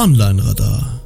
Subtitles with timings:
[0.00, 1.00] Online Radar.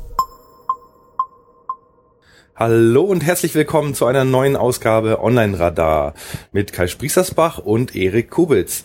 [2.55, 6.15] Hallo und herzlich willkommen zu einer neuen Ausgabe Online Radar
[6.53, 8.85] mit Kai Spriesersbach und Erik Kubitz.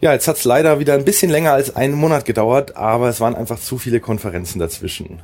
[0.00, 3.34] Ja, jetzt hat's leider wieder ein bisschen länger als einen Monat gedauert, aber es waren
[3.34, 5.22] einfach zu viele Konferenzen dazwischen.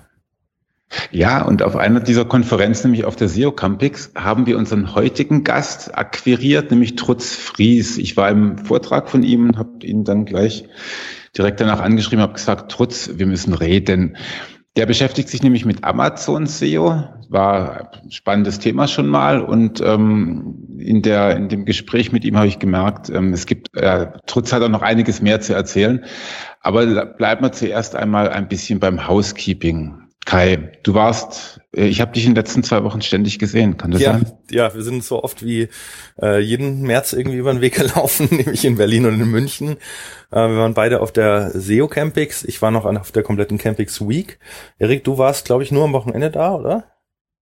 [1.13, 5.45] Ja, und auf einer dieser Konferenzen, nämlich auf der SEO Campix, haben wir unseren heutigen
[5.45, 7.99] Gast akquiriert, nämlich Trutz Fries.
[7.99, 10.65] Ich war im Vortrag von ihm und habe ihn dann gleich
[11.37, 14.17] direkt danach angeschrieben, habe gesagt, Trutz, wir müssen reden.
[14.77, 20.77] Der beschäftigt sich nämlich mit Amazon SEO, war ein spannendes Thema schon mal und ähm,
[20.79, 24.53] in der in dem Gespräch mit ihm habe ich gemerkt, ähm, es gibt äh, Trutz
[24.53, 26.05] hat auch noch einiges mehr zu erzählen,
[26.61, 30.04] aber bleiben wir zuerst einmal ein bisschen beim Housekeeping.
[30.25, 33.91] Kai, du warst, äh, ich habe dich in den letzten zwei Wochen ständig gesehen, kann
[33.91, 34.33] das ja, sein?
[34.51, 35.69] Ja, wir sind so oft wie
[36.21, 39.77] äh, jeden März irgendwie über den Weg gelaufen, nämlich in Berlin und in München.
[40.31, 42.43] Äh, wir waren beide auf der SEO Campix.
[42.45, 44.39] Ich war noch auf der kompletten Campix Week.
[44.79, 46.94] Erik, du warst, glaube ich, nur am Wochenende da, oder?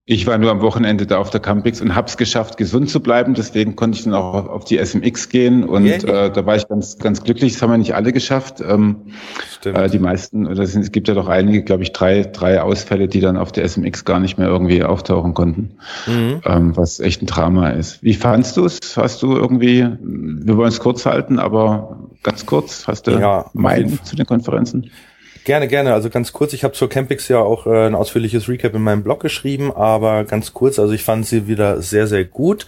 [0.05, 2.99] Ich war nur am Wochenende da auf der Campix und habe es geschafft, gesund zu
[2.99, 3.35] bleiben.
[3.35, 6.27] Deswegen konnte ich dann auch auf die SMX gehen und yeah.
[6.27, 7.53] äh, da war ich ganz, ganz glücklich.
[7.53, 8.61] Das haben wir nicht alle geschafft.
[8.61, 9.13] Ähm,
[9.61, 9.79] Stimmt.
[9.79, 13.21] Äh, die meisten, oder es gibt ja doch einige, glaube ich, drei, drei Ausfälle, die
[13.21, 15.77] dann auf der SMX gar nicht mehr irgendwie auftauchen konnten,
[16.09, 16.41] mhm.
[16.45, 18.03] ähm, was echt ein Drama ist.
[18.03, 18.81] Wie fandst du es?
[18.97, 24.03] Hast du irgendwie, wir wollen es kurz halten, aber ganz kurz, hast du ja, Meinung
[24.03, 24.91] zu den Konferenzen?
[25.45, 25.93] Gerne, gerne.
[25.93, 29.03] Also ganz kurz, ich habe zur Campix ja auch äh, ein ausführliches Recap in meinem
[29.03, 32.67] Blog geschrieben, aber ganz kurz, also ich fand sie wieder sehr, sehr gut.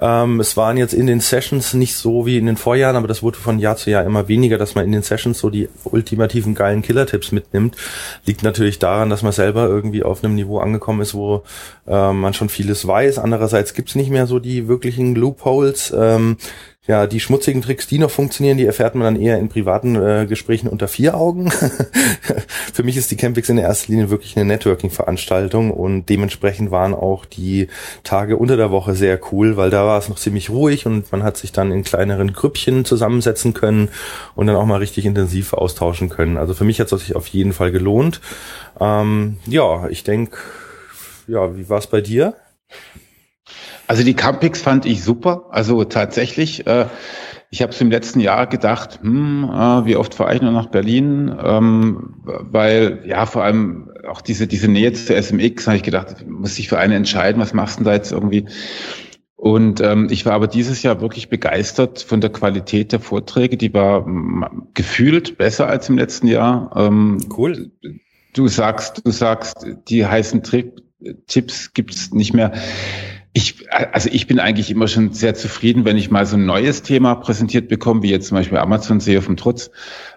[0.00, 3.22] Ähm, es waren jetzt in den Sessions nicht so wie in den Vorjahren, aber das
[3.22, 6.54] wurde von Jahr zu Jahr immer weniger, dass man in den Sessions so die ultimativen
[6.54, 7.76] geilen Killer-Tipps mitnimmt.
[8.24, 11.44] Liegt natürlich daran, dass man selber irgendwie auf einem Niveau angekommen ist, wo
[11.86, 13.18] äh, man schon vieles weiß.
[13.18, 15.94] Andererseits gibt's nicht mehr so die wirklichen Loopholes.
[15.96, 16.36] Ähm,
[16.86, 20.26] ja, die schmutzigen Tricks, die noch funktionieren, die erfährt man dann eher in privaten äh,
[20.28, 21.50] Gesprächen unter vier Augen.
[22.72, 26.94] Für mich ist die Campix in der ersten Linie wirklich eine Networking-Veranstaltung und dementsprechend waren
[26.94, 27.68] auch die
[28.04, 31.24] Tage unter der Woche sehr cool, weil da war es noch ziemlich ruhig und man
[31.24, 33.88] hat sich dann in kleineren Grüppchen zusammensetzen können
[34.36, 36.36] und dann auch mal richtig intensiv austauschen können.
[36.36, 38.20] Also für mich hat es sich auf jeden Fall gelohnt.
[38.80, 40.38] Ähm, ja, ich denke,
[41.26, 42.34] ja, wie war es bei dir?
[43.86, 45.46] Also die Campix fand ich super.
[45.50, 46.86] Also tatsächlich, äh,
[47.50, 50.66] ich habe es im letzten Jahr gedacht, hm, äh, wie oft fahre ich noch nach
[50.66, 51.34] Berlin?
[51.42, 56.58] Ähm, weil ja vor allem auch diese diese Nähe zur SMX, habe ich gedacht, muss
[56.58, 58.46] ich für eine entscheiden, was machst du denn da jetzt irgendwie?
[59.36, 63.56] Und ähm, ich war aber dieses Jahr wirklich begeistert von der Qualität der Vorträge.
[63.56, 64.06] Die war
[64.74, 66.72] gefühlt besser als im letzten Jahr.
[66.74, 67.70] Ähm, cool.
[68.32, 70.82] Du sagst, du sagst, die heißen Trip
[71.26, 72.52] Tipps gibt's nicht mehr.
[73.36, 76.80] Ich, also ich bin eigentlich immer schon sehr zufrieden, wenn ich mal so ein neues
[76.80, 79.70] Thema präsentiert bekomme, wie jetzt zum Beispiel Amazon SEO vom Trutz.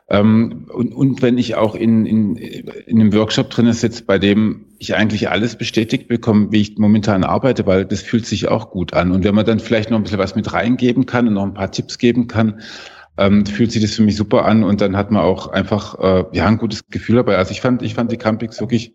[0.07, 4.68] Ähm, und, und wenn ich auch in, in, in einem Workshop drin sitze, bei dem
[4.78, 8.94] ich eigentlich alles bestätigt bekomme, wie ich momentan arbeite, weil das fühlt sich auch gut
[8.94, 9.12] an.
[9.12, 11.53] Und wenn man dann vielleicht noch ein bisschen was mit reingeben kann und noch ein
[11.53, 12.62] paar Tipps geben kann,
[13.18, 16.24] ähm, fühlt sich das für mich super an und dann hat man auch einfach äh,
[16.31, 17.35] ja ein gutes Gefühl dabei.
[17.35, 18.94] Also ich fand, ich fand die Campings wirklich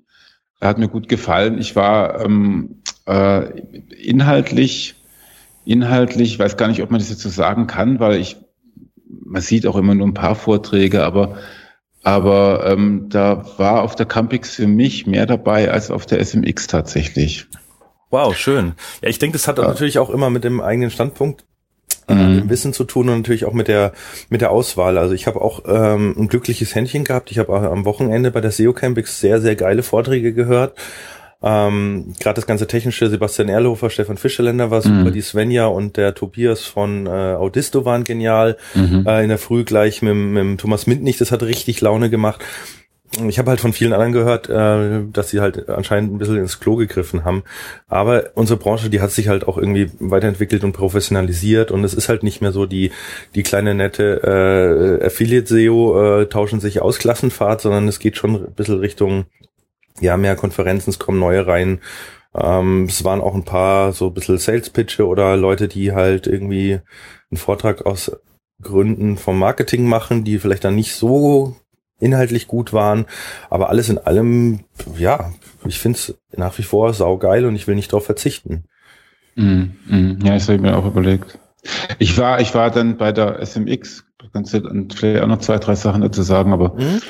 [0.61, 1.59] hat mir gut gefallen.
[1.59, 3.61] Ich war ähm, äh,
[3.91, 4.97] inhaltlich,
[5.65, 8.37] inhaltlich, weiß gar nicht, ob man das jetzt so sagen kann, weil ich,
[9.07, 11.39] man sieht auch immer nur ein paar Vorträge, aber
[12.05, 16.67] aber ähm, da war auf der Campix für mich mehr dabei als auf der SMX
[16.67, 17.47] tatsächlich.
[18.11, 18.75] Wow, schön.
[19.03, 19.67] Ja, ich denke, das hat ja.
[19.67, 21.45] natürlich auch immer mit dem eigenen Standpunkt
[22.07, 22.51] äh, mhm.
[22.51, 23.93] Wissen zu tun und natürlich auch mit der
[24.29, 24.99] mit der Auswahl.
[24.99, 27.31] Also ich habe auch ähm, ein glückliches Händchen gehabt.
[27.31, 30.77] Ich habe am Wochenende bei der SEO Campix sehr sehr geile Vorträge gehört.
[31.45, 35.13] Ähm, Gerade das ganze technische, Sebastian Erlhofer, Stefan Fischerländer war super, mhm.
[35.13, 38.57] die Svenja und der Tobias von äh, Audisto waren genial.
[38.75, 39.05] Mhm.
[39.07, 42.43] Äh, in der Früh gleich mit, mit Thomas Mintnich, das hat richtig Laune gemacht
[43.29, 46.61] ich habe halt von vielen anderen gehört, äh, dass sie halt anscheinend ein bisschen ins
[46.61, 47.45] Klo gegriffen haben.
[47.89, 52.09] Aber unsere Branche, die hat sich halt auch irgendwie weiterentwickelt und professionalisiert und es ist
[52.09, 52.91] halt nicht mehr so die
[53.35, 58.53] die kleine nette äh, Affiliate-SEO äh, tauschen sich aus Klassenfahrt, sondern es geht schon ein
[58.55, 59.27] bisschen Richtung
[60.01, 61.81] ja mehr Konferenzen, es kommen neue rein.
[62.35, 66.81] Ähm, es waren auch ein paar so ein bisschen Sales-Pitche oder Leute, die halt irgendwie
[67.31, 68.13] einen Vortrag aus
[68.61, 71.57] Gründen vom Marketing machen, die vielleicht dann nicht so
[72.01, 73.07] inhaltlich gut waren.
[73.51, 74.61] Aber alles in allem,
[74.99, 75.33] ja,
[75.65, 78.65] ich finde es nach wie vor saugeil und ich will nicht darauf verzichten.
[79.37, 81.39] Mm, mm, ja, das habe ich mir auch überlegt.
[81.99, 84.61] Ich war, ich war dann bei der SMX, kannst du
[84.95, 87.01] vielleicht auch noch zwei, drei Sachen dazu sagen, aber mhm.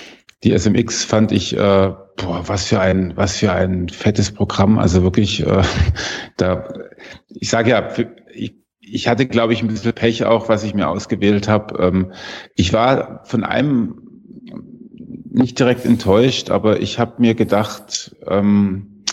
[0.44, 4.78] Die SMX fand ich, äh, boah, was für ein, was für ein fettes Programm.
[4.78, 5.62] Also wirklich, äh,
[6.36, 6.68] da,
[7.28, 7.88] ich sage ja,
[8.32, 11.82] ich, ich hatte, glaube ich, ein bisschen Pech auch, was ich mir ausgewählt habe.
[11.82, 12.12] Ähm,
[12.54, 14.00] ich war von einem
[15.30, 19.04] nicht direkt enttäuscht, aber ich habe mir gedacht, ähm,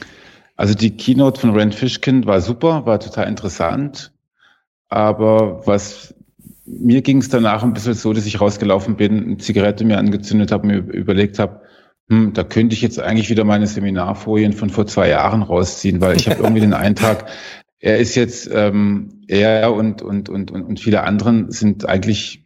[0.56, 4.14] also die Keynote von Rand Fishkin war super, war total interessant,
[4.90, 6.14] aber was
[6.80, 10.52] mir ging es danach ein bisschen so, dass ich rausgelaufen bin, eine Zigarette mir angezündet
[10.52, 11.62] habe, mir überlegt habe,
[12.10, 16.16] hm, da könnte ich jetzt eigentlich wieder meine Seminarfolien von vor zwei Jahren rausziehen, weil
[16.16, 17.26] ich habe irgendwie den Eindruck,
[17.80, 22.46] er ist jetzt, ähm, er und, und, und, und viele anderen sind eigentlich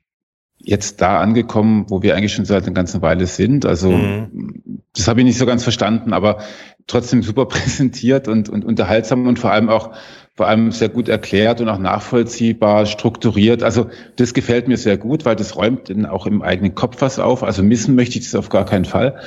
[0.57, 3.66] jetzt da angekommen, wo wir eigentlich schon seit einer ganzen Weile sind.
[3.66, 4.81] Also mhm.
[4.95, 6.39] das habe ich nicht so ganz verstanden, aber
[6.88, 9.92] trotzdem super präsentiert und, und unterhaltsam und vor allem auch
[10.35, 13.63] vor allem sehr gut erklärt und auch nachvollziehbar, strukturiert.
[13.63, 17.19] Also das gefällt mir sehr gut, weil das räumt dann auch im eigenen Kopf was
[17.19, 17.41] auf.
[17.41, 19.17] Also missen möchte ich das auf gar keinen Fall.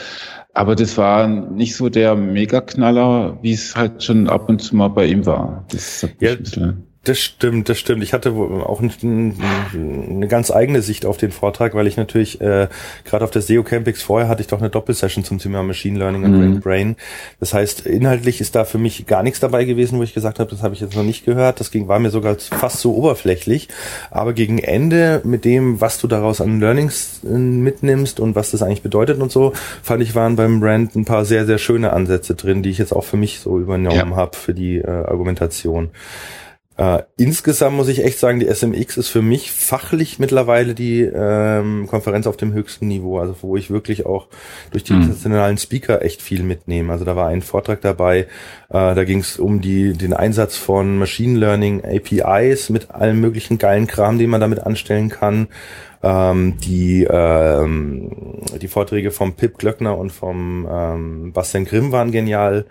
[0.53, 4.89] Aber das war nicht so der Megaknaller, wie es halt schon ab und zu mal
[4.89, 5.65] bei ihm war.
[5.71, 6.37] Das hat ja,
[7.05, 8.03] das stimmt, das stimmt.
[8.03, 9.35] Ich hatte auch ein,
[9.73, 12.69] eine ganz eigene Sicht auf den Vortrag, weil ich natürlich äh,
[13.05, 16.25] gerade auf der SEO Campix vorher hatte ich doch eine Doppelsession zum Thema Machine Learning
[16.25, 16.61] und mhm.
[16.61, 16.97] Brain.
[17.41, 20.51] Das heißt, inhaltlich ist da für mich gar nichts dabei gewesen, wo ich gesagt habe,
[20.51, 21.61] das habe ich jetzt noch nicht gehört.
[21.61, 23.69] Das ging war mir sogar fast so oberflächlich.
[24.11, 28.63] Aber gegen Ende mit dem, was du daraus an Learnings äh, mitnimmst und was das
[28.63, 29.53] eigentlich bedeutet und so,
[29.83, 32.93] fand ich waren beim Brand ein paar sehr sehr schöne Ansätze drin, die ich jetzt
[32.93, 34.17] auch für mich so übernommen ja.
[34.17, 35.91] habe für die äh, Argumentation.
[36.79, 41.89] Äh, insgesamt muss ich echt sagen, die SMX ist für mich fachlich mittlerweile die ähm,
[41.89, 44.29] Konferenz auf dem höchsten Niveau, also wo ich wirklich auch
[44.71, 45.01] durch die mhm.
[45.01, 46.93] internationalen Speaker echt viel mitnehme.
[46.93, 48.27] Also da war ein Vortrag dabei, äh,
[48.69, 53.89] da ging es um die, den Einsatz von Machine Learning APIs mit allem möglichen geilen
[53.89, 55.49] Kram, den man damit anstellen kann.
[56.01, 62.67] Ähm, die, ähm, die Vorträge vom Pip Glöckner und vom ähm, Bastian Grimm waren genial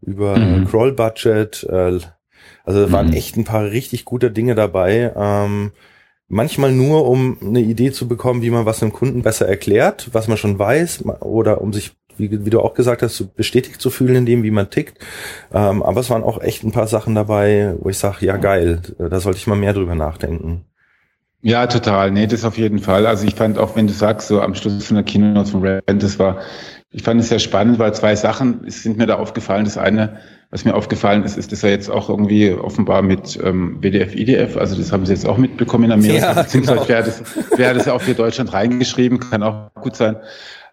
[0.00, 0.66] über mhm.
[0.66, 2.00] Crawl Budget, äh,
[2.64, 3.14] also da waren mhm.
[3.14, 5.12] echt ein paar richtig gute Dinge dabei.
[5.16, 5.72] Ähm,
[6.28, 10.28] manchmal nur, um eine Idee zu bekommen, wie man was einem Kunden besser erklärt, was
[10.28, 14.16] man schon weiß, oder um sich, wie, wie du auch gesagt hast, bestätigt zu fühlen
[14.16, 14.98] in dem, wie man tickt.
[15.52, 18.80] Ähm, aber es waren auch echt ein paar Sachen dabei, wo ich sage, ja geil,
[18.98, 20.64] da sollte ich mal mehr drüber nachdenken.
[21.44, 22.12] Ja, total.
[22.12, 23.04] Nee, das auf jeden Fall.
[23.04, 26.02] Also ich fand auch, wenn du sagst, so am Schluss von der Keynote von Rand,
[26.02, 26.40] das war,
[26.90, 29.64] ich fand es sehr spannend, weil zwei Sachen sind mir da aufgefallen.
[29.64, 30.20] Das eine,
[30.52, 34.58] was mir aufgefallen ist, ist, dass er jetzt auch irgendwie offenbar mit ähm, WDF, IDF,
[34.58, 36.88] also das haben sie jetzt auch mitbekommen in Amerika, ja, beziehungsweise genau.
[36.90, 40.16] wäre das, wäre das auch für Deutschland reingeschrieben, kann auch gut sein.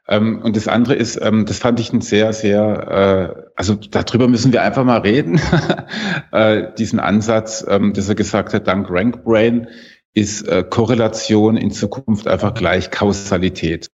[0.09, 4.27] Ähm, und das andere ist, ähm, das fand ich ein sehr, sehr, äh, also darüber
[4.27, 5.39] müssen wir einfach mal reden,
[6.33, 9.69] äh, diesen Ansatz, ähm, dass er gesagt hat, dank RankBrain
[10.13, 13.87] ist äh, Korrelation in Zukunft einfach gleich Kausalität.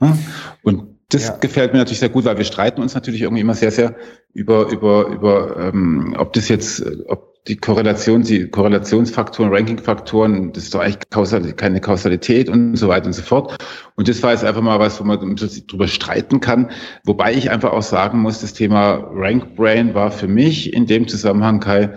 [0.00, 0.16] Hm?
[0.62, 1.36] Und das ja.
[1.36, 3.94] gefällt mir natürlich sehr gut, weil wir streiten uns natürlich irgendwie immer sehr, sehr
[4.32, 10.74] über, über, über ähm, ob das jetzt, ob die Korrelation, die Korrelationsfaktoren, Rankingfaktoren, das ist
[10.74, 13.56] doch eigentlich Kausal, keine Kausalität und so weiter und so fort.
[13.94, 16.70] Und das war jetzt einfach mal was, wo man drüber streiten kann.
[17.04, 21.60] Wobei ich einfach auch sagen muss, das Thema RankBrain war für mich in dem Zusammenhang,
[21.60, 21.90] Kai,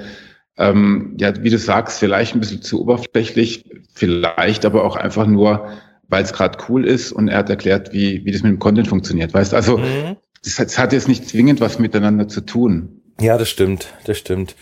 [0.58, 5.70] ähm, ja, wie du sagst, vielleicht ein bisschen zu oberflächlich, vielleicht aber auch einfach nur
[6.10, 8.88] weil es gerade cool ist und er hat erklärt, wie, wie das mit dem Content
[8.88, 9.34] funktioniert.
[9.34, 10.18] Weißt also mhm.
[10.44, 13.02] das, das hat jetzt nicht zwingend was miteinander zu tun.
[13.22, 14.56] Ja, das stimmt, das stimmt.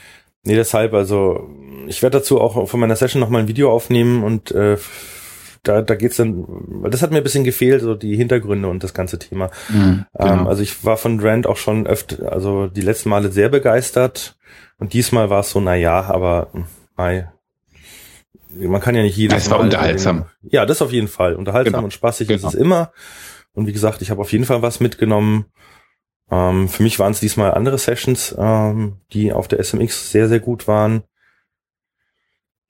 [0.43, 1.49] Nee, deshalb, also
[1.87, 4.77] ich werde dazu auch von meiner Session nochmal ein Video aufnehmen und äh,
[5.63, 8.83] da, da geht's dann, weil das hat mir ein bisschen gefehlt, so die Hintergründe und
[8.83, 9.49] das ganze Thema.
[9.69, 10.33] Mhm, genau.
[10.33, 14.37] ähm, also ich war von Rand auch schon öfter, also die letzten Male sehr begeistert
[14.79, 16.49] und diesmal war es so, na ja, aber
[16.95, 17.29] mei,
[18.49, 20.25] man kann ja nicht jedes Es war unterhaltsam.
[20.41, 21.35] Ja, das auf jeden Fall.
[21.35, 21.85] Unterhaltsam genau.
[21.85, 22.47] und spaßig genau.
[22.47, 22.91] ist es immer.
[23.53, 25.45] Und wie gesagt, ich habe auf jeden Fall was mitgenommen.
[26.29, 30.39] Ähm, für mich waren es diesmal andere Sessions, ähm, die auf der SMX sehr, sehr
[30.39, 31.03] gut waren.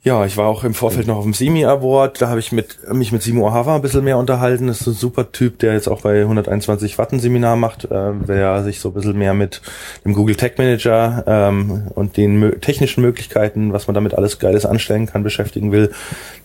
[0.07, 2.21] Ja, ich war auch im Vorfeld noch auf dem Simi Award.
[2.21, 4.67] Da habe ich mit, mich mit Simo Ohava ein bisschen mehr unterhalten.
[4.67, 8.13] Das ist ein super Typ, der jetzt auch bei 121 Watt ein Seminar macht, äh,
[8.25, 9.61] wer sich so ein bisschen mehr mit
[10.05, 15.07] dem Google Tech Manager ähm, und den technischen Möglichkeiten, was man damit alles Geiles anstellen
[15.07, 15.91] kann, beschäftigen will.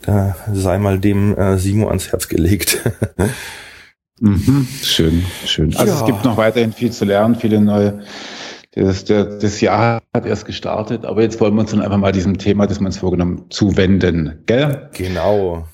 [0.05, 2.83] Da sei mal dem äh, Simo ans Herz gelegt.
[4.19, 5.77] mhm, schön, schön.
[5.77, 6.01] Also ja.
[6.01, 8.01] es gibt noch weiterhin viel zu lernen, viele neue
[8.75, 12.13] das, der, das Jahr hat erst gestartet, aber jetzt wollen wir uns dann einfach mal
[12.13, 14.89] diesem Thema, das wir uns vorgenommen, zuwenden, gell?
[14.95, 15.67] Genau.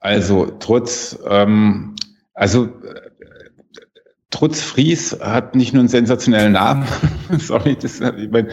[0.00, 1.94] Also trotz, ähm,
[2.34, 2.68] also
[4.30, 6.86] trotz Fries hat nicht nur einen sensationellen Namen.
[7.38, 8.48] Sorry, das, ich meine,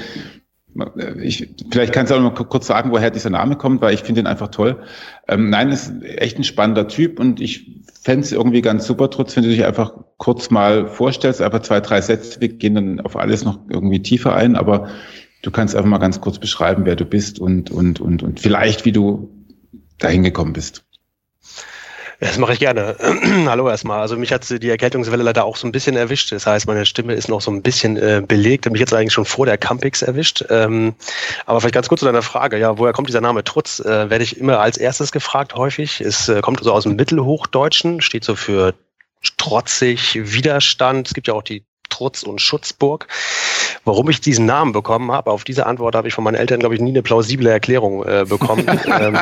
[1.21, 4.21] ich, vielleicht kannst du auch mal kurz sagen, woher dieser Name kommt, weil ich finde
[4.21, 4.83] ihn einfach toll.
[5.27, 9.35] Ähm, nein, ist echt ein spannender Typ und ich fände es irgendwie ganz super, trotz
[9.35, 13.15] wenn du dich einfach kurz mal vorstellst, einfach zwei, drei Sätze, wir gehen dann auf
[13.15, 14.89] alles noch irgendwie tiefer ein, aber
[15.41, 18.85] du kannst einfach mal ganz kurz beschreiben, wer du bist und, und, und, und vielleicht,
[18.85, 19.29] wie du
[19.97, 20.83] dahin gekommen bist.
[22.19, 22.95] Das mache ich gerne.
[23.45, 23.99] Hallo erstmal.
[23.99, 26.31] Also mich hat die Erkältungswelle leider auch so ein bisschen erwischt.
[26.31, 28.69] Das heißt, meine Stimme ist noch so ein bisschen äh, belegt.
[28.71, 30.45] Mich jetzt eigentlich schon vor der Campix erwischt.
[30.49, 30.95] Ähm,
[31.45, 32.57] aber vielleicht ganz kurz zu deiner Frage.
[32.57, 33.79] Ja, woher kommt dieser Name Trutz?
[33.79, 35.99] Äh, werde ich immer als erstes gefragt häufig.
[36.01, 38.73] Es äh, kommt so aus dem Mittelhochdeutschen, steht so für
[39.37, 41.07] trotzig, Widerstand.
[41.07, 41.65] Es gibt ja auch die
[41.95, 43.07] Trutz und Schutzburg.
[43.85, 46.75] Warum ich diesen Namen bekommen habe, auf diese Antwort habe ich von meinen Eltern, glaube
[46.75, 48.65] ich, nie eine plausible Erklärung äh, bekommen.
[48.99, 49.17] ähm,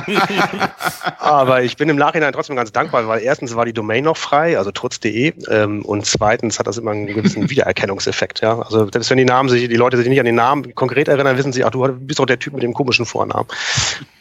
[1.19, 4.57] aber ich bin im Nachhinein trotzdem ganz dankbar, weil erstens war die Domain noch frei,
[4.57, 8.41] also trutz.de, ähm, und zweitens hat das immer einen gewissen Wiedererkennungseffekt.
[8.41, 8.59] Ja?
[8.59, 11.37] Also selbst wenn die Namen sich, die Leute sich nicht an den Namen konkret erinnern,
[11.37, 13.47] wissen sie, ach, du bist doch der Typ mit dem komischen Vornamen.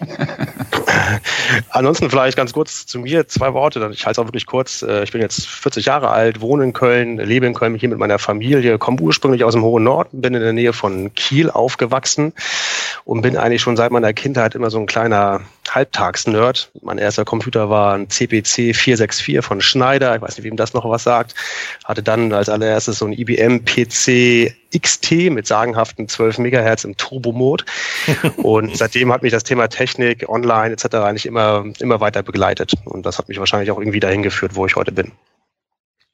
[1.70, 4.82] Ansonsten vielleicht ganz kurz zu mir zwei Worte, ich halte es auch wirklich kurz.
[4.82, 7.98] Äh, ich bin jetzt 40 Jahre alt, wohne in Köln, lebe in Köln hier mit
[7.98, 8.41] meiner Familie,
[8.78, 12.32] komme ursprünglich aus dem hohen Norden, bin in der Nähe von Kiel aufgewachsen
[13.04, 16.70] und bin eigentlich schon seit meiner Kindheit immer so ein kleiner Halbtags-Nerd.
[16.82, 20.14] Mein erster Computer war ein CPC 464 von Schneider.
[20.14, 21.34] Ich weiß nicht, wem das noch was sagt.
[21.84, 27.64] Hatte dann als allererstes so ein IBM PC XT mit sagenhaften 12 Megahertz im Turbo-Mode.
[28.36, 30.94] Und seitdem hat mich das Thema Technik, Online etc.
[30.96, 32.74] eigentlich immer, immer weiter begleitet.
[32.84, 35.12] Und das hat mich wahrscheinlich auch irgendwie dahin geführt, wo ich heute bin.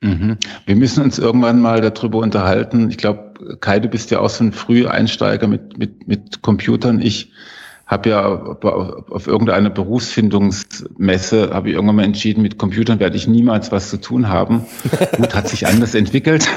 [0.00, 0.38] Mhm.
[0.66, 2.90] Wir müssen uns irgendwann mal darüber unterhalten.
[2.90, 7.00] Ich glaube, Kai, du bist ja auch so ein Früheinsteiger mit, mit, mit Computern.
[7.00, 7.32] Ich
[7.86, 8.62] habe ja auf,
[9.10, 13.96] auf irgendeiner Berufsfindungsmesse, habe ich irgendwann mal entschieden, mit Computern werde ich niemals was zu
[13.96, 14.66] tun haben.
[15.16, 16.48] Gut, hat sich anders entwickelt.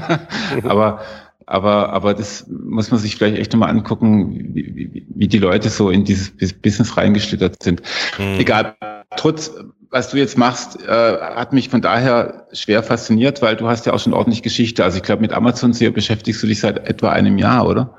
[0.62, 1.00] aber
[1.48, 5.70] aber, aber das muss man sich vielleicht echt nochmal angucken, wie, wie, wie die Leute
[5.70, 7.80] so in dieses Business reingeschlittert sind.
[8.18, 8.38] Mhm.
[8.38, 8.76] Egal,
[9.16, 9.52] trotz,
[9.90, 13.92] was du jetzt machst, äh, hat mich von daher schwer fasziniert, weil du hast ja
[13.92, 14.84] auch schon ordentlich Geschichte.
[14.84, 17.94] Also ich glaube, mit Amazon SEO beschäftigst du dich seit etwa einem Jahr, oder?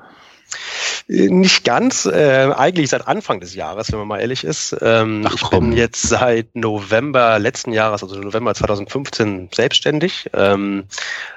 [1.08, 4.76] Nicht ganz, äh, eigentlich seit Anfang des Jahres, wenn man mal ehrlich ist.
[4.80, 10.30] Ähm, Ach, ich bin jetzt seit November letzten Jahres, also November 2015, selbstständig.
[10.32, 10.84] Ähm,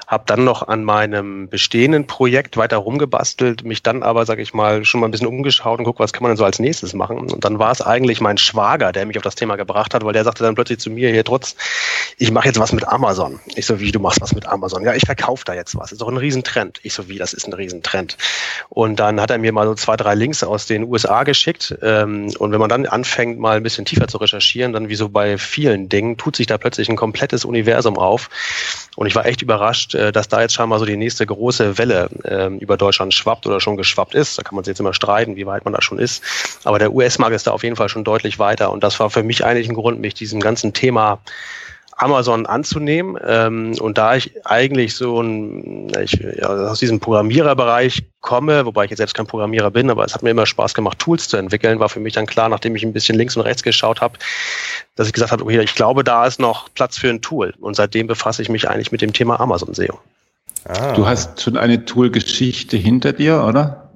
[0.07, 4.85] habe dann noch an meinem bestehenden Projekt weiter rumgebastelt, mich dann aber, sage ich mal,
[4.85, 7.17] schon mal ein bisschen umgeschaut und guck, was kann man denn so als nächstes machen.
[7.17, 10.13] Und dann war es eigentlich mein Schwager, der mich auf das Thema gebracht hat, weil
[10.13, 11.55] der sagte dann plötzlich zu mir, hier trotz,
[12.17, 13.39] ich mache jetzt was mit Amazon.
[13.55, 14.83] Ich so, wie, du machst was mit Amazon?
[14.83, 15.91] Ja, ich verkaufe da jetzt was.
[15.91, 16.79] Ist doch ein Riesentrend.
[16.83, 18.17] Ich so, wie, das ist ein Riesentrend.
[18.69, 21.75] Und dann hat er mir mal so zwei, drei Links aus den USA geschickt.
[21.81, 25.09] Ähm, und wenn man dann anfängt, mal ein bisschen tiefer zu recherchieren, dann wie so
[25.09, 28.29] bei vielen Dingen, tut sich da plötzlich ein komplettes Universum auf.
[28.95, 31.77] Und ich war echt überrascht, äh, dass da jetzt schon mal so die nächste große
[31.77, 34.37] Welle ähm, über Deutschland schwappt oder schon geschwappt ist.
[34.37, 36.23] Da kann man sich jetzt immer streiten, wie weit man da schon ist.
[36.63, 38.71] Aber der US-Markt ist da auf jeden Fall schon deutlich weiter.
[38.71, 41.19] Und das war für mich eigentlich ein Grund, mich diesem ganzen Thema
[41.97, 43.17] Amazon anzunehmen.
[43.25, 48.91] Ähm, und da ich eigentlich so ein, ich, ja, aus diesem Programmiererbereich komme, wobei ich
[48.91, 51.79] jetzt selbst kein Programmierer bin, aber es hat mir immer Spaß gemacht, Tools zu entwickeln,
[51.79, 54.17] war für mich dann klar, nachdem ich ein bisschen links und rechts geschaut habe,
[54.95, 57.53] dass ich gesagt habe, okay, ich glaube, da ist noch Platz für ein Tool.
[57.59, 59.99] Und seitdem befasse ich mich eigentlich mit dem Thema Amazon SEO.
[60.65, 60.93] Ah.
[60.93, 63.91] Du hast schon eine Tool-Geschichte hinter dir, oder?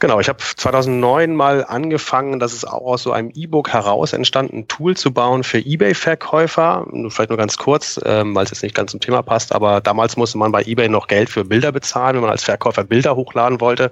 [0.00, 4.58] Genau, ich habe 2009 mal angefangen, das ist auch aus so einem E-Book heraus entstanden,
[4.58, 6.86] ein Tool zu bauen für eBay-Verkäufer.
[7.08, 10.16] Vielleicht nur ganz kurz, ähm, weil es jetzt nicht ganz zum Thema passt, aber damals
[10.16, 13.60] musste man bei eBay noch Geld für Bilder bezahlen, wenn man als Verkäufer Bilder hochladen
[13.60, 13.90] wollte.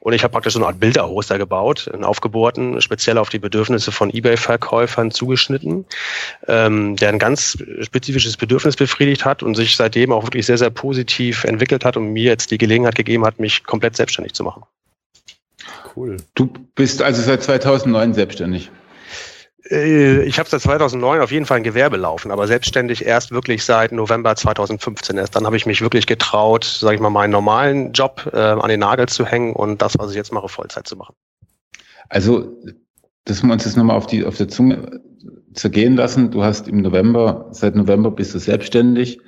[0.00, 3.92] Und ich habe praktisch so eine Art Bilderhoster gebaut, einen aufgebohrten, speziell auf die Bedürfnisse
[3.92, 5.84] von eBay-Verkäufern zugeschnitten,
[6.48, 10.70] ähm, der ein ganz spezifisches Bedürfnis befriedigt hat und sich seitdem auch wirklich sehr, sehr
[10.70, 14.62] positiv entwickelt hat und mir jetzt die Gelegenheit gegeben hat, mich komplett selbstständig zu machen.
[15.96, 16.18] Cool.
[16.34, 18.70] Du bist also seit 2009 selbstständig.
[19.70, 23.64] Äh, ich habe seit 2009 auf jeden Fall ein Gewerbe laufen, aber selbstständig erst wirklich
[23.64, 25.16] seit November 2015.
[25.16, 28.68] Erst dann habe ich mich wirklich getraut, sage ich mal, meinen normalen Job äh, an
[28.68, 31.14] den Nagel zu hängen und das, was ich jetzt mache, Vollzeit zu machen.
[32.08, 32.52] Also,
[33.24, 35.00] dass wir uns das nochmal auf die auf der Zunge
[35.54, 36.30] zergehen lassen.
[36.30, 39.18] Du hast im November, seit November bist du selbstständig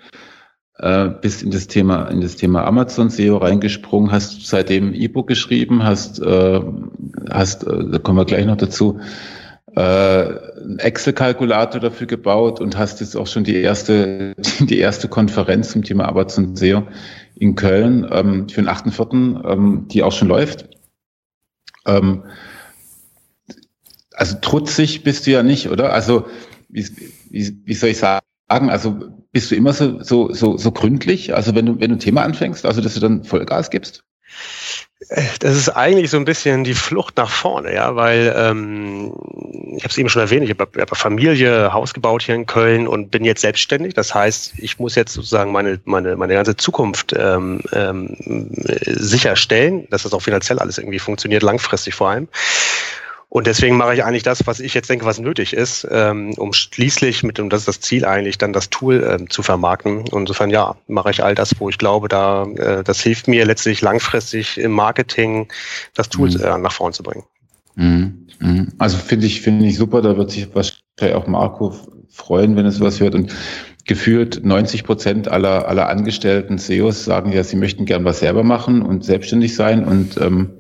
[0.79, 5.83] äh, bist in das Thema in das Thema Amazon SEO reingesprungen, hast seitdem E-Book geschrieben,
[5.85, 6.61] hast äh,
[7.31, 9.01] hast äh, da kommen wir gleich noch dazu
[9.75, 15.73] äh, einen Excel-Kalkulator dafür gebaut und hast jetzt auch schon die erste die erste Konferenz
[15.73, 16.85] zum Thema Amazon SEO
[17.35, 20.69] in Köln ähm, für den 8.4., ähm, die auch schon läuft.
[21.87, 22.25] Ähm,
[24.13, 25.93] also trutzig bist du ja nicht, oder?
[25.93, 26.27] Also
[26.69, 26.87] wie,
[27.31, 28.21] wie, wie soll ich sagen?
[28.49, 31.35] Also bist du immer so, so, so, so gründlich?
[31.35, 34.05] Also wenn du, wenn du ein Thema anfängst, also dass du dann Vollgas gibst?
[35.39, 39.15] Das ist eigentlich so ein bisschen die Flucht nach vorne, ja, weil ähm,
[39.77, 42.89] ich habe es eben schon erwähnt, ich habe hab Familie, Haus gebaut hier in Köln
[42.89, 43.95] und bin jetzt selbstständig.
[43.95, 48.17] Das heißt, ich muss jetzt sozusagen meine meine meine ganze Zukunft ähm, ähm,
[48.87, 52.29] sicherstellen, dass das auch finanziell alles irgendwie funktioniert, langfristig vor allem.
[53.31, 56.55] Und deswegen mache ich eigentlich das, was ich jetzt denke, was nötig ist, ähm, um
[56.55, 60.09] schließlich mit, und das ist das Ziel eigentlich, dann das Tool ähm, zu vermarkten.
[60.09, 63.45] Und insofern, ja, mache ich all das, wo ich glaube, da, äh, das hilft mir
[63.45, 65.49] letztlich langfristig im Marketing,
[65.95, 66.41] das Tool mhm.
[66.43, 67.25] äh, nach vorne zu bringen.
[67.75, 68.27] Mhm.
[68.41, 68.73] Mhm.
[68.79, 71.75] Also finde ich, finde ich super, da wird sich wahrscheinlich auch Marco
[72.09, 73.15] freuen, wenn er sowas hört.
[73.15, 73.35] Und
[73.85, 78.81] gefühlt 90 Prozent aller, aller angestellten SEOs sagen ja, sie möchten gern was selber machen
[78.81, 79.85] und selbstständig sein.
[79.85, 80.51] Und ähm,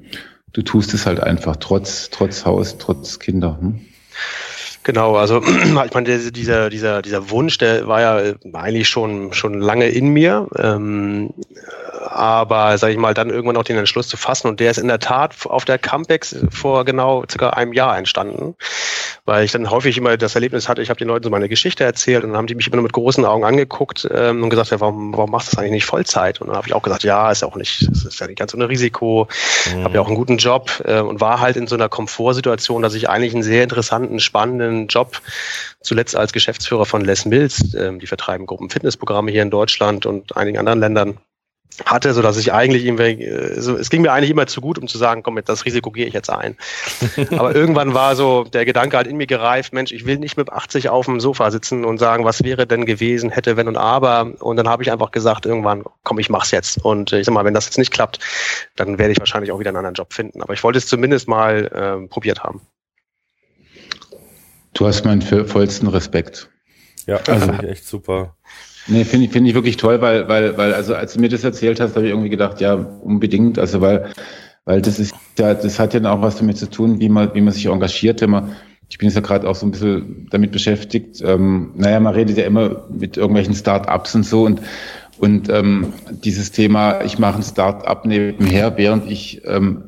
[0.52, 3.59] du tust es halt einfach, trotz, trotz Haus, trotz Kinder.
[3.61, 3.81] Hm?
[4.82, 9.88] Genau, also ich meine, dieser, dieser, dieser Wunsch, der war ja eigentlich schon, schon lange
[9.88, 10.49] in mir.
[10.56, 11.30] Ähm,
[12.11, 14.88] aber sage ich mal, dann irgendwann auch den Entschluss zu fassen und der ist in
[14.88, 18.54] der Tat auf der Campex vor genau circa einem Jahr entstanden,
[19.25, 21.85] weil ich dann häufig immer das Erlebnis hatte, ich habe den Leuten so meine Geschichte
[21.85, 24.70] erzählt und dann haben die mich immer nur mit großen Augen angeguckt ähm, und gesagt,
[24.70, 26.40] ja, warum, warum machst du das eigentlich nicht Vollzeit?
[26.40, 28.54] Und dann habe ich auch gesagt, ja, ist ja auch nicht, ist ja nicht ganz
[28.54, 29.28] ohne Risiko,
[29.73, 29.85] mhm.
[29.85, 32.94] habe ja auch einen guten Job äh, und war halt in so einer Komfortsituation, dass
[32.94, 35.21] ich eigentlich einen sehr interessanten, spannenden Job
[35.81, 40.37] zuletzt als Geschäftsführer von Les Mills, äh, die vertreiben Gruppen Fitnessprogramme hier in Deutschland und
[40.37, 41.19] einigen anderen Ländern
[41.85, 44.79] hatte, so dass ich eigentlich irgendwie, äh, so, es ging mir eigentlich immer zu gut,
[44.79, 46.57] um zu sagen, komm, das Risiko gehe ich jetzt ein.
[47.37, 50.51] Aber irgendwann war so der Gedanke halt in mir gereift, Mensch, ich will nicht mit
[50.51, 54.33] 80 auf dem Sofa sitzen und sagen, was wäre denn gewesen, hätte, wenn und aber.
[54.41, 56.85] Und dann habe ich einfach gesagt, irgendwann, komm, ich mach's jetzt.
[56.85, 58.19] Und äh, ich sag mal, wenn das jetzt nicht klappt,
[58.77, 60.43] dann werde ich wahrscheinlich auch wieder einen anderen Job finden.
[60.43, 62.61] Aber ich wollte es zumindest mal äh, probiert haben.
[64.75, 66.51] Du hast meinen vollsten Respekt.
[67.07, 68.37] Ja, also echt super.
[68.87, 71.45] Nee, finde ich, finde ich wirklich toll, weil, weil, weil, also als du mir das
[71.45, 74.11] erzählt hast, habe ich irgendwie gedacht, ja, unbedingt, also weil,
[74.65, 77.41] weil das ist ja, das hat ja auch was damit zu tun, wie man, wie
[77.41, 78.57] man sich engagiert, wenn man,
[78.89, 82.39] ich bin jetzt ja gerade auch so ein bisschen damit beschäftigt, ähm, naja, man redet
[82.39, 84.61] ja immer mit irgendwelchen Start-ups und so und,
[85.19, 85.93] und ähm,
[86.25, 89.88] dieses Thema, ich mache ein Start-up nebenher, während ich ähm,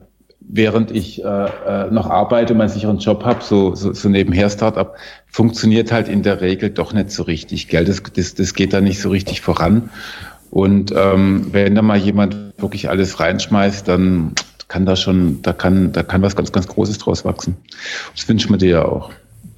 [0.52, 4.50] während ich äh, äh, noch arbeite und einen sicheren Job habe, so, so, so nebenher
[4.50, 4.94] Startup,
[5.26, 7.68] funktioniert halt in der Regel doch nicht so richtig.
[7.68, 7.84] Gell?
[7.84, 9.90] Das, das, das geht da nicht so richtig voran.
[10.50, 14.34] Und ähm, wenn da mal jemand wirklich alles reinschmeißt, dann
[14.66, 17.56] kann da schon, da kann, da kann was ganz, ganz Großes draus wachsen.
[18.14, 19.10] Das wünschen wir dir ja auch.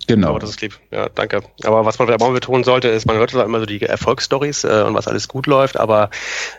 [0.06, 0.34] Genau.
[0.34, 0.78] Oh, das ist lieb.
[0.90, 1.42] Ja, danke.
[1.64, 4.64] Aber was man vielleicht mal betonen sollte, ist, man hört zwar immer so die Erfolgsstories
[4.64, 6.10] äh, und was alles gut läuft, aber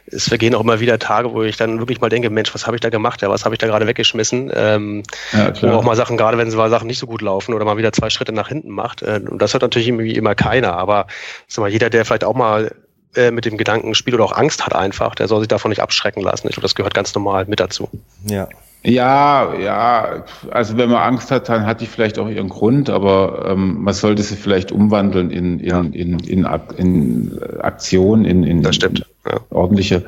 [0.05, 2.77] es vergehen auch immer wieder Tage, wo ich dann wirklich mal denke, Mensch, was habe
[2.77, 3.21] ich da gemacht?
[3.21, 4.51] Ja, was habe ich da gerade weggeschmissen?
[4.53, 5.03] Ähm,
[5.33, 5.53] ja.
[5.61, 7.77] Wo auch mal Sachen, gerade wenn es mal Sachen nicht so gut laufen oder mal
[7.77, 9.01] wieder zwei Schritte nach hinten macht.
[9.01, 10.73] Äh, und das hört natürlich irgendwie immer keiner.
[10.73, 11.07] Aber
[11.47, 12.73] sag mal, jeder, der vielleicht auch mal
[13.15, 15.81] äh, mit dem Gedanken spielt oder auch Angst hat einfach, der soll sich davon nicht
[15.81, 16.47] abschrecken lassen.
[16.47, 17.89] Ich glaube, das gehört ganz normal mit dazu.
[18.25, 18.47] Ja,
[18.85, 23.45] ja, ja, also wenn man Angst hat, dann hat die vielleicht auch ihren Grund, aber
[23.49, 26.45] ähm, man sollte sie vielleicht umwandeln in, in, in, in,
[26.77, 29.05] in, Aktion, in, in, das stimmt.
[29.25, 29.39] Ja.
[29.51, 30.03] ordentliche,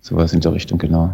[0.00, 1.12] sowas in der Richtung, genau.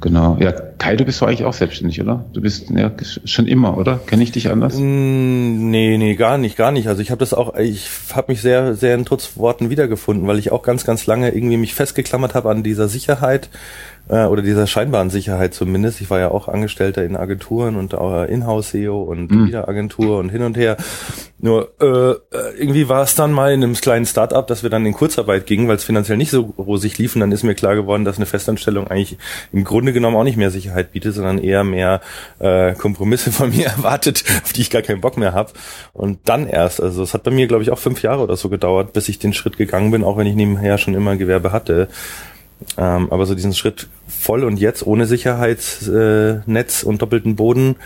[0.00, 0.36] Genau.
[0.38, 2.26] Ja, Kai, du bist doch eigentlich auch selbstständig, oder?
[2.34, 2.90] Du bist ja
[3.24, 3.98] schon immer, oder?
[4.06, 4.76] Kenne ich dich anders?
[4.76, 6.88] Mm, nee, nee, gar nicht, gar nicht.
[6.88, 10.52] Also ich habe das auch, ich habe mich sehr, sehr in Trutzworten wiedergefunden, weil ich
[10.52, 13.48] auch ganz, ganz lange irgendwie mich festgeklammert habe an dieser Sicherheit
[14.08, 16.00] äh, oder dieser scheinbaren Sicherheit zumindest.
[16.00, 19.48] Ich war ja auch Angestellter in Agenturen und auch Inhouse-SEO und mhm.
[19.48, 20.76] wieder Agentur und hin und her.
[21.38, 22.14] Nur äh,
[22.58, 25.68] irgendwie war es dann mal in einem kleinen Startup, dass wir dann in Kurzarbeit gingen,
[25.68, 27.14] weil es finanziell nicht so rosig lief.
[27.14, 29.18] Und dann ist mir klar geworden, dass eine Festanstellung eigentlich
[29.52, 32.00] im Grunde genommen auch nicht mehr Sicherheit bietet, sondern eher mehr
[32.38, 35.52] äh, Kompromisse von mir erwartet, auf die ich gar keinen Bock mehr habe.
[35.92, 38.48] Und dann erst, also es hat bei mir, glaube ich, auch fünf Jahre oder so
[38.48, 41.88] gedauert, bis ich den Schritt gegangen bin, auch wenn ich nebenher schon immer Gewerbe hatte.
[42.76, 47.76] Ähm, aber so diesen Schritt voll und jetzt ohne Sicherheitsnetz äh, und doppelten Boden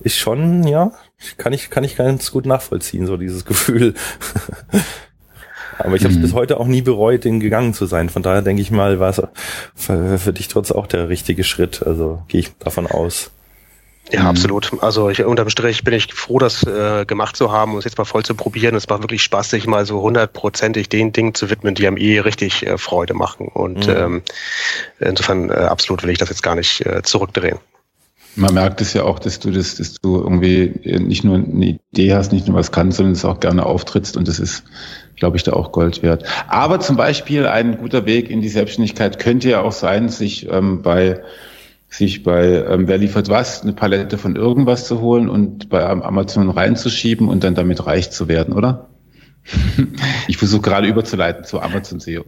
[0.00, 0.92] ist schon, ja,
[1.36, 3.94] kann ich, kann ich ganz gut nachvollziehen, so dieses Gefühl.
[5.78, 6.22] Aber ich habe es mhm.
[6.22, 8.08] bis heute auch nie bereut, den gegangen zu sein.
[8.08, 9.22] Von daher denke ich mal, war es
[9.74, 11.82] für, für dich trotzdem auch der richtige Schritt.
[11.84, 13.30] Also gehe ich davon aus.
[14.12, 14.26] Ja, mhm.
[14.26, 14.72] absolut.
[14.82, 17.96] Also ich, unterm Strich bin ich froh, das äh, gemacht zu haben und es jetzt
[17.96, 18.74] mal voll zu probieren.
[18.74, 22.18] Es macht wirklich Spaß, sich mal so hundertprozentig den Dingen zu widmen, die einem eh
[22.20, 23.48] richtig äh, Freude machen.
[23.48, 23.94] Und mhm.
[23.96, 24.22] ähm,
[25.00, 27.58] insofern äh, absolut will ich das jetzt gar nicht äh, zurückdrehen.
[28.34, 32.14] Man merkt es ja auch, dass du das, dass du irgendwie nicht nur eine Idee
[32.14, 34.64] hast, nicht nur was kannst, sondern es auch gerne auftrittst und das ist,
[35.16, 36.24] glaube ich, da auch Gold wert.
[36.48, 40.80] Aber zum Beispiel ein guter Weg in die Selbstständigkeit könnte ja auch sein, sich ähm,
[40.80, 41.20] bei
[41.92, 46.50] sich bei ähm, Wer liefert was eine Palette von irgendwas zu holen und bei Amazon
[46.50, 48.88] reinzuschieben und dann damit reich zu werden, oder?
[50.28, 52.24] Ich versuche gerade überzuleiten zu Amazon SEO.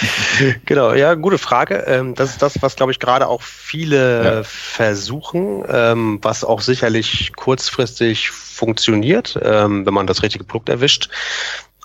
[0.66, 1.84] genau, ja, gute Frage.
[1.86, 4.42] Ähm, das ist das, was, glaube ich, gerade auch viele ja.
[4.42, 11.08] versuchen, ähm, was auch sicherlich kurzfristig funktioniert, ähm, wenn man das richtige Produkt erwischt.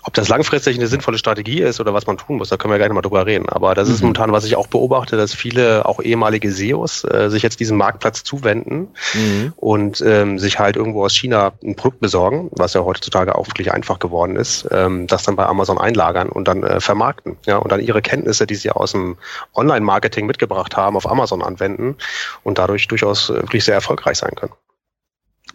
[0.06, 2.78] Ob das langfristig eine sinnvolle Strategie ist oder was man tun muss, da können wir
[2.78, 3.48] gleich mal drüber reden.
[3.48, 3.94] Aber das mhm.
[3.94, 7.76] ist momentan, was ich auch beobachte, dass viele auch ehemalige SEOs äh, sich jetzt diesem
[7.76, 9.52] Marktplatz zuwenden mhm.
[9.56, 13.72] und ähm, sich halt irgendwo aus China ein Produkt besorgen, was ja heutzutage auch wirklich
[13.72, 17.36] einfach geworden ist, ähm, das dann bei Amazon einlagern und dann äh, vermarkten.
[17.44, 19.16] Ja, und dann ihre Kenntnisse, die sie aus dem
[19.56, 21.96] Online-Marketing mitgebracht haben, auf Amazon anwenden
[22.44, 24.52] und dadurch durchaus äh, wirklich sehr erfolgreich sein können.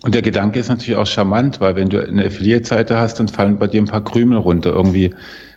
[0.03, 3.59] Und der Gedanke ist natürlich auch charmant, weil wenn du eine Affiliate-Seite hast, dann fallen
[3.59, 4.71] bei dir ein paar Krümel runter.
[4.71, 5.13] Irgendwie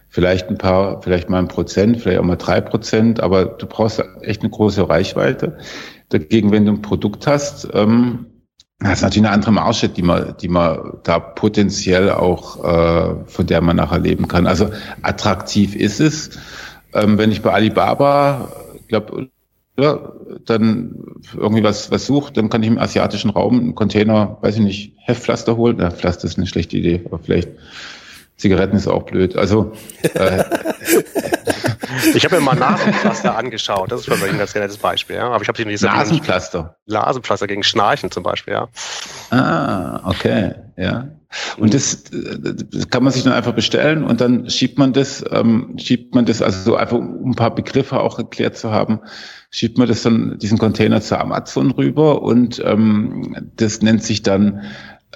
[0.09, 4.03] vielleicht ein paar, vielleicht mal ein Prozent, vielleicht auch mal drei Prozent, aber du brauchst
[4.21, 5.59] echt eine große Reichweite.
[6.11, 8.27] Dagegen, wenn du ein Produkt hast, ähm,
[8.81, 13.47] das ist natürlich eine andere Marge, die man, die man da potenziell auch, äh, von
[13.47, 14.47] der man nachher leben kann.
[14.47, 16.39] Also attraktiv ist es.
[16.93, 18.53] Ähm, wenn ich bei Alibaba,
[18.89, 19.27] glaube ja,
[19.77, 20.95] dann
[21.37, 24.93] irgendwie was, was sucht, dann kann ich im asiatischen Raum einen Container, weiß ich nicht,
[24.99, 25.81] Heftpflaster holen.
[25.81, 27.49] Ja, Pflaster ist eine schlechte Idee, aber vielleicht
[28.37, 29.37] Zigaretten ist auch blöd.
[29.37, 29.73] Also
[30.15, 30.45] äh,
[32.15, 33.91] ich habe mir mal Nasenpflaster angeschaut.
[33.93, 35.17] Das ist für mich ein ganz nettes Beispiel.
[35.17, 35.31] Ja?
[35.31, 36.77] Aber ich habe sie nicht Nasenpflaster.
[36.87, 38.55] Nasenpflaster gegen Schnarchen zum Beispiel.
[38.55, 38.69] Ja.
[39.31, 41.09] Ah, okay, ja.
[41.57, 45.77] Und das, das kann man sich dann einfach bestellen und dann schiebt man das, ähm,
[45.79, 49.01] schiebt man das, also so einfach um ein paar Begriffe auch erklärt zu haben,
[49.51, 54.63] schiebt man das dann diesen Container zu Amazon rüber und ähm, das nennt sich dann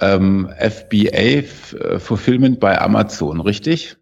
[0.01, 1.43] ähm, FBA äh,
[1.99, 3.97] Fulfillment bei Amazon, richtig?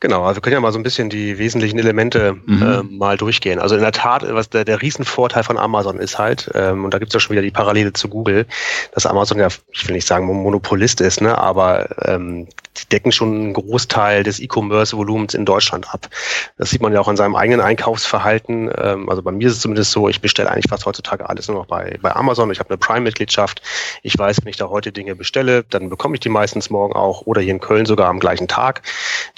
[0.00, 2.62] Genau, also wir können ja mal so ein bisschen die wesentlichen Elemente mhm.
[2.62, 3.58] äh, mal durchgehen.
[3.58, 6.98] Also in der Tat, was der, der Riesenvorteil von Amazon ist halt, ähm, und da
[6.98, 8.44] gibt's ja schon wieder die Parallele zu Google,
[8.92, 13.34] dass Amazon ja, ich will nicht sagen Monopolist ist, ne, aber ähm, die decken schon
[13.34, 16.10] einen Großteil des E-Commerce-Volumens in Deutschland ab.
[16.58, 18.70] Das sieht man ja auch an seinem eigenen Einkaufsverhalten.
[18.76, 21.56] Ähm, also bei mir ist es zumindest so, ich bestelle eigentlich fast heutzutage alles nur
[21.56, 22.50] noch bei, bei Amazon.
[22.50, 23.62] Ich habe eine Prime-Mitgliedschaft.
[24.02, 27.22] Ich weiß, wenn ich da heute Dinge bestelle, dann bekomme ich die meistens morgen auch
[27.22, 28.82] oder hier in Köln sogar am gleichen Tag.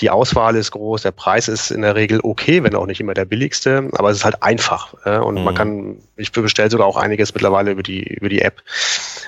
[0.01, 3.15] Die Auswahl ist groß, der Preis ist in der Regel okay, wenn auch nicht immer
[3.15, 4.95] der billigste, aber es ist halt einfach.
[5.05, 5.45] Äh, und mhm.
[5.45, 8.63] man kann, ich bestelle sogar auch einiges mittlerweile über die, über die App,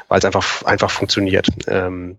[0.08, 1.48] weil es einfach, einfach funktioniert.
[1.66, 2.18] Ähm,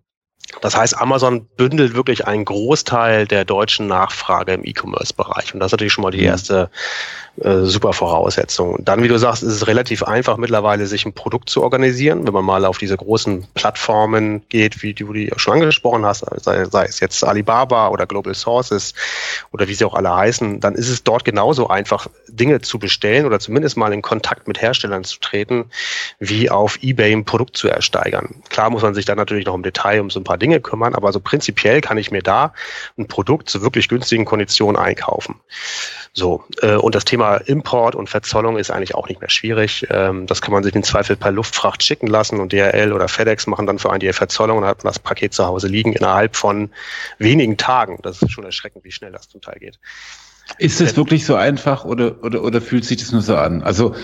[0.62, 5.54] das heißt, Amazon bündelt wirklich einen Großteil der deutschen Nachfrage im E-Commerce-Bereich.
[5.54, 6.26] Und das ist natürlich schon mal die mhm.
[6.26, 6.70] erste
[7.40, 8.76] äh, super Voraussetzung.
[8.76, 12.28] Und dann, wie du sagst, ist es relativ einfach mittlerweile, sich ein Produkt zu organisieren.
[12.28, 16.26] Wenn man mal auf diese großen Plattformen geht, wie du die auch schon angesprochen hast,
[16.44, 18.94] sei, sei es jetzt Alibaba oder Global Sources
[19.54, 23.26] oder wie sie auch alle heißen, dann ist es dort genauso einfach, Dinge zu bestellen
[23.26, 25.66] oder zumindest mal in Kontakt mit Herstellern zu treten,
[26.20, 28.36] wie auf eBay ein Produkt zu ersteigern.
[28.50, 30.96] Klar muss man sich dann natürlich noch im Detail um so ein paar Dinge kümmern,
[30.96, 32.54] aber so prinzipiell kann ich mir da
[32.98, 35.39] ein Produkt zu wirklich günstigen Konditionen einkaufen.
[36.13, 39.88] So, äh, und das Thema Import und Verzollung ist eigentlich auch nicht mehr schwierig.
[39.89, 43.48] Ähm, das kann man sich im Zweifel per Luftfracht schicken lassen und DHL oder FedEx
[43.48, 46.36] machen dann für einen die Verzollung und hat man das Paket zu Hause liegen innerhalb
[46.36, 46.70] von
[47.17, 48.00] wenigen Tagen.
[48.04, 49.80] Das ist schon erschreckend, wie schnell das zum Teil geht.
[50.58, 53.64] Ist es wirklich so einfach oder, oder, oder fühlt sich das nur so an?
[53.64, 53.96] Also,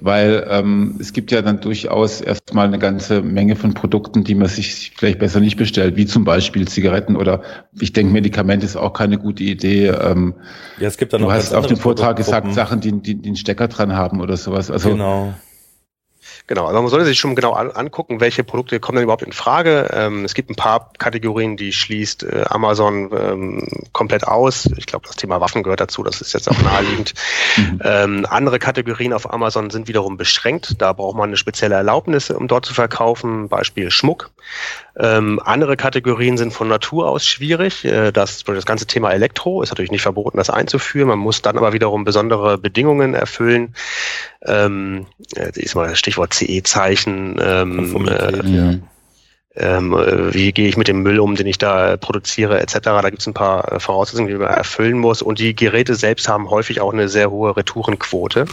[0.00, 4.48] weil ähm, es gibt ja dann durchaus erstmal eine ganze Menge von Produkten, die man
[4.48, 7.42] sich vielleicht besser nicht bestellt, wie zum Beispiel Zigaretten oder
[7.78, 9.88] ich denke, Medikamente ist auch keine gute Idee.
[9.88, 10.34] Ähm,
[10.78, 13.36] ja, es gibt dann du hast auf dem Vortrag gesagt, Sachen, die, die, die einen
[13.36, 14.70] Stecker dran haben oder sowas.
[14.70, 15.34] Also, genau.
[16.46, 19.32] Genau, also man sollte sich schon genau an, angucken, welche Produkte kommen denn überhaupt in
[19.32, 19.88] Frage.
[19.94, 24.66] Ähm, es gibt ein paar Kategorien, die schließt äh, Amazon ähm, komplett aus.
[24.76, 27.14] Ich glaube, das Thema Waffen gehört dazu, das ist jetzt auch naheliegend.
[27.56, 27.80] Mhm.
[27.84, 30.80] Ähm, andere Kategorien auf Amazon sind wiederum beschränkt.
[30.82, 34.30] Da braucht man eine spezielle Erlaubnis, um dort zu verkaufen, Beispiel Schmuck.
[34.96, 37.84] Ähm, andere Kategorien sind von Natur aus schwierig.
[37.84, 41.08] Äh, das, das ganze Thema Elektro ist natürlich nicht verboten, das einzuführen.
[41.08, 43.74] Man muss dann aber wiederum besondere Bedingungen erfüllen.
[44.42, 47.40] Ähm, äh, ist mal Stichwort CE-Zeichen.
[47.40, 48.74] Ähm, äh, ja
[49.56, 52.78] ähm, äh, wie gehe ich mit dem Müll um, den ich da produziere, etc.
[52.80, 55.22] Da gibt es ein paar äh, Voraussetzungen, die man erfüllen muss.
[55.22, 58.46] Und die Geräte selbst haben häufig auch eine sehr hohe Retourenquote.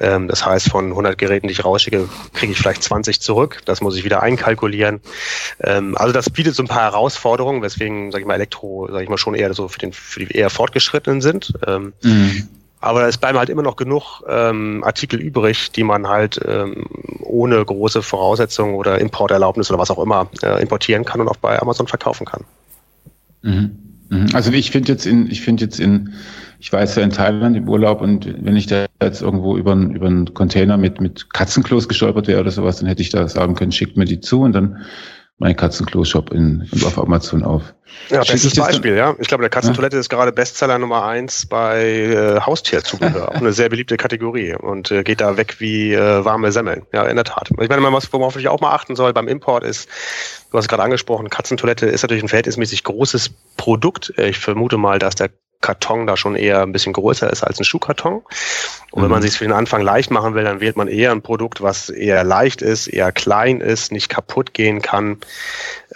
[0.00, 3.60] Ähm, das heißt, von 100 Geräten, die ich rausschicke, kriege ich vielleicht 20 zurück.
[3.66, 5.00] Das muss ich wieder einkalkulieren.
[5.60, 9.10] Ähm, also das bietet so ein paar Herausforderungen, weswegen, sage ich mal, Elektro, sage ich
[9.10, 11.52] mal, schon eher so für, den, für die eher Fortgeschrittenen sind.
[11.66, 12.48] Ähm, mhm.
[12.82, 16.86] Aber es bleiben halt immer noch genug ähm, Artikel übrig, die man halt ähm,
[17.20, 21.62] ohne große Voraussetzungen oder Importerlaubnis oder was auch immer äh, importieren kann und auch bei
[21.62, 22.44] Amazon verkaufen kann.
[23.42, 23.78] Mhm.
[24.08, 24.26] Mhm.
[24.34, 26.12] Also ich finde jetzt in, ich finde jetzt in,
[26.58, 30.06] ich jetzt ja in Thailand im Urlaub und wenn ich da jetzt irgendwo über, über
[30.08, 33.72] einen Container mit, mit Katzenklos gestolpert wäre oder sowas, dann hätte ich da sagen können,
[33.72, 34.78] schickt mir die zu und dann
[35.42, 37.74] mein Katzenklo-Shop in, auf Amazon auf.
[38.10, 39.16] Ja, bestes Beispiel, ja.
[39.18, 40.00] Ich glaube, der Katzentoilette ja?
[40.00, 43.28] ist gerade Bestseller Nummer eins bei äh, Haustierzubehör.
[43.34, 46.86] auch eine sehr beliebte Kategorie und äh, geht da weg wie äh, warme Semmeln.
[46.92, 47.50] Ja, in der Tat.
[47.60, 49.88] Ich meine, was, worauf ich auch mal achten soll beim Import ist,
[50.52, 54.14] du hast gerade angesprochen, Katzentoilette ist natürlich ein verhältnismäßig großes Produkt.
[54.16, 55.30] Ich vermute mal, dass der
[55.62, 58.22] Karton da schon eher ein bisschen größer ist als ein Schuhkarton.
[58.90, 59.26] Und wenn man mhm.
[59.26, 62.24] sich für den Anfang leicht machen will, dann wählt man eher ein Produkt, was eher
[62.24, 65.16] leicht ist, eher klein ist, nicht kaputt gehen kann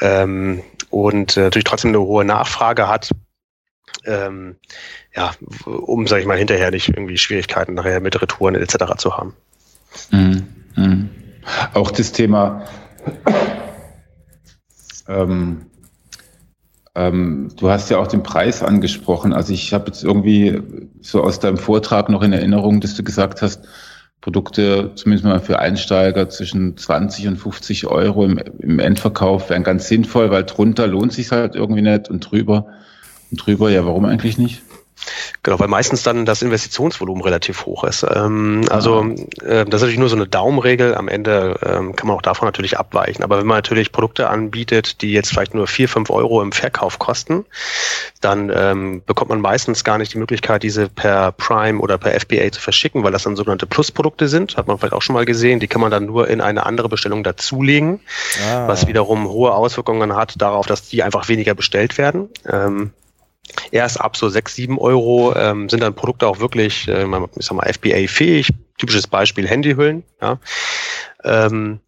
[0.00, 3.10] ähm, und äh, natürlich trotzdem eine hohe Nachfrage hat.
[4.04, 4.56] Ähm,
[5.14, 5.32] ja,
[5.64, 8.96] um, sage ich mal, hinterher nicht irgendwie Schwierigkeiten nachher mit Retouren etc.
[8.96, 9.34] zu haben.
[10.10, 10.46] Mhm.
[10.76, 11.10] Mhm.
[11.74, 12.64] Auch das Thema
[15.08, 15.66] ähm,
[16.96, 19.34] ähm, du hast ja auch den Preis angesprochen.
[19.34, 20.62] Also ich habe jetzt irgendwie
[21.02, 23.62] so aus deinem Vortrag noch in Erinnerung, dass du gesagt hast,
[24.22, 29.88] Produkte, zumindest mal für Einsteiger, zwischen 20 und 50 Euro im, im Endverkauf wären ganz
[29.88, 32.66] sinnvoll, weil drunter lohnt sich halt irgendwie nicht und drüber
[33.30, 34.62] und drüber, ja, warum eigentlich nicht?
[35.42, 38.04] Genau, weil meistens dann das Investitionsvolumen relativ hoch ist.
[38.08, 39.02] Ähm, also
[39.42, 40.94] äh, das ist natürlich nur so eine Daumenregel.
[40.94, 43.22] Am Ende ähm, kann man auch davon natürlich abweichen.
[43.22, 46.98] Aber wenn man natürlich Produkte anbietet, die jetzt vielleicht nur vier, fünf Euro im Verkauf
[46.98, 47.44] kosten,
[48.20, 52.50] dann ähm, bekommt man meistens gar nicht die Möglichkeit, diese per Prime oder per FBA
[52.50, 54.56] zu verschicken, weil das dann sogenannte Plusprodukte sind.
[54.56, 55.60] Hat man vielleicht auch schon mal gesehen.
[55.60, 58.00] Die kann man dann nur in eine andere Bestellung dazulegen,
[58.50, 58.66] ah.
[58.66, 62.28] was wiederum hohe Auswirkungen hat darauf, dass die einfach weniger bestellt werden.
[62.50, 62.92] Ähm,
[63.70, 67.06] erst ab so sechs, sieben Euro ähm, sind dann Produkte auch wirklich, äh,
[67.36, 68.50] ich sag mal, FBA-fähig.
[68.78, 70.02] Typisches Beispiel Handyhüllen.
[70.20, 70.38] Ja.
[71.24, 71.80] Ähm,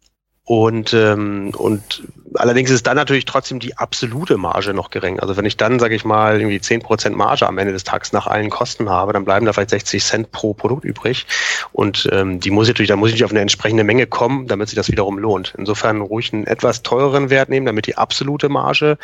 [0.43, 2.03] und, ähm, und
[2.35, 5.19] allerdings ist dann natürlich trotzdem die absolute Marge noch gering.
[5.19, 8.13] Also wenn ich dann, sage ich mal, irgendwie zehn Prozent Marge am Ende des Tages
[8.13, 11.25] nach allen Kosten habe, dann bleiben da vielleicht 60 Cent pro Produkt übrig.
[11.71, 14.69] Und ähm, die muss ich natürlich, da muss ich auf eine entsprechende Menge kommen, damit
[14.69, 15.53] sich das wiederum lohnt.
[15.57, 18.97] Insofern ruhig einen etwas teureren Wert nehmen, damit die absolute Marge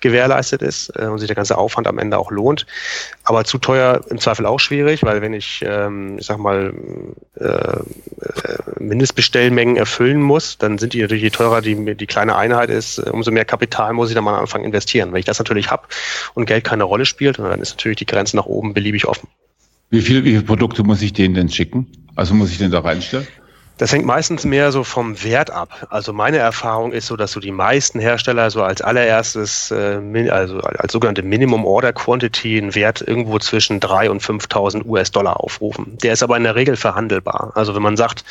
[0.00, 2.66] gewährleistet ist äh, und sich der ganze Aufwand am Ende auch lohnt.
[3.24, 6.74] Aber zu teuer im Zweifel auch schwierig, weil wenn ich, ähm, ich sag mal,
[7.38, 7.78] äh, äh
[8.78, 13.10] Mindestbestellmengen erfüllen muss, dann sind die natürlich, je teurer die, die kleine Einheit ist, äh,
[13.10, 15.12] umso mehr Kapital muss ich dann mal am Anfang investieren.
[15.12, 15.86] Wenn ich das natürlich habe
[16.34, 19.28] und Geld keine Rolle spielt, dann ist natürlich die Grenze nach oben beliebig offen.
[19.90, 21.86] Wie, viel, wie viele Produkte muss ich denen denn schicken?
[22.16, 23.26] Also muss ich den da reinstellen?
[23.82, 25.88] Das hängt meistens mehr so vom Wert ab.
[25.90, 30.60] Also meine Erfahrung ist so, dass so die meisten Hersteller so als allererstes, äh, also
[30.60, 35.98] als sogenannte Minimum Order Quantity einen Wert irgendwo zwischen 3 und 5.000 US-Dollar aufrufen.
[36.00, 37.50] Der ist aber in der Regel verhandelbar.
[37.56, 38.24] Also wenn man sagt,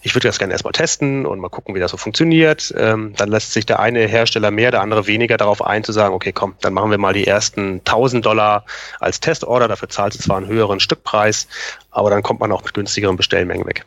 [0.00, 3.28] ich würde das gerne erstmal testen und mal gucken, wie das so funktioniert, ähm, dann
[3.28, 6.54] lässt sich der eine Hersteller mehr, der andere weniger darauf ein, zu sagen, okay, komm,
[6.62, 8.64] dann machen wir mal die ersten 1.000 Dollar
[8.98, 9.68] als Testorder.
[9.68, 11.48] Dafür zahlt es zwar einen höheren Stückpreis,
[11.90, 13.84] aber dann kommt man auch mit günstigeren Bestellmengen weg.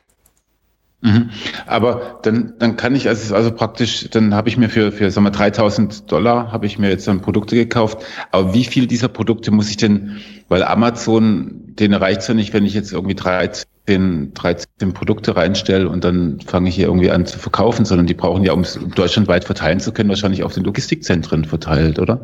[1.02, 1.30] Mhm.
[1.66, 5.26] Aber dann, dann kann ich also, also praktisch, dann habe ich mir für, für sagen
[5.26, 8.04] wir, 3000 Dollar habe ich mir jetzt dann Produkte gekauft.
[8.32, 10.18] Aber wie viel dieser Produkte muss ich denn,
[10.50, 15.88] weil Amazon, denen reicht es ja nicht, wenn ich jetzt irgendwie 13, 13 Produkte reinstelle
[15.88, 18.78] und dann fange ich hier irgendwie an zu verkaufen, sondern die brauchen ja, um es
[18.96, 22.24] deutschlandweit verteilen zu können, wahrscheinlich auf den Logistikzentren verteilt, oder?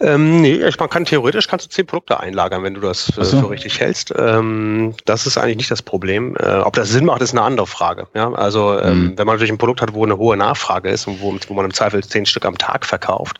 [0.00, 3.40] Ähm, nee, man kann theoretisch kannst du zehn Produkte einlagern, wenn du das äh, so.
[3.40, 4.14] für richtig hältst.
[4.16, 6.36] Ähm, das ist eigentlich nicht das Problem.
[6.36, 8.06] Äh, ob das Sinn macht, ist eine andere Frage.
[8.14, 9.18] Ja, also ähm, mhm.
[9.18, 11.66] wenn man natürlich ein Produkt hat, wo eine hohe Nachfrage ist und wo, wo man
[11.66, 13.38] im Zweifel zehn Stück am Tag verkauft,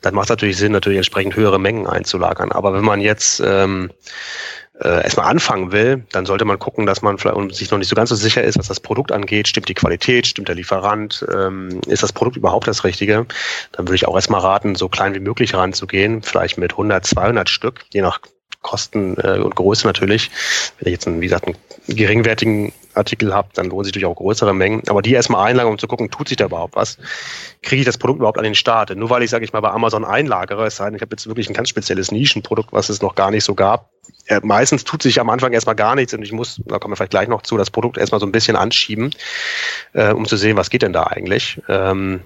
[0.00, 2.50] dann macht es natürlich Sinn, natürlich entsprechend höhere Mengen einzulagern.
[2.50, 3.90] Aber wenn man jetzt ähm,
[4.82, 7.88] äh, erstmal anfangen will, dann sollte man gucken, dass man vielleicht und sich noch nicht
[7.88, 9.48] so ganz so sicher ist, was das Produkt angeht.
[9.48, 13.26] Stimmt die Qualität, stimmt der Lieferant, ähm, ist das Produkt überhaupt das Richtige?
[13.72, 17.48] Dann würde ich auch erstmal raten, so klein wie möglich ranzugehen, vielleicht mit 100, 200
[17.48, 18.20] Stück, je nach
[18.62, 20.30] Kosten äh, und Größe natürlich.
[20.78, 21.56] Wenn ich jetzt einen, wie gesagt, einen
[21.88, 24.82] geringwertigen Artikel habe, dann lohnen sich natürlich auch größere Mengen.
[24.88, 26.98] Aber die erstmal einlagern, um zu gucken, tut sich da überhaupt was?
[27.62, 28.94] Kriege ich das Produkt überhaupt an den Start?
[28.96, 31.26] Nur weil ich, sage ich mal, bei Amazon einlagere, es sei denn, ich habe jetzt
[31.26, 33.90] wirklich ein ganz spezielles Nischenprodukt, was es noch gar nicht so gab.
[34.26, 36.96] Äh, meistens tut sich am Anfang erstmal gar nichts und ich muss, da kommen wir
[36.96, 39.14] vielleicht gleich noch zu, das Produkt erstmal so ein bisschen anschieben,
[39.92, 41.60] äh, um zu sehen, was geht denn da eigentlich.
[41.68, 42.20] Ähm,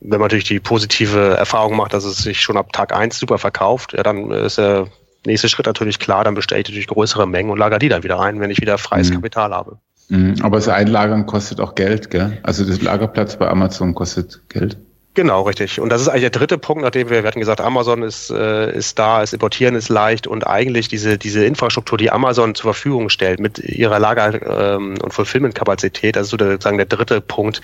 [0.00, 3.38] wenn man natürlich die positive Erfahrung macht, dass es sich schon ab Tag eins super
[3.38, 4.88] verkauft, ja, dann ist der
[5.26, 8.20] nächste Schritt natürlich klar, dann bestelle ich natürlich größere Mengen und lager die dann wieder
[8.20, 9.16] ein, wenn ich wieder freies mhm.
[9.16, 9.78] Kapital habe.
[10.08, 10.36] Mhm.
[10.42, 12.38] Aber das Einlagern kostet auch Geld, gell?
[12.42, 14.78] Also das Lagerplatz bei Amazon kostet Geld.
[15.14, 15.78] Genau, richtig.
[15.78, 18.74] Und das ist eigentlich der dritte Punkt, nachdem wir, wir hatten gesagt, Amazon ist, äh,
[18.74, 23.10] ist da, ist importieren ist leicht und eigentlich diese, diese Infrastruktur, die Amazon zur Verfügung
[23.10, 27.60] stellt mit ihrer Lager- ähm, und Fulfillment-Kapazität, das ist sozusagen der dritte Punkt,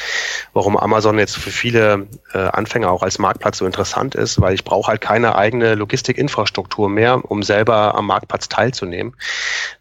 [0.53, 4.65] warum Amazon jetzt für viele äh, Anfänger auch als Marktplatz so interessant ist, weil ich
[4.65, 9.15] brauche halt keine eigene Logistikinfrastruktur mehr, um selber am Marktplatz teilzunehmen.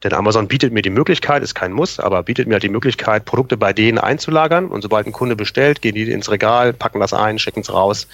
[0.05, 3.25] Denn Amazon bietet mir die Möglichkeit, ist kein Muss, aber bietet mir halt die Möglichkeit,
[3.25, 7.11] Produkte bei denen einzulagern und sobald ein Kunde bestellt, gehen die ins Regal, packen das
[7.11, 8.07] ein, schicken es raus.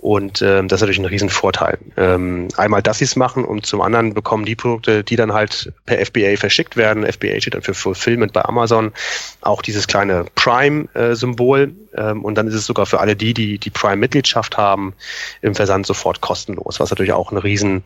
[0.00, 1.78] Und ähm, das ist natürlich ein Riesenvorteil.
[1.96, 5.72] Ähm, einmal, dass sie es machen und zum anderen bekommen die Produkte, die dann halt
[5.86, 7.04] per FBA verschickt werden.
[7.04, 8.92] FBA steht dann für Fulfillment bei Amazon.
[9.40, 11.72] Auch dieses kleine Prime-Symbol.
[11.96, 14.94] Ähm, und dann ist es sogar für alle die, die die Prime-Mitgliedschaft haben,
[15.42, 17.82] im Versand sofort kostenlos, was natürlich auch ein riesen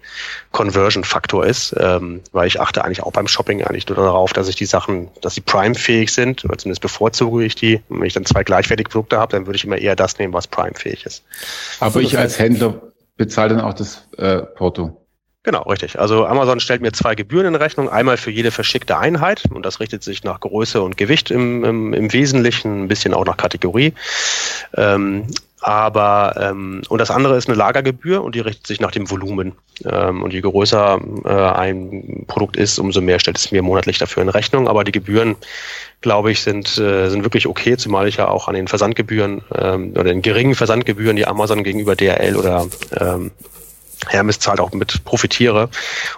[0.50, 4.56] Conversion-Faktor ist, ähm, weil ich achte eigentlich auch beim Shopping eigentlich nur darauf, dass ich
[4.56, 7.80] die Sachen, dass sie Prime-fähig sind, oder zumindest bevorzuge ich die.
[7.88, 10.34] Und wenn ich dann zwei gleichwertige Produkte habe, dann würde ich immer eher das nehmen,
[10.34, 11.24] was Prime-fähig ist.
[11.80, 12.80] Aber ich als Händler
[13.16, 14.98] bezahle dann auch das äh, Porto.
[15.44, 15.98] Genau, richtig.
[15.98, 17.88] Also Amazon stellt mir zwei Gebühren in Rechnung.
[17.88, 21.92] Einmal für jede verschickte Einheit und das richtet sich nach Größe und Gewicht im, im,
[21.92, 23.92] im Wesentlichen, ein bisschen auch nach Kategorie.
[24.76, 25.26] Ähm,
[25.62, 29.52] aber ähm, und das andere ist eine Lagergebühr und die richtet sich nach dem Volumen.
[29.84, 34.22] Ähm, und je größer äh, ein Produkt ist, umso mehr stellt es mir monatlich dafür
[34.22, 34.68] in Rechnung.
[34.68, 35.36] Aber die Gebühren,
[36.00, 39.92] glaube ich, sind, äh, sind wirklich okay, zumal ich ja auch an den Versandgebühren ähm,
[39.92, 42.66] oder den geringen Versandgebühren, die Amazon gegenüber DRL oder
[42.98, 43.30] ähm,
[44.08, 45.68] Hermes zahlt auch mit profitiere.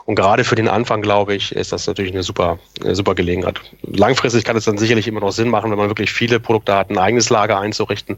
[0.04, 3.60] Und gerade für den Anfang, glaube ich, ist das natürlich eine super, eine super Gelegenheit.
[3.82, 6.90] Langfristig kann es dann sicherlich immer noch Sinn machen, wenn man wirklich viele Produkte hat,
[6.90, 8.16] ein eigenes Lager einzurichten.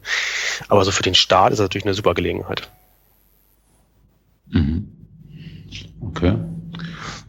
[0.69, 2.69] Aber so für den Start ist das natürlich eine super Gelegenheit.
[4.49, 4.89] Mhm.
[6.01, 6.35] Okay.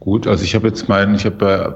[0.00, 1.74] Gut, also ich habe jetzt meinen, ich habe bei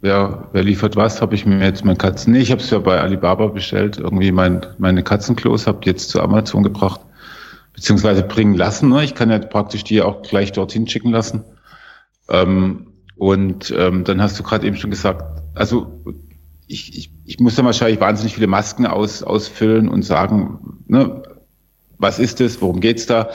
[0.00, 2.32] wer, wer liefert was, habe ich mir jetzt mein Katzen.
[2.32, 6.20] Nee, ich habe es ja bei Alibaba bestellt, irgendwie mein, meine Katzenklos, habe jetzt zu
[6.20, 7.00] Amazon gebracht
[7.76, 8.88] beziehungsweise bringen lassen.
[8.88, 9.04] Ne?
[9.04, 11.44] Ich kann ja praktisch die auch gleich dorthin schicken lassen.
[12.28, 15.22] Ähm, und ähm, dann hast du gerade eben schon gesagt,
[15.54, 16.02] also
[16.66, 21.22] ich, ich, ich muss dann wahrscheinlich wahnsinnig viele Masken aus, ausfüllen und sagen, ne,
[21.98, 23.30] was ist das, worum geht's da?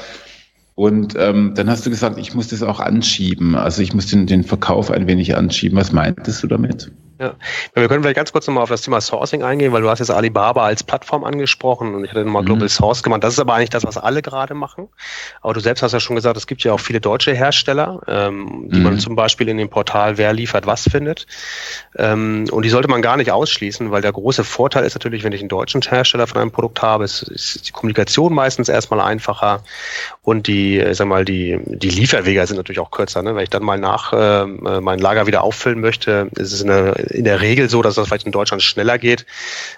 [0.76, 3.56] Und ähm, dann hast du gesagt, ich muss das auch anschieben.
[3.56, 5.78] Also ich muss den, den Verkauf ein wenig anschieben.
[5.78, 6.92] Was meintest du damit?
[7.22, 7.36] Ja.
[7.76, 10.10] Wir können vielleicht ganz kurz nochmal auf das Thema Sourcing eingehen, weil du hast jetzt
[10.10, 12.48] Alibaba als Plattform angesprochen und ich hatte nochmal mhm.
[12.48, 13.24] Global Source gemacht.
[13.24, 14.88] Das ist aber eigentlich das, was alle gerade machen.
[15.42, 18.70] Aber du selbst hast ja schon gesagt, es gibt ja auch viele deutsche Hersteller, ähm,
[18.72, 18.84] die mhm.
[18.84, 21.28] man zum Beispiel in dem Portal Wer liefert was findet.
[21.96, 25.32] Ähm, und die sollte man gar nicht ausschließen, weil der große Vorteil ist natürlich, wenn
[25.32, 29.64] ich einen deutschen Hersteller von einem Produkt habe, ist, ist die Kommunikation meistens erstmal einfacher
[30.24, 33.22] und die, sag mal, die, die Lieferwege sind natürlich auch kürzer.
[33.22, 33.36] Ne?
[33.36, 37.24] Wenn ich dann mal nach äh, mein Lager wieder auffüllen möchte, ist es eine in
[37.24, 39.26] der Regel so, dass das vielleicht in Deutschland schneller geht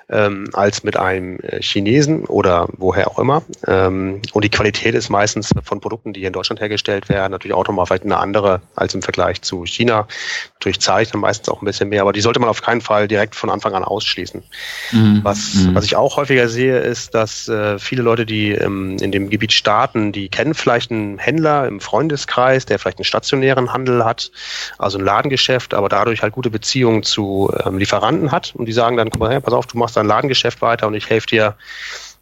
[0.09, 3.43] ähm, als mit einem äh, Chinesen oder woher auch immer.
[3.67, 7.55] Ähm, und die Qualität ist meistens von Produkten, die hier in Deutschland hergestellt werden, natürlich
[7.55, 10.07] auch nochmal vielleicht eine andere als im Vergleich zu China.
[10.55, 12.81] Natürlich zahle ich dann meistens auch ein bisschen mehr, aber die sollte man auf keinen
[12.81, 14.43] Fall direkt von Anfang an ausschließen.
[14.91, 15.19] Mhm.
[15.23, 15.75] Was, mhm.
[15.75, 19.53] was ich auch häufiger sehe, ist, dass äh, viele Leute, die ähm, in dem Gebiet
[19.53, 24.31] starten, die kennen vielleicht einen Händler im Freundeskreis, der vielleicht einen stationären Handel hat,
[24.77, 28.73] also ein Ladengeschäft, aber dadurch halt gute Beziehungen zu zu ähm, Lieferanten hat und die
[28.73, 31.27] sagen dann, guck mal her, pass auf, du machst dein Ladengeschäft weiter und ich helfe
[31.27, 31.55] dir,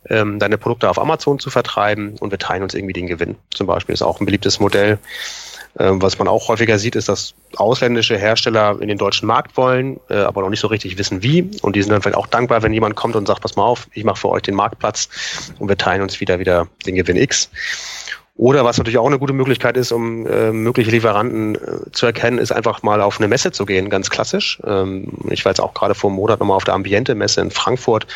[0.10, 3.36] ähm, deine Produkte auf Amazon zu vertreiben und wir teilen uns irgendwie den Gewinn.
[3.54, 5.00] Zum Beispiel ist auch ein beliebtes Modell.
[5.80, 10.00] Ähm, was man auch häufiger sieht, ist, dass ausländische Hersteller in den deutschen Markt wollen,
[10.10, 11.50] äh, aber noch nicht so richtig wissen wie.
[11.62, 13.88] Und die sind dann vielleicht auch dankbar, wenn jemand kommt und sagt, pass mal auf,
[13.94, 15.08] ich mache für euch den Marktplatz
[15.60, 17.50] und wir teilen uns wieder wieder den Gewinn X.
[18.36, 22.38] Oder was natürlich auch eine gute Möglichkeit ist, um äh, mögliche Lieferanten äh, zu erkennen,
[22.38, 24.60] ist einfach mal auf eine Messe zu gehen, ganz klassisch.
[24.66, 28.08] Ähm, ich war jetzt auch gerade vor einem Monat nochmal auf der Ambiente-Messe in Frankfurt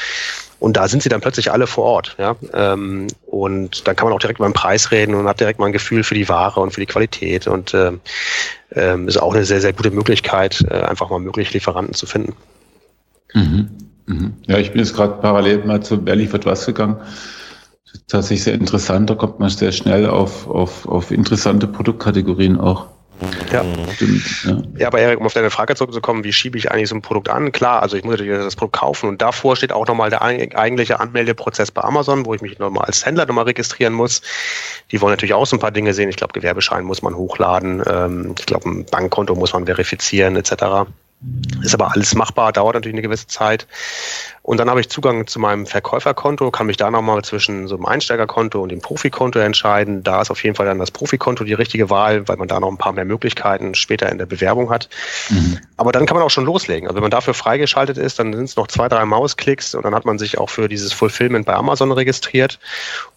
[0.60, 2.15] und da sind sie dann plötzlich alle vor Ort.
[2.17, 2.36] Ja?
[2.54, 5.67] Ähm, und dann kann man auch direkt mal einen Preis reden und hat direkt mal
[5.67, 7.45] ein Gefühl für die Ware und für die Qualität.
[7.47, 7.99] Und ähm,
[8.71, 12.34] ähm, ist auch eine sehr, sehr gute Möglichkeit, äh, einfach mal mögliche Lieferanten zu finden.
[13.34, 13.69] Mhm.
[14.06, 14.34] Mhm.
[14.47, 16.97] Ja, ich bin jetzt gerade parallel mal zu liefert was gegangen
[18.08, 19.10] tatsächlich sehr interessant.
[19.10, 22.88] Da kommt man sehr schnell auf, auf, auf interessante Produktkategorien auch.
[23.51, 23.63] Ja.
[23.93, 24.62] Stimmt, ja.
[24.77, 27.29] ja, aber Erik, um auf deine Frage zurückzukommen, wie schiebe ich eigentlich so ein Produkt
[27.29, 27.51] an?
[27.51, 30.99] Klar, also ich muss natürlich das Produkt kaufen und davor steht auch nochmal der eigentliche
[30.99, 34.21] Anmeldeprozess bei Amazon, wo ich mich nochmal als Händler nochmal registrieren muss.
[34.91, 36.10] Die wollen natürlich auch so ein paar Dinge sehen.
[36.10, 37.81] Ich glaube, Gewerbeschein muss man hochladen.
[37.88, 40.89] Ähm, ich glaube, ein Bankkonto muss man verifizieren etc.
[41.63, 43.67] Ist aber alles machbar, dauert natürlich eine gewisse Zeit.
[44.43, 47.85] Und dann habe ich Zugang zu meinem Verkäuferkonto, kann mich da nochmal zwischen so einem
[47.85, 50.03] Einsteigerkonto und dem Profikonto entscheiden.
[50.03, 52.69] Da ist auf jeden Fall dann das Profikonto die richtige Wahl, weil man da noch
[52.69, 54.88] ein paar mehr Möglichkeiten später in der Bewerbung hat.
[55.29, 55.59] Mhm.
[55.77, 56.88] Aber dann kann man auch schon loslegen.
[56.88, 59.95] Also wenn man dafür freigeschaltet ist, dann sind es noch zwei, drei Mausklicks und dann
[59.95, 62.59] hat man sich auch für dieses Fulfillment bei Amazon registriert.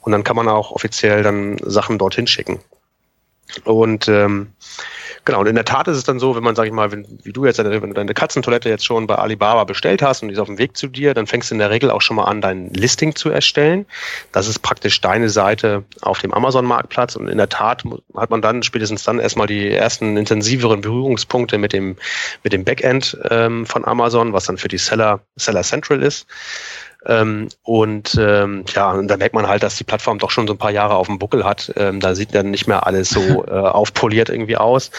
[0.00, 2.60] Und dann kann man auch offiziell dann Sachen dorthin schicken.
[3.64, 4.52] Und ähm,
[5.28, 7.06] Genau, und in der Tat ist es dann so, wenn man, sag ich mal, wenn,
[7.22, 10.32] wie du jetzt, wenn du deine Katzentoilette jetzt schon bei Alibaba bestellt hast und die
[10.32, 12.24] ist auf dem Weg zu dir, dann fängst du in der Regel auch schon mal
[12.24, 13.84] an, dein Listing zu erstellen.
[14.32, 17.84] Das ist praktisch deine Seite auf dem Amazon-Marktplatz und in der Tat
[18.16, 21.98] hat man dann spätestens dann erstmal die ersten intensiveren Berührungspunkte mit dem,
[22.42, 26.26] mit dem Backend ähm, von Amazon, was dann für die Seller, Seller Central ist.
[27.06, 30.54] Ähm, und ähm, ja, und da merkt man halt, dass die Plattform doch schon so
[30.54, 31.72] ein paar Jahre auf dem Buckel hat.
[31.76, 34.90] Ähm, da sieht dann nicht mehr alles so äh, aufpoliert irgendwie aus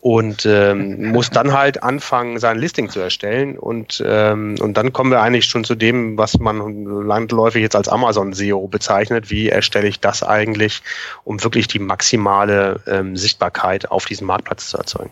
[0.00, 3.58] und ähm, muss dann halt anfangen, sein Listing zu erstellen.
[3.58, 7.88] Und, ähm, und dann kommen wir eigentlich schon zu dem, was man landläufig jetzt als
[7.88, 9.30] Amazon SEO bezeichnet.
[9.30, 10.82] Wie erstelle ich das eigentlich,
[11.24, 15.10] um wirklich die maximale ähm, Sichtbarkeit auf diesem Marktplatz zu erzeugen?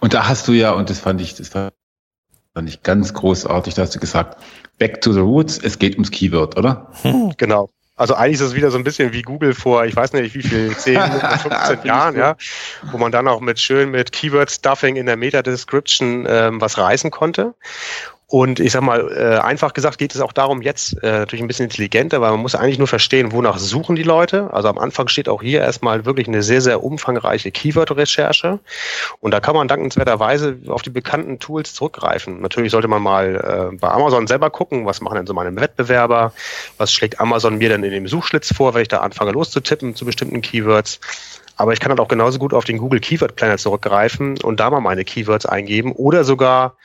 [0.00, 1.72] Und da hast du ja, und das fand ich, das fand
[2.64, 4.42] ich ganz großartig, da hast du gesagt,
[4.80, 6.88] back to the roots, es geht ums Keyword, oder?
[7.02, 7.70] Hm, genau.
[7.94, 10.42] Also eigentlich ist es wieder so ein bisschen wie Google vor, ich weiß nicht wie
[10.42, 12.34] viel, 10, 15 Jahren, ja,
[12.90, 17.54] wo man dann auch mit schön mit Keyword-Stuffing in der Meta-Description ähm, was reißen konnte.
[18.30, 21.48] Und ich sag mal, äh, einfach gesagt geht es auch darum, jetzt äh, natürlich ein
[21.48, 24.52] bisschen intelligenter, weil man muss eigentlich nur verstehen, wonach suchen die Leute.
[24.52, 28.60] Also am Anfang steht auch hier erstmal wirklich eine sehr, sehr umfangreiche Keyword-Recherche.
[29.18, 32.40] Und da kann man dankenswerterweise auf die bekannten Tools zurückgreifen.
[32.40, 36.32] Natürlich sollte man mal äh, bei Amazon selber gucken, was machen denn so meine Wettbewerber,
[36.78, 40.04] was schlägt Amazon mir denn in dem Suchschlitz vor, wenn ich da anfange loszutippen zu
[40.04, 41.00] bestimmten Keywords.
[41.56, 44.70] Aber ich kann halt auch genauso gut auf den Google Keyword Planner zurückgreifen und da
[44.70, 46.76] mal meine Keywords eingeben oder sogar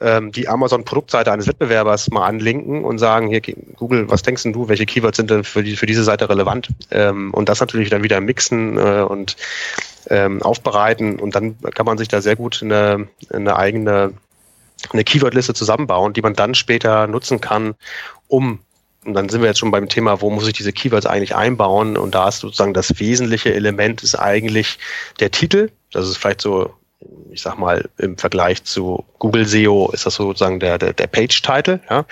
[0.00, 3.40] ähm, die Amazon-Produktseite eines Wettbewerbers mal anlinken und sagen, hier
[3.76, 6.68] Google, was denkst du, welche Keywords sind denn für, die, für diese Seite relevant?
[6.90, 9.36] Ähm, und das natürlich dann wieder mixen äh, und
[10.08, 14.14] ähm, aufbereiten und dann kann man sich da sehr gut eine, eine eigene
[14.92, 17.74] eine Keywordliste zusammenbauen, die man dann später nutzen kann,
[18.28, 18.60] um
[19.04, 21.96] und dann sind wir jetzt schon beim Thema, wo muss ich diese Keywords eigentlich einbauen?
[21.96, 24.78] Und da ist sozusagen das wesentliche Element ist eigentlich
[25.18, 25.70] der Titel.
[25.92, 26.74] Das ist vielleicht so
[27.30, 31.80] ich sag mal, im Vergleich zu Google SEO ist das sozusagen der, der, der Page-Title.
[31.88, 32.04] Ja.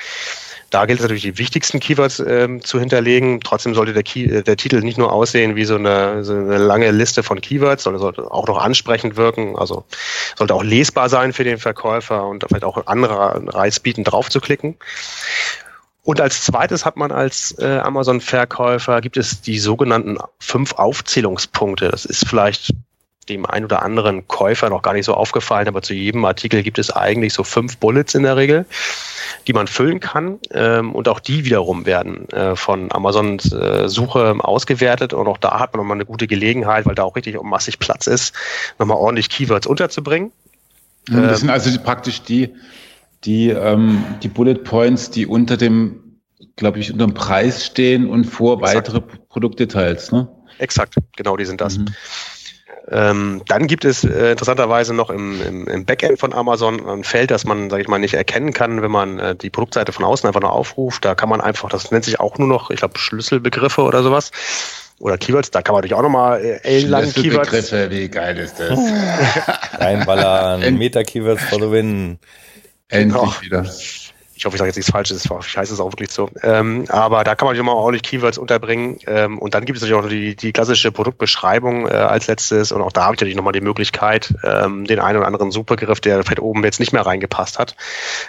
[0.70, 3.40] Da gilt es natürlich, die wichtigsten Keywords ähm, zu hinterlegen.
[3.40, 6.58] Trotzdem sollte der, Key, äh, der Titel nicht nur aussehen wie so eine, so eine
[6.58, 9.56] lange Liste von Keywords, sondern sollte auch noch ansprechend wirken.
[9.56, 9.84] Also
[10.36, 14.40] sollte auch lesbar sein für den Verkäufer und vielleicht auch andere Reiz bieten, drauf zu
[14.40, 14.76] klicken.
[16.02, 21.88] Und als zweites hat man als äh, Amazon-Verkäufer, gibt es die sogenannten fünf Aufzählungspunkte.
[21.88, 22.72] Das ist vielleicht
[23.28, 26.78] dem ein oder anderen Käufer noch gar nicht so aufgefallen, aber zu jedem Artikel gibt
[26.78, 28.66] es eigentlich so fünf Bullets in der Regel,
[29.46, 30.38] die man füllen kann.
[30.52, 35.12] Ähm, und auch die wiederum werden äh, von Amazons äh, Suche ausgewertet.
[35.12, 38.06] Und auch da hat man nochmal eine gute Gelegenheit, weil da auch richtig massig Platz
[38.06, 38.34] ist,
[38.78, 40.32] nochmal ordentlich Keywords unterzubringen.
[41.06, 42.54] Das ähm, sind also die, praktisch die,
[43.24, 46.20] die, ähm, die Bullet Points, die unter dem,
[46.56, 48.76] glaube ich, unter dem Preis stehen und vor exakt.
[48.76, 50.28] weitere Produktdetails, ne?
[50.58, 51.78] Exakt, genau, die sind das.
[51.78, 51.86] Mhm.
[52.88, 57.32] Ähm, dann gibt es äh, interessanterweise noch im, im, im, Backend von Amazon ein Feld,
[57.32, 60.26] das man, sage ich mal, nicht erkennen kann, wenn man äh, die Produktseite von außen
[60.26, 61.04] einfach nur aufruft.
[61.04, 64.30] Da kann man einfach, das nennt sich auch nur noch, ich glaube, Schlüsselbegriffe oder sowas.
[64.98, 67.48] Oder Keywords, da kann man natürlich auch nochmal äh, ellenlange Keywords.
[67.48, 68.78] Schlüsselbegriffe, wie geil ist das?
[69.80, 72.18] Reinballern, Meta-Keywords for the win.
[72.88, 73.34] Endlich genau.
[73.42, 73.64] wieder
[74.36, 76.28] ich hoffe, ich sage jetzt nichts Falsches, ich heiße es auch wirklich so.
[76.42, 78.98] Ähm, aber da kann man immer ordentlich Keywords unterbringen.
[79.06, 82.70] Ähm, und dann gibt es natürlich auch die, die klassische Produktbeschreibung äh, als letztes.
[82.70, 86.00] Und auch da habe ich natürlich nochmal die Möglichkeit, ähm, den einen oder anderen Supergriff,
[86.00, 87.76] der vielleicht oben jetzt nicht mehr reingepasst hat,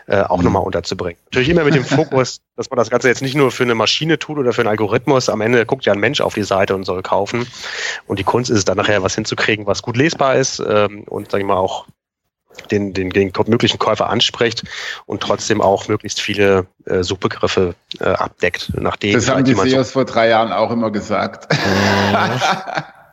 [0.08, 0.45] äh, auch mhm.
[0.45, 1.20] nochmal unterzubringen.
[1.26, 4.18] Natürlich immer mit dem Fokus, dass man das Ganze jetzt nicht nur für eine Maschine
[4.18, 5.28] tut oder für einen Algorithmus.
[5.28, 7.45] Am Ende guckt ja ein Mensch auf die Seite und soll kaufen.
[8.05, 11.30] Und die Kunst ist es dann nachher, was hinzukriegen, was gut lesbar ist ähm, und,
[11.30, 11.86] sage ich mal, auch
[12.72, 14.64] den, den, den möglichen Käufer anspricht
[15.05, 18.72] und trotzdem auch möglichst viele äh, Suchbegriffe äh, abdeckt.
[18.80, 21.47] Nachdem das haben die SEOs so vor drei Jahren auch immer gesagt.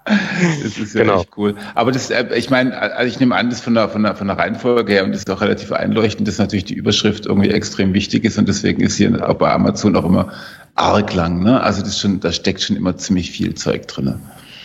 [0.05, 1.21] das ist ja genau.
[1.21, 1.55] echt cool.
[1.75, 4.27] Aber das, äh, ich meine, also ich nehme an, das von der, von der, von
[4.27, 7.95] der Reihenfolge her und das ist auch relativ einleuchtend, dass natürlich die Überschrift irgendwie extrem
[7.95, 10.33] wichtig ist und deswegen ist hier auch bei Amazon auch immer
[10.75, 11.43] arg lang.
[11.43, 11.61] Ne?
[11.61, 14.21] Also das schon, da steckt schon immer ziemlich viel Zeug drin.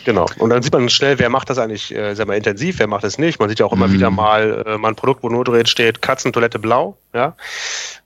[0.10, 0.26] Genau.
[0.40, 3.04] Und dann sieht man schnell, wer macht das eigentlich, äh, sag mal, intensiv, wer macht
[3.04, 3.40] das nicht.
[3.40, 3.94] Man sieht ja auch immer mhm.
[3.94, 7.36] wieder mal, äh, mal ein Produkt, wo nur drin steht, Katzentoilette blau, ja.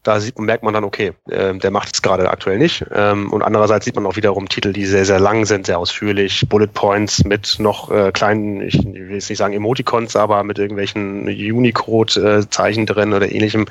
[0.03, 2.83] Da sieht, merkt man dann, okay, äh, der macht es gerade aktuell nicht.
[2.93, 6.45] Ähm, und andererseits sieht man auch wiederum Titel, die sehr, sehr lang sind, sehr ausführlich,
[6.49, 11.23] Bullet Points mit noch äh, kleinen, ich will jetzt nicht sagen Emoticons, aber mit irgendwelchen
[11.29, 13.65] Unicode-Zeichen drin oder ähnlichem,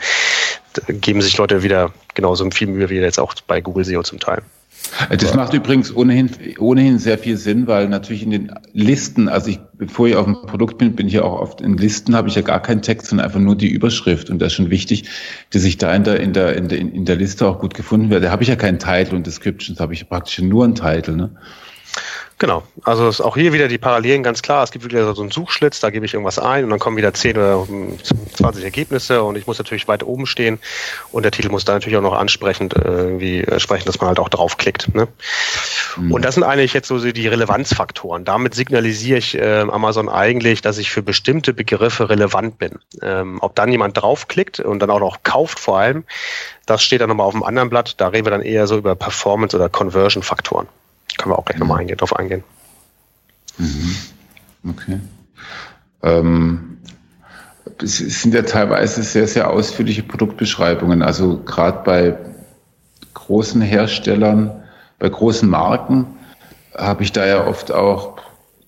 [0.72, 4.20] da geben sich Leute wieder genauso viel Mühe wie jetzt auch bei Google SEO zum
[4.20, 4.40] Teil.
[5.10, 9.58] Das macht übrigens ohnehin, ohnehin sehr viel Sinn, weil natürlich in den Listen, also ich,
[9.74, 12.34] bevor ich auf dem Produkt bin, bin ich ja auch oft in Listen, habe ich
[12.34, 14.30] ja gar keinen Text, sondern einfach nur die Überschrift.
[14.30, 15.08] Und das ist schon wichtig,
[15.50, 18.10] dass ich da in der, in der, in der, in der Liste auch gut gefunden
[18.10, 18.26] werde.
[18.26, 21.30] Da habe ich ja keinen Titel und Descriptions, habe ich praktisch nur einen Titel, ne?
[22.38, 22.64] Genau.
[22.82, 24.64] Also ist auch hier wieder die Parallelen ganz klar.
[24.64, 27.14] Es gibt wieder so einen Suchschlitz, da gebe ich irgendwas ein und dann kommen wieder
[27.14, 27.66] 10 oder
[28.34, 30.58] 20 Ergebnisse und ich muss natürlich weit oben stehen
[31.12, 34.18] und der Titel muss da natürlich auch noch ansprechend äh, irgendwie sprechen, dass man halt
[34.18, 34.92] auch draufklickt.
[34.92, 35.06] Ne?
[35.96, 36.12] Mhm.
[36.12, 38.24] Und das sind eigentlich jetzt so die Relevanzfaktoren.
[38.24, 42.80] Damit signalisiere ich äh, Amazon eigentlich, dass ich für bestimmte Begriffe relevant bin.
[43.02, 46.04] Ähm, ob dann jemand draufklickt und dann auch noch kauft vor allem,
[46.66, 48.00] das steht dann nochmal auf dem anderen Blatt.
[48.00, 50.66] Da reden wir dann eher so über Performance- oder Conversion-Faktoren.
[51.22, 52.42] Können wir auch gleich nochmal eingehen, drauf eingehen.
[53.56, 53.96] Mhm.
[54.70, 54.98] Okay.
[56.02, 56.78] Ähm,
[57.80, 61.02] es sind ja teilweise sehr, sehr ausführliche Produktbeschreibungen.
[61.02, 62.18] Also gerade bei
[63.14, 64.64] großen Herstellern,
[64.98, 66.06] bei großen Marken
[66.76, 68.18] habe ich da ja oft auch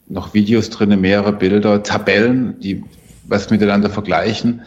[0.06, 2.84] noch Videos drin, mehrere Bilder, Tabellen, die
[3.26, 4.62] was miteinander vergleichen.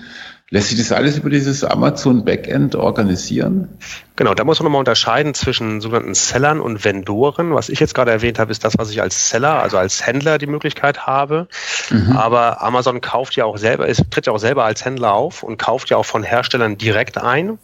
[0.50, 3.68] Lässt sich das alles über dieses Amazon Backend organisieren?
[4.16, 7.54] Genau, da muss man nochmal unterscheiden zwischen sogenannten Sellern und Vendoren.
[7.54, 10.38] Was ich jetzt gerade erwähnt habe, ist das, was ich als Seller, also als Händler
[10.38, 11.50] die Möglichkeit habe.
[11.90, 12.16] Mhm.
[12.16, 15.58] Aber Amazon kauft ja auch selber, es tritt ja auch selber als Händler auf und
[15.58, 17.60] kauft ja auch von Herstellern direkt ein.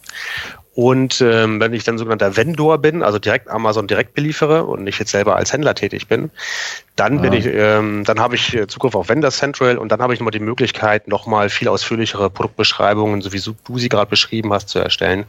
[0.74, 4.98] Und ähm, wenn ich dann sogenannter Vendor bin, also direkt Amazon direkt beliefere und nicht
[4.98, 6.30] jetzt selber als Händler tätig bin,
[6.96, 10.14] dann bin ich, ähm, dann habe ich äh, Zugriff auf Vendor Central und dann habe
[10.14, 14.68] ich nochmal die Möglichkeit, nochmal viel ausführlichere Produktbeschreibungen, so wie du sie gerade beschrieben hast,
[14.68, 15.24] zu erstellen.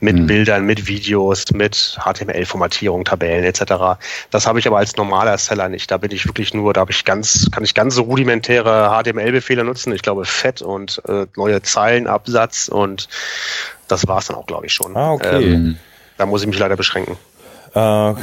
[0.00, 0.26] Mit mhm.
[0.26, 3.98] Bildern, mit Videos, mit HTML-Formatierung, Tabellen etc.
[4.30, 5.90] Das habe ich aber als normaler Seller nicht.
[5.90, 9.64] Da bin ich wirklich nur, da habe ich ganz, kann ich ganz so rudimentäre HTML-Befehle
[9.64, 9.94] nutzen.
[9.94, 13.08] Ich glaube, Fett und äh, neue Zeilenabsatz und
[13.88, 14.96] das war es dann auch, glaube ich, schon.
[14.96, 15.52] Ah, okay.
[15.52, 15.78] Ähm,
[16.16, 17.16] da muss ich mich leider beschränken.
[17.74, 18.14] Äh,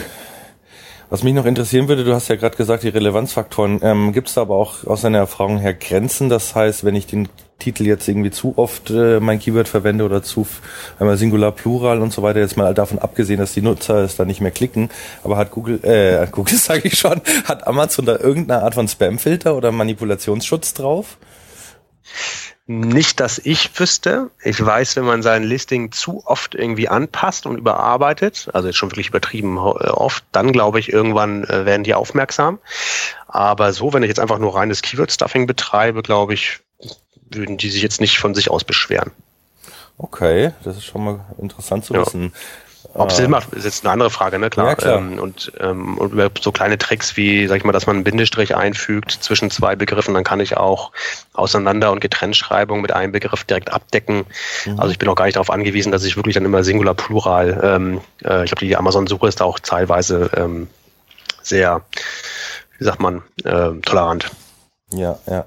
[1.09, 3.82] was mich noch interessieren würde, du hast ja gerade gesagt, die Relevanzfaktoren.
[3.84, 6.28] Ähm, Gibt es da aber auch aus deiner Erfahrung her Grenzen?
[6.28, 10.24] Das heißt, wenn ich den Titel jetzt irgendwie zu oft äh, mein Keyword verwende oder
[10.24, 10.47] zu
[10.99, 14.26] einmal Singular, Plural und so weiter, jetzt mal davon abgesehen, dass die Nutzer es da
[14.26, 14.89] nicht mehr klicken,
[15.24, 19.55] aber hat Google, äh, Google sage ich schon, hat Amazon da irgendeine Art von Spamfilter
[19.55, 21.18] oder Manipulationsschutz drauf?
[22.66, 24.32] Nicht, dass ich wüsste.
[24.41, 28.91] Ich weiß, wenn man sein Listing zu oft irgendwie anpasst und überarbeitet, also jetzt schon
[28.91, 32.59] wirklich übertrieben äh, oft, dann glaube ich, irgendwann äh, werden die aufmerksam.
[33.28, 36.61] Aber so, wenn ich jetzt einfach nur reines Keyword-Stuffing betreibe, glaube ich,
[37.30, 39.11] würden die sich jetzt nicht von sich aus beschweren.
[39.97, 42.01] Okay, das ist schon mal interessant zu ja.
[42.01, 42.34] wissen.
[42.94, 44.50] Ob es Sinn macht, ist jetzt eine andere Frage, ne?
[44.50, 44.68] Klar.
[44.68, 44.98] Ja, klar.
[44.98, 48.56] Ähm, und, ähm, und so kleine Tricks wie, sag ich mal, dass man einen Bindestrich
[48.56, 50.92] einfügt zwischen zwei Begriffen, dann kann ich auch
[51.34, 54.26] Auseinander- und Getrennschreibung mit einem Begriff direkt abdecken.
[54.66, 54.80] Mhm.
[54.80, 57.60] Also ich bin auch gar nicht darauf angewiesen, dass ich wirklich dann immer Singular Plural,
[57.64, 60.68] ähm, äh, ich glaube, die Amazon-Suche ist da auch teilweise ähm,
[61.42, 61.82] sehr,
[62.78, 64.30] wie sagt man, äh, tolerant.
[64.92, 65.46] Ja, ja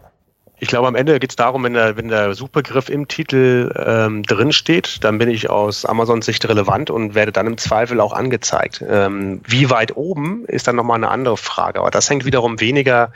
[0.58, 4.22] ich glaube, am Ende geht es darum, wenn der, wenn der Suchbegriff im Titel ähm,
[4.22, 8.14] drin steht, dann bin ich aus Amazons Sicht relevant und werde dann im Zweifel auch
[8.14, 8.82] angezeigt.
[8.88, 11.80] Ähm, wie weit oben ist dann nochmal eine andere Frage.
[11.80, 13.12] Aber das hängt wiederum weniger,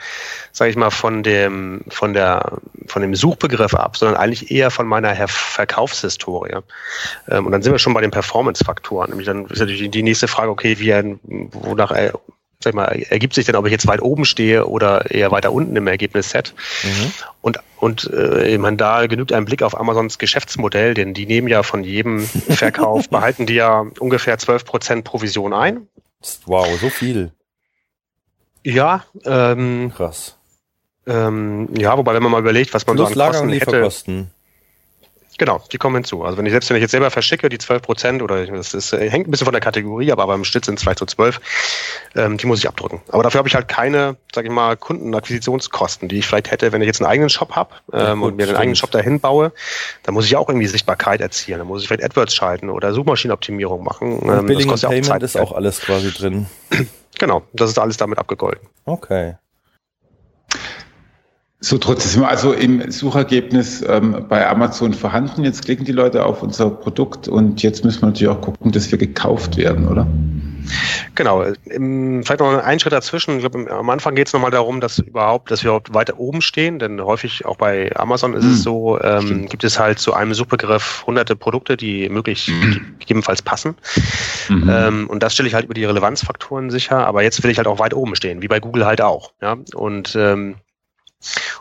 [0.51, 4.85] sage ich mal, von dem, von der, von dem Suchbegriff ab, sondern eigentlich eher von
[4.85, 6.57] meiner Verkaufshistorie.
[7.27, 9.09] Ähm, und dann sind wir schon bei den Performance-Faktoren.
[9.09, 10.91] Nämlich dann ist natürlich die nächste Frage, okay, wie,
[11.53, 11.91] wonach
[12.63, 15.75] sag mal, ergibt sich denn, ob ich jetzt weit oben stehe oder eher weiter unten
[15.75, 16.53] im Ergebnisset.
[16.83, 17.11] Mhm.
[17.41, 21.63] Und, und äh, meine, da genügt ein Blick auf Amazons Geschäftsmodell, denn die nehmen ja
[21.63, 25.87] von jedem Verkauf, behalten die ja ungefähr 12% Provision ein.
[26.45, 27.31] Wow, so viel.
[28.63, 30.37] Ja, ähm, krass.
[31.07, 34.17] Ähm, ja, wobei, wenn man mal überlegt, was man Plus so an Lager Kosten Lieferkosten.
[34.17, 34.40] hätte.
[35.41, 36.23] Genau, die kommen hinzu.
[36.23, 38.93] Also wenn ich selbst wenn ich jetzt selber verschicke, die 12 Prozent oder das ist,
[38.93, 41.41] äh, hängt ein bisschen von der Kategorie, aber beim Schnitt sind es vielleicht so 12,
[42.15, 43.01] ähm, die muss ich abdrücken.
[43.07, 46.83] Aber dafür habe ich halt keine, sage ich mal, Kundenakquisitionskosten, die ich vielleicht hätte, wenn
[46.83, 49.51] ich jetzt einen eigenen Shop habe ähm, ja, und mir den eigenen Shop dahin baue.
[50.03, 51.57] Da muss ich auch irgendwie Sichtbarkeit erzielen.
[51.57, 54.19] Da muss ich vielleicht AdWords schalten oder Suchmaschinenoptimierung machen.
[54.19, 55.23] Und ähm, Billing das kostet und Payment auch Zeit.
[55.23, 56.45] ist auch alles quasi drin.
[57.17, 58.67] Genau, das ist alles damit abgegolten.
[58.85, 59.37] Okay.
[61.63, 65.43] So trotzdem, also im Suchergebnis ähm, bei Amazon vorhanden.
[65.43, 68.89] Jetzt klicken die Leute auf unser Produkt und jetzt müssen wir natürlich auch gucken, dass
[68.89, 70.07] wir gekauft werden, oder?
[71.13, 71.43] Genau.
[71.65, 73.35] Im, vielleicht noch einen Schritt dazwischen.
[73.35, 76.41] Ich glaube, am Anfang geht es nochmal darum, dass überhaupt, dass wir überhaupt weiter oben
[76.41, 78.53] stehen, denn häufig auch bei Amazon ist hm.
[78.53, 82.95] es so, ähm, gibt es halt zu einem Suchbegriff hunderte Produkte, die möglich hm.
[82.97, 83.75] gegebenenfalls passen.
[84.49, 84.67] Mhm.
[84.67, 87.05] Ähm, und das stelle ich halt über die Relevanzfaktoren sicher.
[87.05, 89.33] Aber jetzt will ich halt auch weit oben stehen, wie bei Google halt auch.
[89.41, 89.57] Ja?
[89.75, 90.55] Und ähm,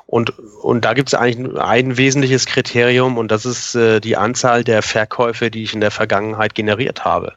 [0.06, 4.64] und, und da gibt es eigentlich ein wesentliches Kriterium und das ist äh, die Anzahl
[4.64, 7.34] der Verkäufe, die ich in der Vergangenheit generiert habe.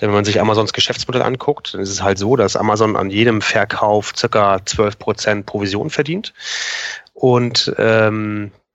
[0.00, 3.10] Denn wenn man sich Amazons Geschäftsmodell anguckt, dann ist es halt so, dass Amazon an
[3.10, 6.32] jedem Verkauf circa 12% Provision verdient.
[7.14, 8.65] Und ähm, Äh,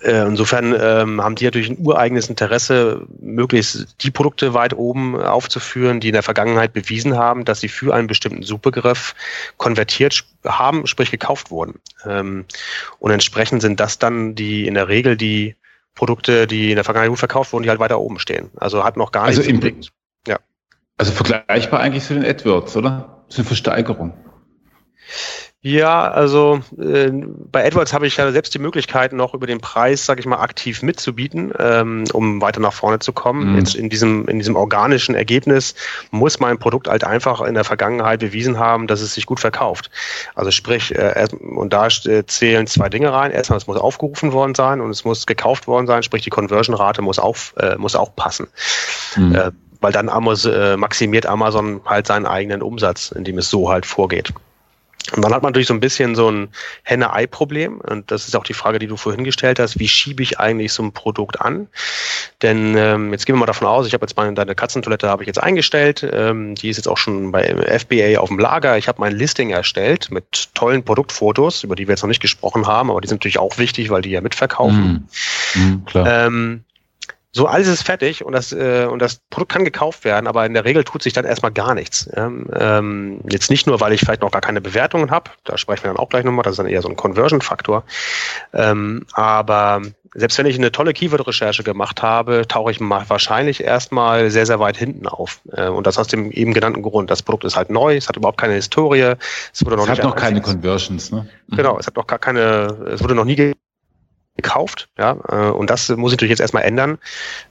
[0.00, 6.08] insofern ähm, haben die natürlich ein ureigenes Interesse, möglichst die Produkte weit oben aufzuführen, die
[6.08, 9.14] in der Vergangenheit bewiesen haben, dass sie für einen bestimmten Suchbegriff
[9.56, 11.80] konvertiert haben, sprich gekauft wurden.
[12.04, 12.46] Ähm,
[12.98, 15.56] und entsprechend sind das dann die in der Regel die
[15.94, 18.50] Produkte, die in der Vergangenheit gut verkauft wurden, die halt weiter oben stehen.
[18.56, 19.90] Also hat noch gar also nichts.
[20.26, 20.38] ja.
[20.98, 23.24] Also vergleichbar eigentlich zu den AdWords, oder?
[23.34, 24.14] Eine Versteigerung.
[25.66, 30.06] Ja, also äh, bei AdWords habe ich ja selbst die Möglichkeit, noch über den Preis,
[30.06, 33.50] sage ich mal, aktiv mitzubieten, ähm, um weiter nach vorne zu kommen.
[33.50, 33.58] Mhm.
[33.58, 35.74] Jetzt in diesem, in diesem organischen Ergebnis
[36.12, 39.90] muss mein Produkt halt einfach in der Vergangenheit bewiesen haben, dass es sich gut verkauft.
[40.36, 43.32] Also sprich, äh, und da zählen zwei Dinge rein.
[43.32, 47.02] Erstmal, es muss aufgerufen worden sein und es muss gekauft worden sein, sprich die Conversion-Rate
[47.02, 48.46] muss, auf, äh, muss auch passen.
[49.16, 49.34] Mhm.
[49.34, 49.50] Äh,
[49.80, 54.32] weil dann Amazon, äh, maximiert Amazon halt seinen eigenen Umsatz, indem es so halt vorgeht.
[55.14, 56.48] Und dann hat man natürlich so ein bisschen so ein
[56.82, 57.80] Henne-Ei-Problem.
[57.80, 59.78] Und das ist auch die Frage, die du vorhin gestellt hast.
[59.78, 61.68] Wie schiebe ich eigentlich so ein Produkt an?
[62.42, 65.22] Denn ähm, jetzt gehen wir mal davon aus, ich habe jetzt meine deine Katzentoilette habe
[65.22, 66.06] ich jetzt eingestellt.
[66.10, 67.44] Ähm, die ist jetzt auch schon bei
[67.78, 68.76] FBA auf dem Lager.
[68.78, 72.66] Ich habe mein Listing erstellt mit tollen Produktfotos, über die wir jetzt noch nicht gesprochen
[72.66, 75.08] haben, aber die sind natürlich auch wichtig, weil die ja mitverkaufen.
[75.54, 75.62] Mhm.
[75.62, 76.26] Mhm, klar.
[76.26, 76.64] Ähm,
[77.36, 80.54] so, alles ist fertig und das, äh, und das Produkt kann gekauft werden, aber in
[80.54, 82.08] der Regel tut sich dann erstmal gar nichts.
[82.14, 85.88] Ähm, jetzt nicht nur, weil ich vielleicht noch gar keine Bewertungen habe, da sprechen wir
[85.88, 87.84] dann auch gleich nochmal, das ist dann eher so ein Conversion-Faktor.
[88.54, 89.82] Ähm, aber
[90.14, 94.78] selbst wenn ich eine tolle Keyword-Recherche gemacht habe, tauche ich wahrscheinlich erstmal sehr, sehr weit
[94.78, 95.42] hinten auf.
[95.52, 97.10] Äh, und das aus dem eben genannten Grund.
[97.10, 99.16] Das Produkt ist halt neu, es hat überhaupt keine Historie,
[99.52, 101.28] es wurde noch es hat noch keine Conversions, ne?
[101.48, 103.52] Genau, es hat noch gar keine, es wurde noch nie
[104.36, 104.88] gekauft.
[104.98, 106.98] Ja, äh, und das muss ich natürlich jetzt erstmal ändern.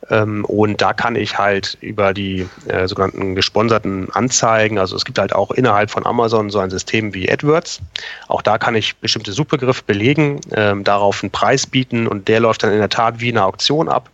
[0.09, 5.17] Ähm, und da kann ich halt über die äh, sogenannten gesponserten Anzeigen, also es gibt
[5.17, 7.81] halt auch innerhalb von Amazon so ein System wie AdWords.
[8.27, 12.63] Auch da kann ich bestimmte Suchbegriffe belegen, ähm, darauf einen Preis bieten und der läuft
[12.63, 14.09] dann in der Tat wie eine Auktion ab,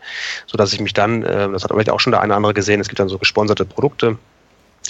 [0.47, 2.79] sodass ich mich dann, äh, das hat vielleicht auch schon der eine oder andere gesehen,
[2.79, 4.17] es gibt dann so gesponserte Produkte,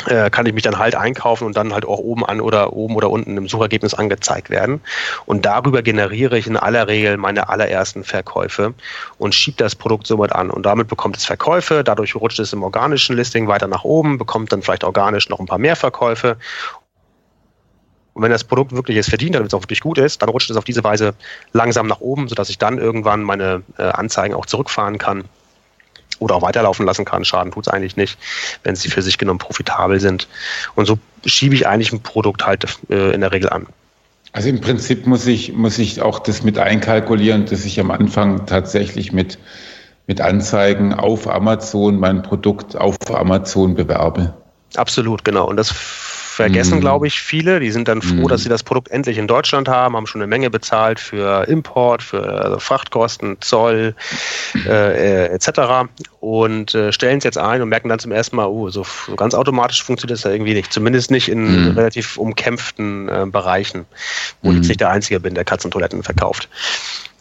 [0.07, 2.95] äh, kann ich mich dann halt einkaufen und dann halt auch oben an oder oben
[2.95, 4.81] oder unten im Suchergebnis angezeigt werden.
[5.25, 8.73] Und darüber generiere ich in aller Regel meine allerersten Verkäufe
[9.17, 10.49] und schiebe das Produkt somit an.
[10.49, 14.51] Und damit bekommt es Verkäufe, dadurch rutscht es im organischen Listing weiter nach oben, bekommt
[14.51, 16.37] dann vielleicht organisch noch ein paar mehr Verkäufe.
[18.13, 20.49] Und wenn das Produkt wirklich es verdient, damit es auch wirklich gut ist, dann rutscht
[20.49, 21.13] es auf diese Weise
[21.53, 25.25] langsam nach oben, sodass ich dann irgendwann meine äh, Anzeigen auch zurückfahren kann
[26.21, 27.25] oder auch weiterlaufen lassen kann.
[27.25, 28.17] Schaden tut es eigentlich nicht,
[28.63, 30.27] wenn sie für sich genommen profitabel sind.
[30.75, 33.67] Und so schiebe ich eigentlich ein Produkt halt äh, in der Regel an.
[34.33, 38.45] Also im Prinzip muss ich, muss ich auch das mit einkalkulieren, dass ich am Anfang
[38.45, 39.39] tatsächlich mit,
[40.07, 44.33] mit Anzeigen auf Amazon mein Produkt auf Amazon bewerbe.
[44.75, 45.49] Absolut, genau.
[45.49, 45.73] Und das
[46.41, 46.81] vergessen, mm.
[46.81, 47.59] glaube ich, viele.
[47.59, 48.27] Die sind dann froh, mm.
[48.27, 52.01] dass sie das Produkt endlich in Deutschland haben, haben schon eine Menge bezahlt für Import,
[52.03, 53.95] für also Frachtkosten, Zoll
[54.65, 55.89] äh, äh, etc.
[56.19, 59.15] und äh, stellen es jetzt ein und merken dann zum ersten Mal, oh, so, so
[59.15, 60.73] ganz automatisch funktioniert das ja irgendwie nicht.
[60.73, 61.77] Zumindest nicht in mm.
[61.77, 63.85] relativ umkämpften äh, Bereichen,
[64.41, 66.49] wo ich jetzt nicht der Einzige bin, der Katzentoiletten verkauft.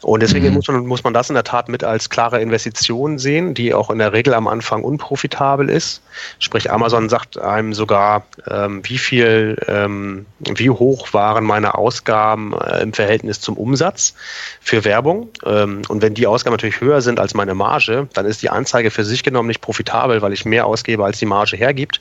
[0.03, 0.55] Und deswegen mhm.
[0.55, 3.91] muss, man, muss man das in der Tat mit als klare Investition sehen, die auch
[3.91, 6.03] in der Regel am Anfang unprofitabel ist.
[6.39, 12.83] Sprich, Amazon sagt einem sogar, ähm, wie viel, ähm, wie hoch waren meine Ausgaben äh,
[12.83, 14.15] im Verhältnis zum Umsatz
[14.61, 15.29] für Werbung.
[15.45, 18.91] Ähm, und wenn die Ausgaben natürlich höher sind als meine Marge, dann ist die Anzeige
[18.91, 22.01] für sich genommen nicht profitabel, weil ich mehr ausgebe, als die Marge hergibt.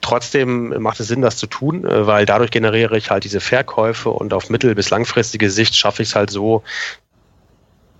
[0.00, 4.08] Trotzdem macht es Sinn, das zu tun, äh, weil dadurch generiere ich halt diese Verkäufe
[4.10, 6.62] und auf mittel- bis langfristige Sicht schaffe ich es halt so,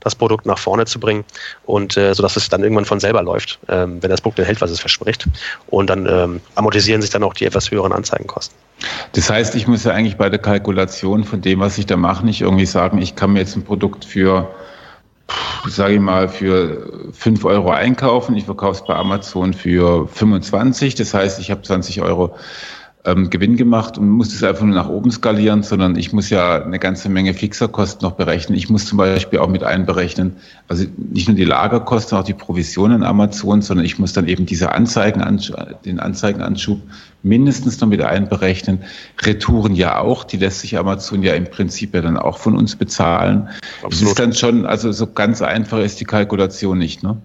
[0.07, 1.24] das Produkt nach vorne zu bringen
[1.64, 4.70] und äh, sodass es dann irgendwann von selber läuft, ähm, wenn das Produkt hält, was
[4.70, 5.26] es verspricht.
[5.66, 8.57] Und dann ähm, amortisieren sich dann auch die etwas höheren Anzeigenkosten.
[9.12, 12.24] Das heißt, ich muss ja eigentlich bei der Kalkulation von dem, was ich da mache,
[12.24, 14.48] nicht irgendwie sagen, ich kann mir jetzt ein Produkt für
[15.68, 18.36] sage ich mal, für 5 Euro einkaufen.
[18.36, 20.94] Ich verkaufe es bei Amazon für 25.
[20.94, 22.36] Das heißt, ich habe 20 Euro
[23.07, 26.62] ähm, Gewinn gemacht und muss das einfach nur nach oben skalieren, sondern ich muss ja
[26.62, 28.59] eine ganze Menge Fixerkosten noch berechnen.
[28.59, 30.36] Ich muss zum Beispiel auch mit einberechnen,
[30.68, 34.72] also nicht nur die Lagerkosten, auch die Provisionen Amazon, sondern ich muss dann eben diese
[34.72, 35.22] Anzeigen,
[35.84, 36.80] den Anzeigenanschub
[37.22, 38.80] mindestens noch mit einberechnen.
[39.22, 42.76] Retouren ja auch, die lässt sich Amazon ja im Prinzip ja dann auch von uns
[42.76, 43.48] bezahlen.
[43.82, 43.92] Absolut.
[43.92, 47.16] Das ist dann schon, also so ganz einfach ist die Kalkulation nicht, ne?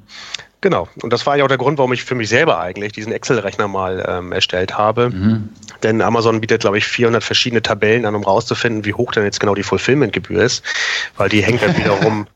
[0.62, 0.88] Genau.
[1.02, 3.68] Und das war ja auch der Grund, warum ich für mich selber eigentlich diesen Excel-Rechner
[3.68, 5.10] mal ähm, erstellt habe.
[5.10, 5.50] Mhm.
[5.82, 9.40] Denn Amazon bietet, glaube ich, 400 verschiedene Tabellen an, um rauszufinden, wie hoch denn jetzt
[9.40, 10.64] genau die Fulfillment-Gebühr ist.
[11.18, 12.28] Weil die hängt dann wiederum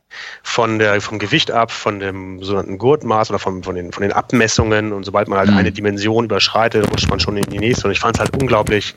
[0.43, 4.11] von der, vom Gewicht ab, von dem sogenannten Gurtmaß oder von, von, den, von den
[4.11, 4.93] Abmessungen.
[4.93, 5.57] Und sobald man halt mhm.
[5.57, 7.87] eine Dimension überschreitet, rutscht man schon in die nächste.
[7.87, 8.95] Und ich fand es halt unglaublich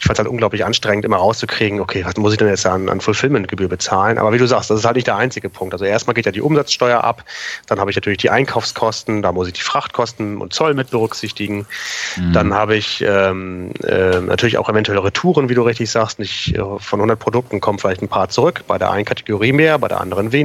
[0.00, 2.88] ich fand es halt unglaublich anstrengend, immer rauszukriegen, okay, was muss ich denn jetzt an,
[2.88, 4.16] an Fulfillment-Gebühr bezahlen?
[4.16, 5.74] Aber wie du sagst, das ist halt nicht der einzige Punkt.
[5.74, 7.22] Also erstmal geht ja die Umsatzsteuer ab,
[7.66, 11.66] dann habe ich natürlich die Einkaufskosten, da muss ich die Frachtkosten und Zoll mit berücksichtigen.
[12.16, 12.32] Mhm.
[12.32, 16.18] Dann habe ich ähm, äh, natürlich auch eventuell Retouren, wie du richtig sagst.
[16.18, 19.78] Nicht äh, von 100 Produkten kommen vielleicht ein paar zurück, bei der einen Kategorie mehr,
[19.78, 20.39] bei der anderen weniger.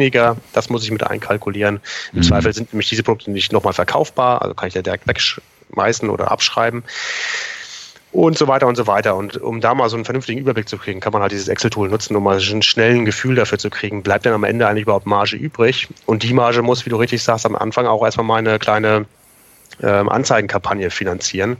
[0.54, 1.80] Das muss ich mit einkalkulieren.
[2.14, 2.24] Im mhm.
[2.24, 6.32] Zweifel sind nämlich diese Produkte nicht nochmal verkaufbar, also kann ich ja direkt wegschmeißen oder
[6.32, 6.84] abschreiben
[8.16, 9.16] und so weiter und so weiter.
[9.16, 11.90] Und um da mal so einen vernünftigen Überblick zu kriegen, kann man halt dieses Excel-Tool
[11.90, 15.06] nutzen, um mal einen schnellen Gefühl dafür zu kriegen, bleibt denn am Ende eigentlich überhaupt
[15.06, 15.90] Marge übrig?
[16.06, 19.06] Und die Marge muss, wie du richtig sagst, am Anfang auch erstmal mal eine kleine
[19.84, 21.58] ähm, Anzeigenkampagne finanzieren,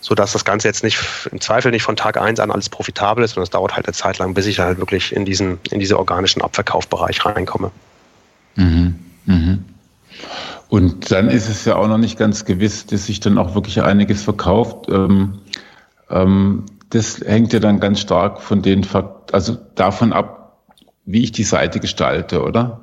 [0.00, 0.98] sodass das Ganze jetzt nicht
[1.30, 3.94] im Zweifel nicht von Tag eins an alles profitabel ist, sondern es dauert halt eine
[3.94, 7.70] Zeit lang, bis ich halt wirklich in diesen, in diese organischen Abverkaufbereich reinkomme.
[8.56, 8.98] Mhm.
[9.26, 9.64] Mhm.
[10.68, 13.82] Und dann ist es ja auch noch nicht ganz gewiss, dass sich dann auch wirklich
[13.82, 14.88] einiges verkauft.
[14.88, 15.40] Ähm,
[16.10, 18.86] ähm, das hängt ja dann ganz stark von den,
[19.32, 20.58] also davon ab,
[21.04, 22.80] wie ich die Seite gestalte, oder?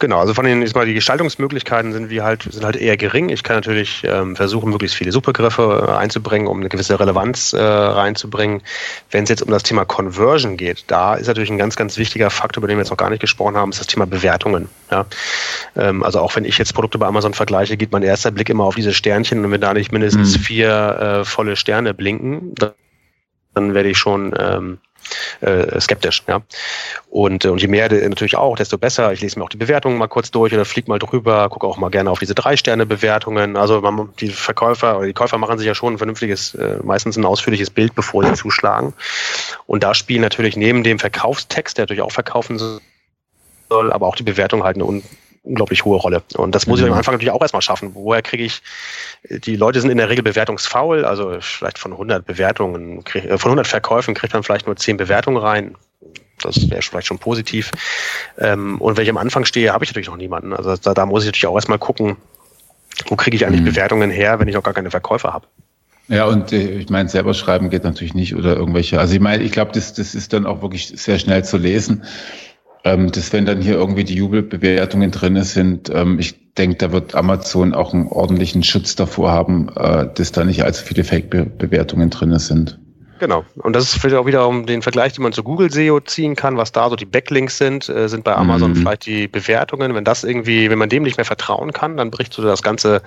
[0.00, 3.28] Genau, also von den mal die Gestaltungsmöglichkeiten sind wir halt sind halt eher gering.
[3.28, 7.60] Ich kann natürlich ähm, versuchen, möglichst viele Suchbegriffe äh, einzubringen, um eine gewisse Relevanz äh,
[7.60, 8.62] reinzubringen.
[9.10, 12.30] Wenn es jetzt um das Thema Conversion geht, da ist natürlich ein ganz, ganz wichtiger
[12.30, 14.70] Faktor, über den wir jetzt noch gar nicht gesprochen haben, ist das Thema Bewertungen.
[14.90, 15.04] Ja?
[15.76, 18.64] Ähm, also auch wenn ich jetzt Produkte bei Amazon vergleiche, geht mein erster Blick immer
[18.64, 20.42] auf diese Sternchen und wenn da nicht mindestens mhm.
[20.42, 20.70] vier
[21.20, 22.54] äh, volle Sterne blinken,
[23.54, 24.78] dann werde ich schon ähm,
[25.40, 26.22] äh, skeptisch.
[26.28, 26.42] Ja?
[27.08, 29.12] Und, äh, und je mehr natürlich auch, desto besser.
[29.12, 31.76] Ich lese mir auch die Bewertungen mal kurz durch oder flieg mal drüber, gucke auch
[31.76, 33.56] mal gerne auf diese Drei-Sterne-Bewertungen.
[33.56, 37.16] Also man, die Verkäufer oder die Käufer machen sich ja schon ein vernünftiges, äh, meistens
[37.16, 38.94] ein ausführliches Bild, bevor sie zuschlagen.
[39.66, 44.22] Und da spielen natürlich neben dem Verkaufstext, der natürlich auch verkaufen soll, aber auch die
[44.22, 44.84] Bewertung halt eine
[45.42, 46.22] unglaublich hohe Rolle.
[46.36, 46.98] Und das muss ich am mhm.
[46.98, 47.94] Anfang natürlich auch erstmal schaffen.
[47.94, 48.62] Woher kriege ich,
[49.28, 53.66] die Leute sind in der Regel bewertungsfaul, also vielleicht von 100 Bewertungen, äh, von 100
[53.66, 55.74] Verkäufen kriegt man vielleicht nur 10 Bewertungen rein.
[56.42, 57.70] Das wäre vielleicht schon positiv.
[58.38, 60.52] Ähm, und wenn ich am Anfang stehe, habe ich natürlich noch niemanden.
[60.52, 62.16] Also da, da muss ich natürlich auch erstmal gucken,
[63.06, 63.66] wo kriege ich eigentlich mhm.
[63.66, 65.46] Bewertungen her, wenn ich noch gar keine Verkäufer habe.
[66.08, 68.98] Ja, und äh, ich meine, selber schreiben geht natürlich nicht oder irgendwelche.
[68.98, 72.04] Also ich meine, ich glaube, das, das ist dann auch wirklich sehr schnell zu lesen
[72.84, 77.14] ähm, dass wenn dann hier irgendwie die Jubelbewertungen drin sind, ähm, ich denke, da wird
[77.14, 82.38] Amazon auch einen ordentlichen Schutz davor haben, äh, dass da nicht allzu viele Fake-Bewertungen drin
[82.38, 82.78] sind.
[83.20, 83.44] Genau.
[83.56, 86.36] Und das ist vielleicht auch wieder um den Vergleich, den man zu Google SEO ziehen
[86.36, 88.76] kann, was da so die Backlinks sind, äh, sind bei Amazon mhm.
[88.76, 89.94] vielleicht die Bewertungen.
[89.94, 93.02] Wenn das irgendwie, wenn man dem nicht mehr vertrauen kann, dann bricht so das ganze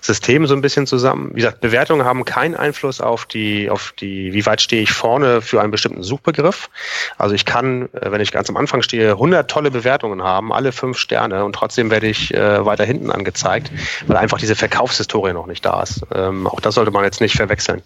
[0.00, 1.30] System so ein bisschen zusammen.
[1.32, 5.42] Wie gesagt, Bewertungen haben keinen Einfluss auf die, auf die, wie weit stehe ich vorne
[5.42, 6.70] für einen bestimmten Suchbegriff.
[7.16, 10.70] Also ich kann, äh, wenn ich ganz am Anfang stehe, 100 tolle Bewertungen haben, alle
[10.70, 13.72] fünf Sterne und trotzdem werde ich äh, weiter hinten angezeigt,
[14.06, 16.02] weil einfach diese Verkaufshistorie noch nicht da ist.
[16.14, 17.82] Ähm, auch das sollte man jetzt nicht verwechseln.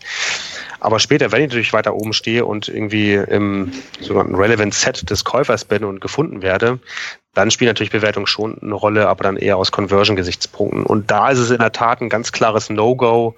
[0.83, 5.25] Aber später, wenn ich natürlich weiter oben stehe und irgendwie im sogenannten Relevant Set des
[5.25, 6.81] Käufers bin und gefunden werde,
[7.35, 10.85] dann spielt natürlich Bewertung schon eine Rolle, aber dann eher aus Conversion-Gesichtspunkten.
[10.85, 13.37] Und da ist es in der Tat ein ganz klares No-Go,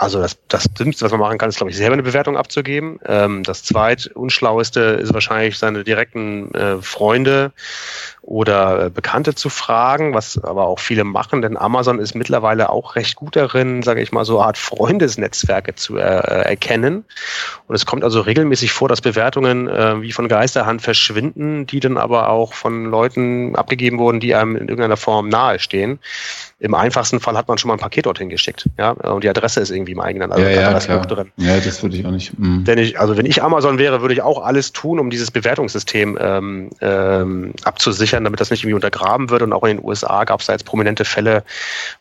[0.00, 2.98] also das, das Dümmste, was man machen kann, ist, glaube ich, selber eine Bewertung abzugeben.
[3.04, 7.52] Ähm, das zweitunschlaueste ist wahrscheinlich seine direkten äh, Freunde
[8.22, 12.96] oder äh, Bekannte zu fragen, was aber auch viele machen, denn Amazon ist mittlerweile auch
[12.96, 17.04] recht gut darin, sage ich mal, so eine Art Freundesnetzwerke zu äh, erkennen.
[17.66, 21.98] Und es kommt also regelmäßig vor, dass Bewertungen äh, wie von Geisterhand verschwinden, die dann
[21.98, 25.98] aber auch von Leuten abgegeben wurden, die einem in irgendeiner Form nahestehen.
[26.60, 29.60] Im einfachsten Fall hat man schon mal ein Paket dorthin geschickt, ja, und die Adresse
[29.60, 31.32] ist irgendwie im eigenen also ja, ja, drin.
[31.36, 32.38] Ja, das würde ich auch nicht.
[32.38, 32.64] Mm.
[32.64, 36.18] Denn ich, also wenn ich Amazon wäre, würde ich auch alles tun, um dieses Bewertungssystem
[36.20, 39.42] ähm, ähm, abzusichern, damit das nicht irgendwie untergraben wird.
[39.42, 41.44] Und auch in den USA gab es da jetzt prominente Fälle,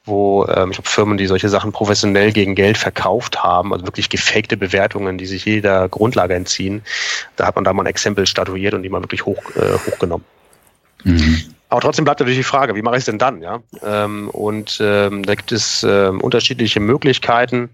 [0.06, 4.10] wo ähm, ich habe Firmen, die solche Sachen professionell gegen Geld verkauft haben, also wirklich
[4.10, 6.82] gefakte Bewertungen, die sich jeder Grundlage entziehen.
[7.36, 10.26] Da hat man da mal ein Exempel statuiert und die mal wirklich hoch, äh, hochgenommen.
[11.04, 11.56] Mhm.
[11.70, 13.42] Aber trotzdem bleibt natürlich die Frage, wie mache ich es denn dann?
[13.42, 13.62] Ja?
[13.84, 17.70] Ähm, und ähm, da gibt es ähm, unterschiedliche Möglichkeiten.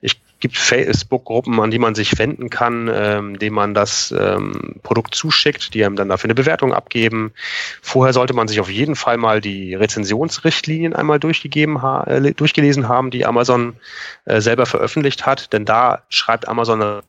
[0.00, 5.14] Ich gibt Facebook-Gruppen, an die man sich wenden kann, ähm, denen man das ähm, Produkt
[5.14, 7.32] zuschickt, die einem dann dafür eine Bewertung abgeben.
[7.80, 12.88] Vorher sollte man sich auf jeden Fall mal die Rezensionsrichtlinien einmal durchgegeben ha äh, durchgelesen
[12.88, 13.76] haben, die Amazon
[14.24, 17.02] äh, selber veröffentlicht hat, denn da schreibt Amazon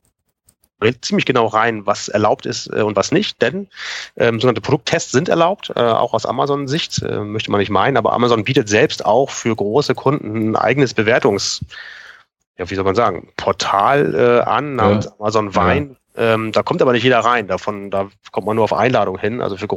[1.02, 3.68] ziemlich genau rein, was erlaubt ist äh, und was nicht, denn
[4.18, 8.14] ähm, sogenannte Produkttests sind erlaubt, äh, auch aus Amazon-Sicht, äh, möchte man nicht meinen, aber
[8.14, 11.62] Amazon bietet selbst auch für große Kunden ein eigenes Bewertungs-
[12.58, 15.12] ja, wie soll man sagen, Portal äh, an namens ja.
[15.20, 15.98] Amazon Wein.
[16.16, 16.34] Ja.
[16.34, 17.48] Ähm, da kommt aber nicht jeder rein.
[17.48, 19.42] Davon, da kommt man nur auf Einladung hin.
[19.42, 19.68] Also für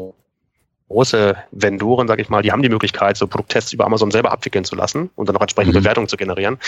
[0.88, 4.64] große Vendoren, sage ich mal, die haben die Möglichkeit, so Produkttests über Amazon selber abwickeln
[4.64, 5.82] zu lassen und dann auch entsprechende mhm.
[5.82, 6.58] Bewertungen zu generieren.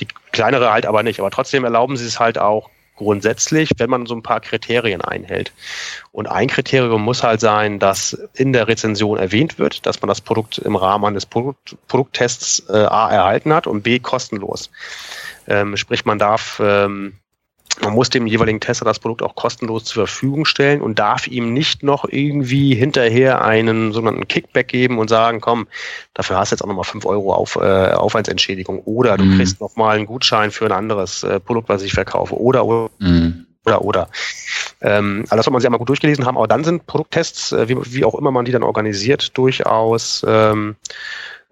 [0.00, 1.20] Die kleinere halt aber nicht.
[1.20, 2.68] Aber trotzdem erlauben sie es halt auch
[2.98, 5.52] grundsätzlich, wenn man so ein paar Kriterien einhält.
[6.12, 10.20] Und ein Kriterium muss halt sein, dass in der Rezension erwähnt wird, dass man das
[10.20, 14.70] Produkt im Rahmen eines Produkt, Produkttests äh, A erhalten hat und B kostenlos.
[15.46, 17.14] Ähm, sprich, man darf ähm,
[17.82, 21.52] man muss dem jeweiligen Tester das Produkt auch kostenlos zur Verfügung stellen und darf ihm
[21.52, 25.68] nicht noch irgendwie hinterher einen sogenannten Kickback geben und sagen, komm,
[26.14, 29.36] dafür hast du jetzt auch nochmal fünf Euro auf, äh, Aufwandsentschädigung oder du mhm.
[29.36, 32.90] kriegst nochmal einen Gutschein für ein anderes äh, Produkt, was ich verkaufe oder oder.
[32.98, 33.44] Mhm.
[33.66, 34.08] Oder, oder.
[34.80, 37.68] Ähm, also das soll man sich einmal gut durchgelesen haben, aber dann sind Produkttests, äh,
[37.68, 40.76] wie, wie auch immer man die dann organisiert, durchaus ähm,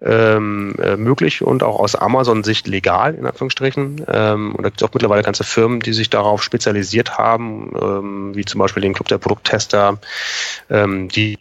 [0.01, 4.05] ähm, äh, möglich und auch aus Amazon-Sicht legal, in Anführungsstrichen.
[4.07, 8.35] Ähm, und da gibt es auch mittlerweile ganze Firmen, die sich darauf spezialisiert haben, ähm,
[8.35, 9.97] wie zum Beispiel den Club der Produkttester,
[10.69, 11.39] ähm, die,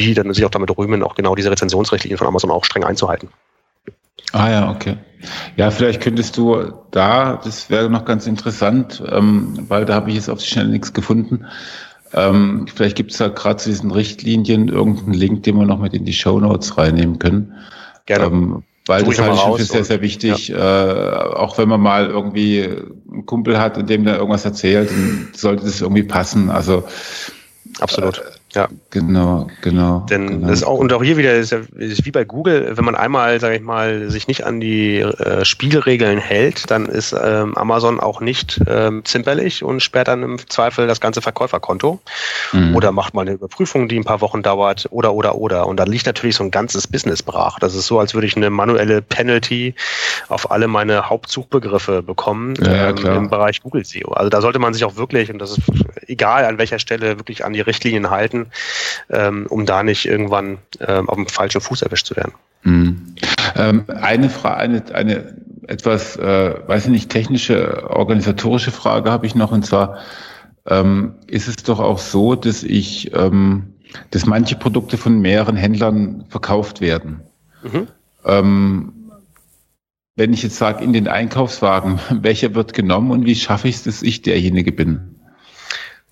[0.00, 3.28] die dann sich auch damit rühmen, auch genau diese Rezensionsrichtlinien von Amazon auch streng einzuhalten.
[4.32, 4.96] Ah ja, okay.
[5.56, 10.16] Ja, vielleicht könntest du da, das wäre noch ganz interessant, ähm, weil da habe ich
[10.16, 11.46] jetzt auf die Schnelle nichts gefunden,
[12.14, 15.94] ähm, vielleicht gibt es da gerade zu diesen Richtlinien irgendeinen Link, den wir noch mit
[15.94, 17.54] in die Show Notes reinnehmen können.
[18.06, 18.26] Gerne.
[18.26, 20.48] Ähm, weil Such das halte ich sehr, sehr wichtig.
[20.48, 20.90] Ja.
[20.90, 22.62] Äh, auch wenn man mal irgendwie
[23.10, 26.50] einen Kumpel hat, in dem der irgendwas erzählt, dann sollte das irgendwie passen.
[26.50, 26.84] Also
[27.80, 28.18] absolut.
[28.18, 28.22] Äh,
[28.54, 28.68] ja.
[28.90, 30.06] Genau, genau.
[30.08, 30.48] Denn genau.
[30.48, 32.94] das ist auch, und auch hier wieder ist, ja, ist wie bei Google, wenn man
[32.94, 37.98] einmal, sage ich mal, sich nicht an die äh, Spielregeln hält, dann ist ähm, Amazon
[37.98, 42.00] auch nicht ähm, zimperlich und sperrt dann im Zweifel das ganze Verkäuferkonto.
[42.52, 42.76] Mhm.
[42.76, 45.66] Oder macht mal eine Überprüfung, die ein paar Wochen dauert, oder, oder, oder.
[45.66, 47.58] Und da liegt natürlich so ein ganzes Business brach.
[47.58, 49.74] Das ist so, als würde ich eine manuelle Penalty
[50.28, 54.12] auf alle meine Hauptsuchbegriffe bekommen ja, ähm, im Bereich Google SEO.
[54.12, 55.62] Also da sollte man sich auch wirklich, und das ist
[56.06, 58.43] egal an welcher Stelle, wirklich an die Richtlinien halten
[59.10, 62.32] ähm, um da nicht irgendwann ähm, auf dem falschen Fuß erwischt zu werden.
[62.62, 63.14] Mhm.
[63.56, 65.36] Ähm, eine Frage, eine, eine
[65.66, 69.98] etwas, äh, weiß ich nicht, technische, organisatorische Frage habe ich noch, und zwar
[70.66, 73.74] ähm, ist es doch auch so, dass ich, ähm,
[74.10, 77.20] dass manche Produkte von mehreren Händlern verkauft werden.
[77.62, 77.88] Mhm.
[78.24, 78.92] Ähm,
[80.16, 83.82] wenn ich jetzt sage, in den Einkaufswagen, welcher wird genommen und wie schaffe ich es,
[83.84, 85.13] dass ich derjenige bin?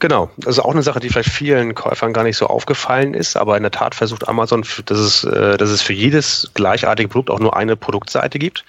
[0.02, 3.36] Genau, das ist auch eine Sache, die vielleicht vielen Käufern gar nicht so aufgefallen ist,
[3.36, 7.30] aber in der Tat versucht Amazon, dass es, äh, dass es für jedes gleichartige Produkt
[7.30, 8.64] auch nur eine Produktseite gibt.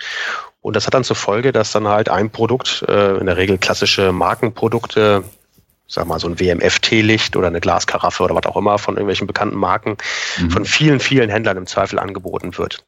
[0.61, 3.57] Und das hat dann zur Folge, dass dann halt ein Produkt, äh, in der Regel
[3.57, 5.23] klassische Markenprodukte,
[5.87, 9.57] sag mal so ein WMF-Teelicht oder eine Glaskaraffe oder was auch immer von irgendwelchen bekannten
[9.57, 9.97] Marken
[10.39, 10.51] mhm.
[10.51, 12.85] von vielen, vielen Händlern im Zweifel angeboten wird.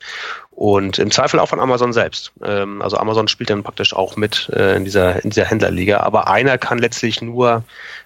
[0.51, 2.31] Und im Zweifel auch von Amazon selbst.
[2.43, 6.01] Ähm, also Amazon spielt dann praktisch auch mit äh, in dieser, in dieser Händlerliga.
[6.01, 7.63] Aber einer kann letztlich nur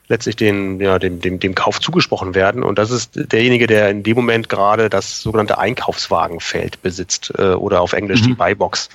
[0.09, 2.63] letztlich den, ja, dem, dem, dem Kauf zugesprochen werden.
[2.63, 7.81] Und das ist derjenige, der in dem Moment gerade das sogenannte Einkaufswagenfeld besitzt äh, oder
[7.81, 8.25] auf Englisch mhm.
[8.25, 8.89] die Buybox.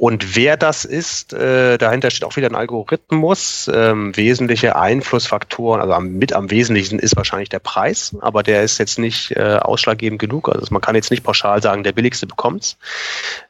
[0.00, 3.68] Und wer das ist, äh, dahinter steht auch wieder ein Algorithmus.
[3.74, 8.78] Ähm, wesentliche Einflussfaktoren, also am, mit am wesentlichsten ist wahrscheinlich der Preis, aber der ist
[8.78, 10.50] jetzt nicht äh, ausschlaggebend genug.
[10.50, 12.76] Also man kann jetzt nicht pauschal sagen, der billigste bekommt's,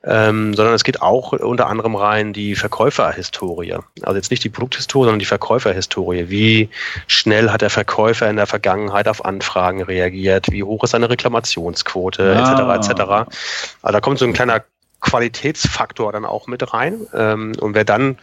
[0.04, 3.76] ähm, sondern es geht auch unter anderem rein die Verkäuferhistorie.
[4.00, 6.30] Also jetzt nicht die Produkthistorie, sondern die Verkäuferhistorie.
[6.30, 6.70] Wie
[7.08, 10.50] schnell hat der Verkäufer in der Vergangenheit auf Anfragen reagiert?
[10.50, 12.78] Wie hoch ist seine Reklamationsquote, ah.
[12.78, 12.90] etc.
[12.90, 13.00] etc.
[13.02, 14.64] Also da kommt so ein kleiner
[15.00, 17.06] Qualitätsfaktor dann auch mit rein.
[17.14, 18.18] Ähm, und wer dann,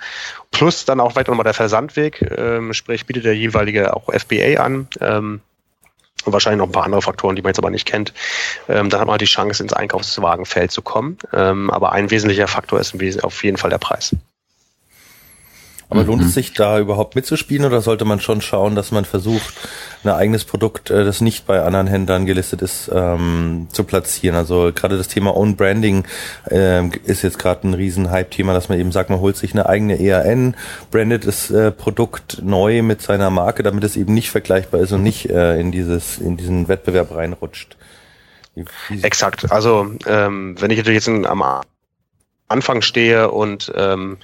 [0.52, 4.88] plus dann auch vielleicht nochmal der Versandweg, ähm, sprich bietet der jeweilige auch FBA an,
[5.00, 5.42] ähm,
[6.26, 8.14] und wahrscheinlich noch ein paar andere Faktoren, die man jetzt aber nicht kennt,
[8.68, 11.18] ähm, dann hat man halt die Chance, ins Einkaufswagenfeld zu kommen.
[11.34, 14.16] Ähm, aber ein wesentlicher Faktor ist auf jeden Fall der Preis.
[15.90, 16.08] Aber mhm.
[16.08, 19.54] lohnt es sich da überhaupt mitzuspielen oder sollte man schon schauen, dass man versucht,
[20.04, 24.36] ein eigenes Produkt, äh, das nicht bei anderen Händlern gelistet ist, ähm, zu platzieren?
[24.36, 26.06] Also gerade das Thema Own Branding
[26.50, 29.68] äh, ist jetzt gerade ein riesen Hype-Thema, dass man eben sagt, man holt sich eine
[29.68, 30.56] eigene EAN,
[30.92, 35.04] brandet das äh, Produkt neu mit seiner Marke, damit es eben nicht vergleichbar ist und
[35.04, 37.78] nicht äh, in dieses in diesen Wettbewerb reinrutscht.
[39.02, 39.52] Exakt.
[39.52, 41.44] Also ähm, wenn ich natürlich jetzt am
[42.48, 44.18] Anfang stehe und ähm,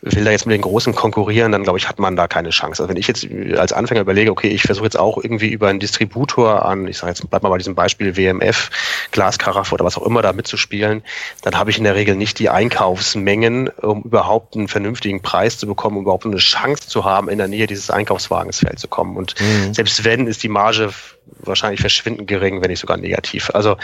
[0.00, 2.82] will da jetzt mit den Großen konkurrieren, dann glaube ich, hat man da keine Chance.
[2.82, 3.26] Also wenn ich jetzt
[3.58, 7.10] als Anfänger überlege, okay, ich versuche jetzt auch irgendwie über einen Distributor an, ich sage
[7.10, 8.70] jetzt, bleib mal bei diesem Beispiel WMF,
[9.10, 11.02] Glaskaraffe oder was auch immer da mitzuspielen,
[11.42, 15.66] dann habe ich in der Regel nicht die Einkaufsmengen, um überhaupt einen vernünftigen Preis zu
[15.66, 19.18] bekommen, um überhaupt eine Chance zu haben, in der Nähe dieses Einkaufswagensfeld zu kommen.
[19.18, 19.74] Und mhm.
[19.74, 20.94] selbst wenn, ist die Marge
[21.40, 23.50] wahrscheinlich verschwindend gering, wenn nicht sogar negativ.
[23.52, 23.76] Also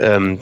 [0.00, 0.38] ähm,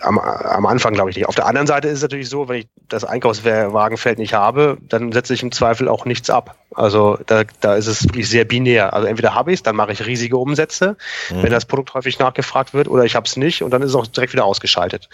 [0.00, 1.26] am, am Anfang glaube ich nicht.
[1.26, 5.12] Auf der anderen Seite ist es natürlich so, wenn ich das Einkaufswagenfeld nicht habe, dann
[5.12, 6.56] setze ich im Zweifel auch nichts ab.
[6.72, 8.94] Also da, da ist es wirklich sehr binär.
[8.94, 10.96] Also entweder habe ich es, dann mache ich riesige Umsätze,
[11.30, 11.42] mhm.
[11.42, 13.96] wenn das Produkt häufig nachgefragt wird, oder ich habe es nicht und dann ist es
[13.96, 15.08] auch direkt wieder ausgeschaltet.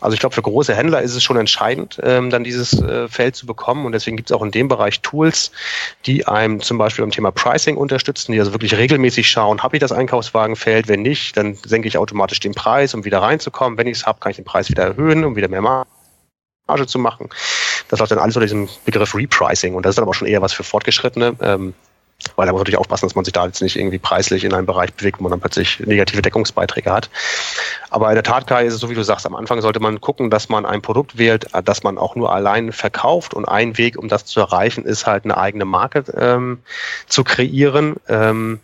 [0.00, 3.36] Also ich glaube, für große Händler ist es schon entscheidend, ähm, dann dieses äh, Feld
[3.36, 3.86] zu bekommen.
[3.86, 5.50] Und deswegen gibt es auch in dem Bereich Tools,
[6.04, 9.80] die einem zum Beispiel beim Thema Pricing unterstützen, die also wirklich regelmäßig schauen, habe ich
[9.80, 10.88] das Einkaufswagenfeld?
[10.88, 13.78] Wenn nicht, dann senke ich automatisch den Preis, um wieder reinzukommen.
[13.78, 16.98] Wenn ich es habe, kann ich den Preis wieder erhöhen, um wieder mehr Marge zu
[16.98, 17.28] machen.
[17.88, 19.74] Das läuft dann alles unter diesem Begriff Repricing.
[19.74, 21.36] Und das ist dann aber schon eher was für Fortgeschrittene.
[21.40, 21.74] Ähm,
[22.34, 24.52] weil da muss man natürlich aufpassen, dass man sich da jetzt nicht irgendwie preislich in
[24.52, 27.10] einem Bereich bewegt, wo man dann plötzlich negative Deckungsbeiträge hat.
[27.90, 30.00] Aber in der Tat, Kai, ist es so, wie du sagst, am Anfang sollte man
[30.00, 33.34] gucken, dass man ein Produkt wählt, das man auch nur allein verkauft.
[33.34, 36.58] Und ein Weg, um das zu erreichen, ist halt eine eigene Marke ähm,
[37.06, 37.96] zu kreieren.
[38.08, 38.58] Ähm,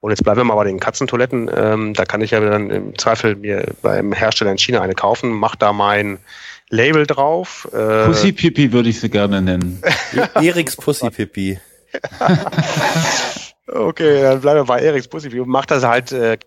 [0.00, 1.50] und jetzt bleiben wir mal bei den Katzentoiletten.
[1.54, 5.30] Ähm, da kann ich ja dann im Zweifel mir beim Hersteller in China eine kaufen,
[5.30, 6.18] mach da mein
[6.70, 7.68] Label drauf.
[7.72, 9.82] Äh, Pussy Pipi würde ich sie gerne nennen.
[10.34, 11.60] Eriks Pussy Pipi.
[13.66, 15.44] okay, dann bleiben wir bei Eriks Pussy Pipi.
[15.44, 16.38] Mach das halt, äh,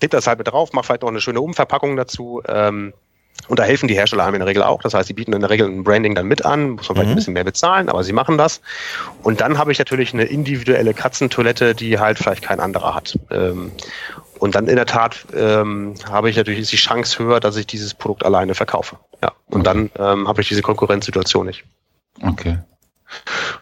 [0.00, 2.42] klebt das halt mit drauf, mach vielleicht noch eine schöne Umverpackung dazu.
[2.48, 2.92] Ähm,
[3.48, 4.82] und da helfen die Hersteller einem in der Regel auch.
[4.82, 7.06] Das heißt, sie bieten in der Regel ein Branding dann mit an, muss man vielleicht
[7.08, 7.12] mhm.
[7.12, 8.60] ein bisschen mehr bezahlen, aber sie machen das.
[9.22, 13.18] Und dann habe ich natürlich eine individuelle Katzentoilette, die halt vielleicht kein anderer hat.
[13.30, 13.72] Ähm,
[14.38, 17.94] und dann in der Tat ähm, habe ich natürlich die Chance höher, dass ich dieses
[17.94, 18.96] Produkt alleine verkaufe.
[19.22, 19.32] Ja.
[19.46, 19.88] Und okay.
[19.96, 21.64] dann ähm, habe ich diese Konkurrenzsituation nicht.
[22.22, 22.58] Okay.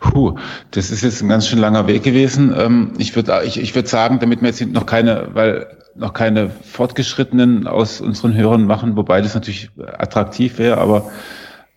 [0.01, 0.37] Puh,
[0.71, 2.55] das ist jetzt ein ganz schön langer Weg gewesen.
[2.57, 6.51] Ähm, ich würde ich, ich würd sagen, damit wir jetzt noch keine, weil noch keine
[6.51, 11.11] Fortgeschrittenen aus unseren Hörern machen, wobei das natürlich attraktiv wäre, aber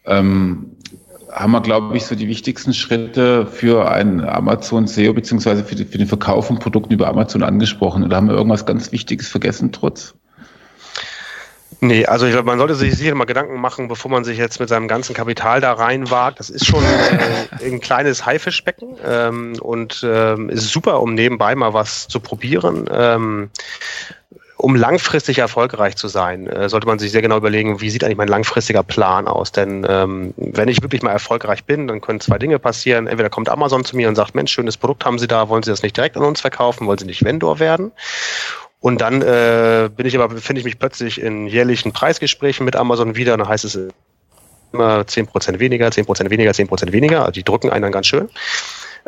[0.06, 0.78] ähm,
[1.32, 5.98] haben wir, glaube ich, so die wichtigsten Schritte für ein Amazon SEO beziehungsweise für, für
[5.98, 8.04] den Verkauf von Produkten über Amazon angesprochen.
[8.04, 10.16] Oder haben wir irgendwas ganz Wichtiges vergessen, trotz?
[11.82, 14.60] Nee, also ich glaube, man sollte sich sicher mal Gedanken machen, bevor man sich jetzt
[14.60, 16.40] mit seinem ganzen Kapital da reinwagt.
[16.40, 21.74] Das ist schon äh, ein kleines Haifischbecken ähm, und ähm, ist super, um nebenbei mal
[21.74, 22.90] was zu probieren.
[22.92, 23.50] Ähm,
[24.58, 28.18] um langfristig erfolgreich zu sein, äh, sollte man sich sehr genau überlegen, wie sieht eigentlich
[28.18, 29.52] mein langfristiger Plan aus.
[29.52, 33.08] Denn ähm, wenn ich wirklich mal erfolgreich bin, dann können zwei Dinge passieren.
[33.08, 35.72] Entweder kommt Amazon zu mir und sagt, Mensch, schönes Produkt haben Sie da, wollen Sie
[35.72, 37.92] das nicht direkt an uns verkaufen, wollen Sie nicht Vendor werden?
[38.86, 43.16] Und dann äh, bin ich aber, befinde ich mich plötzlich in jährlichen Preisgesprächen mit Amazon
[43.16, 43.36] wieder.
[43.36, 43.80] Dann heißt es
[44.72, 47.22] immer 10% weniger, 10% weniger, 10% weniger.
[47.22, 48.30] Also die drücken einen dann ganz schön.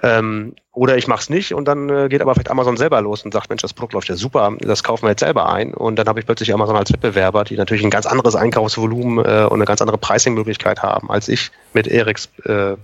[0.01, 3.23] Ähm, oder ich mache es nicht und dann äh, geht aber vielleicht Amazon selber los
[3.23, 5.75] und sagt, Mensch, das Produkt läuft ja super, das kaufen wir jetzt selber ein.
[5.75, 9.45] Und dann habe ich plötzlich Amazon als Wettbewerber, die natürlich ein ganz anderes Einkaufsvolumen äh,
[9.45, 12.77] und eine ganz andere Pricing-Möglichkeit haben als ich mit Eriks äh,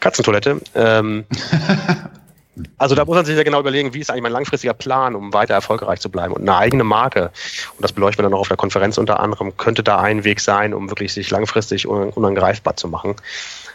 [0.00, 0.62] Katzentoilette.
[0.74, 1.24] Ähm,
[2.76, 5.32] Also da muss man sich ja genau überlegen, wie ist eigentlich mein langfristiger Plan, um
[5.32, 6.34] weiter erfolgreich zu bleiben.
[6.34, 7.30] Und eine eigene Marke,
[7.76, 10.40] und das beleuchten wir dann auch auf der Konferenz unter anderem, könnte da ein Weg
[10.40, 13.16] sein, um wirklich sich langfristig unangreifbar zu machen.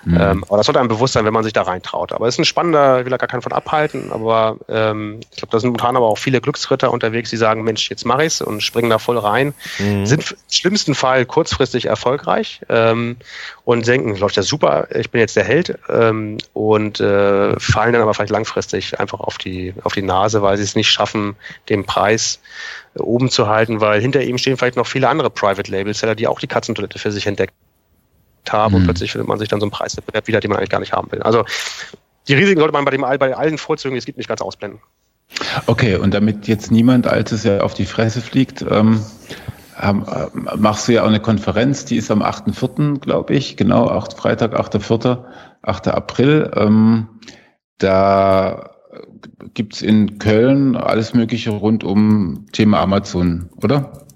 [0.08, 0.18] Mhm.
[0.18, 2.14] Ähm, aber das sollte einem bewusst sein, wenn man sich da reintraut.
[2.14, 5.38] Aber es ist ein spannender, ich will da gar keinen von abhalten, aber ähm, ich
[5.38, 8.41] glaube, da sind momentan aber auch viele Glücksritter unterwegs, die sagen, Mensch, jetzt mache ich's
[8.41, 10.05] und springen da voll rein, mhm.
[10.05, 13.18] sind im schlimmsten Fall kurzfristig erfolgreich ähm,
[13.66, 18.01] und denken, läuft ja super, ich bin jetzt der Held ähm, und äh, fallen dann
[18.01, 21.36] aber vielleicht langfristig einfach auf die, auf die Nase, weil sie es nicht schaffen,
[21.68, 22.39] den Preis
[22.97, 26.28] oben zu halten, weil hinter ihm stehen vielleicht noch viele andere Private Label Seller, die
[26.28, 27.26] auch die Katzentoilette für sich
[28.48, 28.80] entdecken haben mhm.
[28.80, 30.93] und plötzlich findet man sich dann so einen Preiswettbewerb wieder, den man eigentlich gar nicht
[30.93, 31.22] haben will.
[31.22, 31.45] Also
[32.28, 34.80] die Risiken sollte man bei, dem, bei allen Vorzügen, die es gibt, nicht ganz ausblenden.
[35.66, 39.04] Okay, und damit jetzt niemand allzu sehr auf die Fresse fliegt, ähm,
[39.82, 40.06] ähm,
[40.58, 44.58] machst du ja auch eine Konferenz, die ist am 8.4., glaube ich, genau, 8, Freitag,
[44.58, 45.24] 8.4.,
[45.62, 45.88] 8.
[45.89, 46.52] April.
[46.56, 47.08] Ähm,
[47.78, 48.72] da
[49.54, 54.07] gibt's in Köln alles Mögliche rund um Thema Amazon, oder?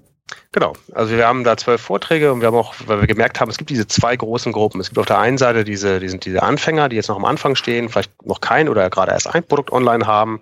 [0.52, 0.74] Genau.
[0.92, 3.58] Also wir haben da zwölf Vorträge und wir haben auch, weil wir gemerkt haben, es
[3.58, 4.80] gibt diese zwei großen Gruppen.
[4.80, 7.24] Es gibt auf der einen Seite diese, die sind diese Anfänger, die jetzt noch am
[7.24, 10.40] Anfang stehen, vielleicht noch kein oder gerade erst ein Produkt online haben.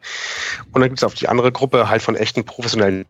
[0.72, 3.06] Und dann gibt es auf die andere Gruppe halt von echten professionellen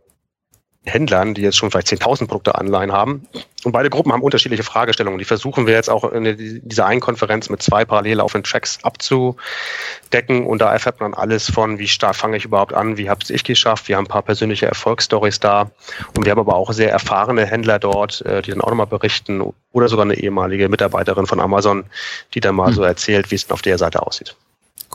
[0.87, 3.26] Händlern, die jetzt schon vielleicht 10.000 Produkte online haben.
[3.64, 5.18] Und beide Gruppen haben unterschiedliche Fragestellungen.
[5.18, 10.47] Die versuchen wir jetzt auch in dieser einen Konferenz mit zwei parallel laufenden Tracks abzudecken.
[10.47, 13.28] Und da erfährt man alles von, wie stark fange ich überhaupt an, wie habe es
[13.28, 13.89] ich geschafft.
[13.89, 15.70] Wir haben ein paar persönliche Erfolgsstories da.
[16.16, 19.43] Und wir haben aber auch sehr erfahrene Händler dort, äh, die dann auch nochmal berichten.
[19.72, 21.85] Oder sogar eine ehemalige Mitarbeiterin von Amazon,
[22.33, 22.74] die dann mal hm.
[22.74, 24.35] so erzählt, wie es auf der Seite aussieht.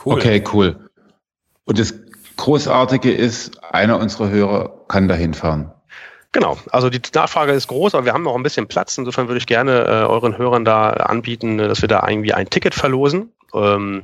[0.03, 0.15] Cool.
[0.15, 0.89] Okay, cool.
[1.65, 1.93] Und das
[2.37, 5.71] Großartige ist, einer unserer Hörer kann dahin fahren.
[6.35, 8.97] Genau, also die Nachfrage ist groß, aber wir haben noch ein bisschen Platz.
[8.97, 12.75] Insofern würde ich gerne äh, euren Hörern da anbieten, dass wir da irgendwie ein Ticket
[12.75, 13.31] verlosen.
[13.53, 14.03] Ähm,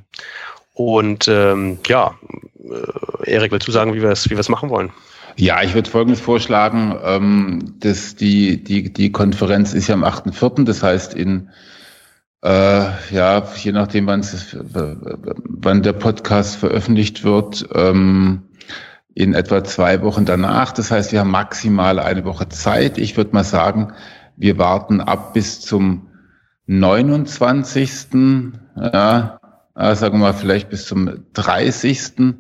[0.74, 2.16] und ähm, ja,
[2.64, 4.94] äh, Erik, willst du sagen, wie wir es wie machen wollen?
[5.36, 6.98] Ja, ich würde Folgendes vorschlagen.
[7.04, 11.50] Ähm, dass die, die, die Konferenz ist ja am 8.4., das heißt in
[12.44, 14.26] Äh, ja, je nachdem, wann,
[15.44, 18.44] wann der Podcast veröffentlicht wird, ähm,
[19.14, 20.72] in etwa zwei Wochen danach.
[20.72, 22.98] Das heißt, wir haben maximal eine Woche Zeit.
[22.98, 23.94] Ich würde mal sagen,
[24.38, 26.08] wir warten ab bis zum
[26.68, 28.08] 29.
[28.76, 29.40] Ja,
[29.76, 32.36] sagen wir mal vielleicht bis zum 30.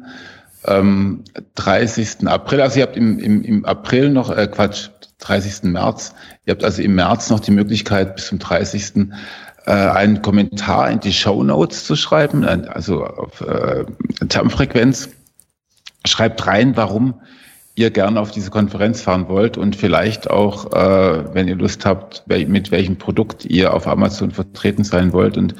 [0.65, 1.23] Ähm,
[1.55, 2.27] 30.
[2.27, 2.61] April.
[2.61, 5.63] Also ihr habt im, im, im April noch, äh, Quatsch, 30.
[5.63, 6.13] März.
[6.45, 9.09] Ihr habt also im März noch die Möglichkeit, bis zum 30.
[9.65, 13.85] Äh, einen Kommentar in die Show Notes zu schreiben, also auf äh,
[14.27, 15.09] Termfrequenz.
[16.05, 17.21] Schreibt rein, warum
[17.75, 22.23] ihr gerne auf diese Konferenz fahren wollt und vielleicht auch, äh, wenn ihr Lust habt,
[22.27, 25.37] mit welchem Produkt ihr auf Amazon vertreten sein wollt.
[25.37, 25.55] Und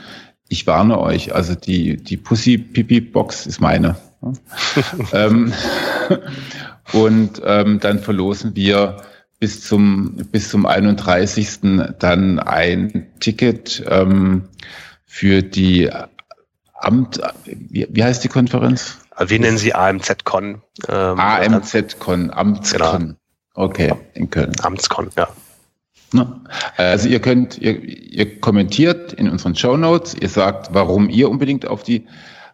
[0.50, 3.96] ich warne euch, also die, die Pussy Pipi Box ist meine.
[5.14, 5.54] ähm,
[6.94, 8.98] und ähm, dann verlosen wir
[9.40, 11.60] bis zum, bis zum 31.
[11.98, 14.44] dann ein Ticket ähm,
[15.06, 15.90] für die
[16.76, 19.01] Amt, wie, wie heißt die Konferenz?
[19.28, 20.62] Wir nennen sie AMZ-Con.
[20.88, 23.00] Ähm, AMZ-Con, Amtscon.
[23.00, 23.16] Genau.
[23.54, 24.54] Okay, in Köln.
[24.62, 25.28] Amtscon, ja.
[26.78, 31.66] Also ihr könnt, ihr, ihr kommentiert in unseren Show Notes, ihr sagt, warum ihr unbedingt
[31.66, 32.06] auf die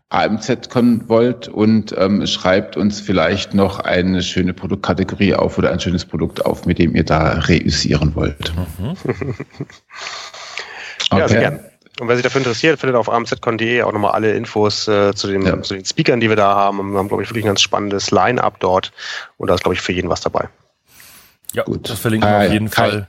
[0.09, 5.79] AMZ kommen wollt und ähm, schreibt uns vielleicht noch eine schöne Produktkategorie auf oder ein
[5.79, 8.53] schönes Produkt auf, mit dem ihr da reüssieren wollt.
[8.55, 8.89] Mhm.
[8.89, 9.35] okay.
[11.19, 11.59] Ja, sehr gern.
[11.99, 15.45] Und wer sich dafür interessiert, findet auf amzcon.de auch nochmal alle Infos äh, zu, den,
[15.45, 15.61] ja.
[15.61, 16.91] zu den Speakern, die wir da haben.
[16.91, 18.91] Wir haben, glaube ich, wirklich ein ganz spannendes Line-Up dort.
[19.37, 20.49] Und da ist, glaube ich, für jeden was dabei.
[21.53, 21.89] Ja, gut.
[21.89, 22.89] Das verlinken wir äh, auf jeden Kai.
[22.89, 23.07] Fall.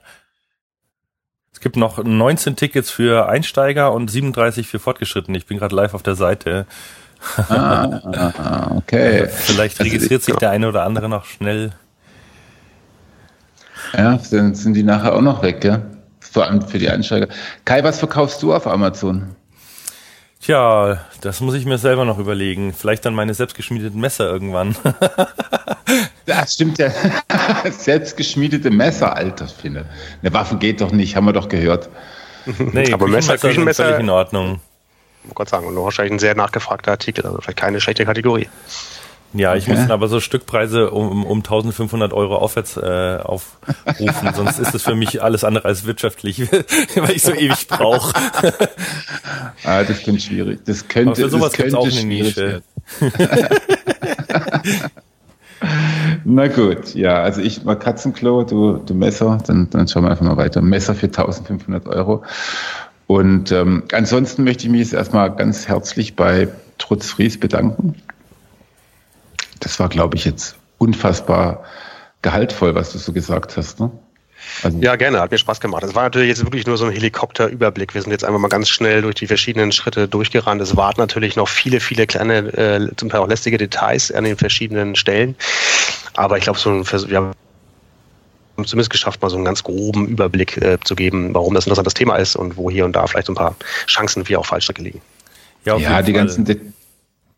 [1.53, 5.37] Es gibt noch 19 Tickets für Einsteiger und 37 für Fortgeschrittene.
[5.37, 6.67] Ich bin gerade live auf der Seite.
[7.49, 9.27] Ah, okay.
[9.31, 11.73] Vielleicht also registriert sich der eine oder andere noch schnell.
[13.93, 15.83] Ja, dann sind die nachher auch noch weg, gell?
[16.31, 17.29] Vor allem für die Einsteiger.
[17.65, 19.35] Kai, was verkaufst du auf Amazon?
[20.41, 22.73] Tja, das muss ich mir selber noch überlegen.
[22.73, 24.77] Vielleicht dann meine selbstgeschmiedeten Messer irgendwann.
[26.27, 26.91] das stimmt ja.
[27.71, 29.87] Selbstgeschmiedete Messer, alter Finde.
[30.23, 31.89] Eine Waffe geht doch nicht, haben wir doch gehört.
[32.73, 34.61] Nee, aber Messer, Küchenmesser völlig in Ordnung.
[35.35, 38.49] Gott sagen, und wahrscheinlich ein sehr nachgefragter Artikel, also vielleicht keine schlechte Kategorie.
[39.35, 39.79] Ja, ich okay.
[39.79, 44.95] muss aber so Stückpreise um, um 1500 Euro aufwärts äh, aufrufen, sonst ist es für
[44.95, 46.51] mich alles andere als wirtschaftlich,
[46.97, 48.15] weil ich so ewig brauche.
[49.65, 50.61] ah, das könnte schwierig.
[50.65, 52.63] Das könnte, aber für sowas das könnte auch eine Nische.
[56.25, 60.25] Na gut, ja, also ich mal Katzenklo, du, du Messer, dann, dann schauen wir einfach
[60.25, 60.63] mal weiter.
[60.63, 62.23] Messer für 1500 Euro.
[63.07, 66.49] Und ähm, ansonsten möchte ich mich jetzt erstmal ganz herzlich bei
[66.79, 67.95] Trutz Fries bedanken
[69.65, 71.65] das war, glaube ich, jetzt unfassbar
[72.23, 73.81] gehaltvoll, was du so gesagt hast.
[73.81, 73.91] Ne?
[74.63, 75.83] Also ja, gerne, hat mir Spaß gemacht.
[75.83, 77.95] Es war natürlich jetzt wirklich nur so ein Helikopterüberblick.
[77.95, 80.61] Wir sind jetzt einfach mal ganz schnell durch die verschiedenen Schritte durchgerannt.
[80.61, 84.37] Es warten natürlich noch viele, viele kleine, äh, zum Teil auch lästige Details an den
[84.37, 85.37] verschiedenen Stellen.
[86.15, 87.33] Aber ich glaube, so ein, wir haben
[88.65, 91.95] zumindest geschafft, mal so einen ganz groben Überblick äh, zu geben, warum das ein interessantes
[91.95, 93.57] Thema ist und wo hier und da vielleicht so ein paar
[93.87, 95.01] Chancen wie auch Fallstricke liegen.
[95.65, 96.59] Ja, ja die ganzen De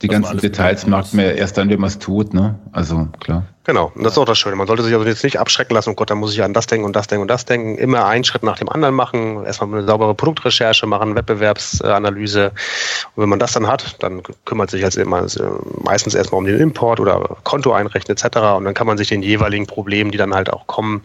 [0.02, 2.58] die ganzen Details macht man erst dann, wenn man es tut, ne?
[2.72, 3.44] Also klar.
[3.64, 4.56] Genau, und das ist auch das Schöne.
[4.56, 6.66] Man sollte sich also jetzt nicht abschrecken lassen, oh Gott, da muss ich an das
[6.66, 7.76] denken und das denken und das denken.
[7.76, 12.52] Immer einen Schritt nach dem anderen machen, erstmal eine saubere Produktrecherche machen, Wettbewerbsanalyse.
[13.14, 15.26] Und wenn man das dann hat, dann kümmert sich als immer
[15.82, 18.38] meistens erstmal um den Import oder Konto einrechnen etc.
[18.56, 21.02] Und dann kann man sich den jeweiligen Problemen, die dann halt auch kommen,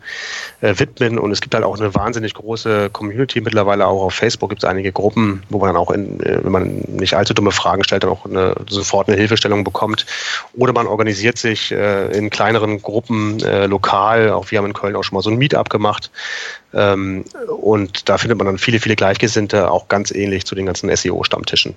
[0.62, 1.20] äh, widmen.
[1.20, 4.70] Und es gibt halt auch eine wahnsinnig große Community mittlerweile auch auf Facebook gibt es
[4.70, 8.04] einige Gruppen, wo man dann auch, in, äh, wenn man nicht allzu dumme Fragen stellt,
[8.04, 10.06] dann auch eine, sofort eine Hilfestellung bekommt.
[10.56, 14.30] Oder man organisiert sich äh, in kleinen kleineren Gruppen äh, lokal.
[14.30, 16.12] Auch wir haben in Köln auch schon mal so ein Meetup gemacht.
[16.74, 17.26] Ähm,
[17.60, 21.76] und da findet man dann viele, viele Gleichgesinnte, auch ganz ähnlich zu den ganzen SEO-Stammtischen.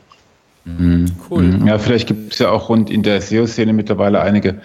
[0.67, 1.13] Mhm.
[1.31, 1.43] Cool.
[1.45, 1.67] Mhm.
[1.67, 4.61] Ja, vielleicht gibt es ja auch rund in der SEO-Szene mittlerweile einige,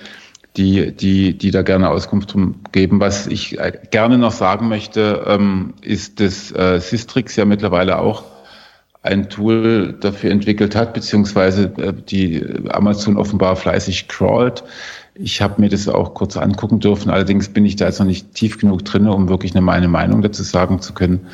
[0.57, 2.35] die, die, die da gerne Auskunft
[2.73, 2.99] geben.
[2.99, 8.25] Was ich äh, gerne noch sagen möchte, ähm, ist, dass äh, Systrix ja mittlerweile auch
[9.03, 14.63] ein Tool dafür entwickelt hat, beziehungsweise äh, die Amazon offenbar fleißig crawlt.
[15.15, 17.11] Ich habe mir das auch kurz angucken dürfen.
[17.11, 20.21] Allerdings bin ich da jetzt noch nicht tief genug drin, um wirklich eine, meine Meinung
[20.21, 21.27] dazu sagen zu können.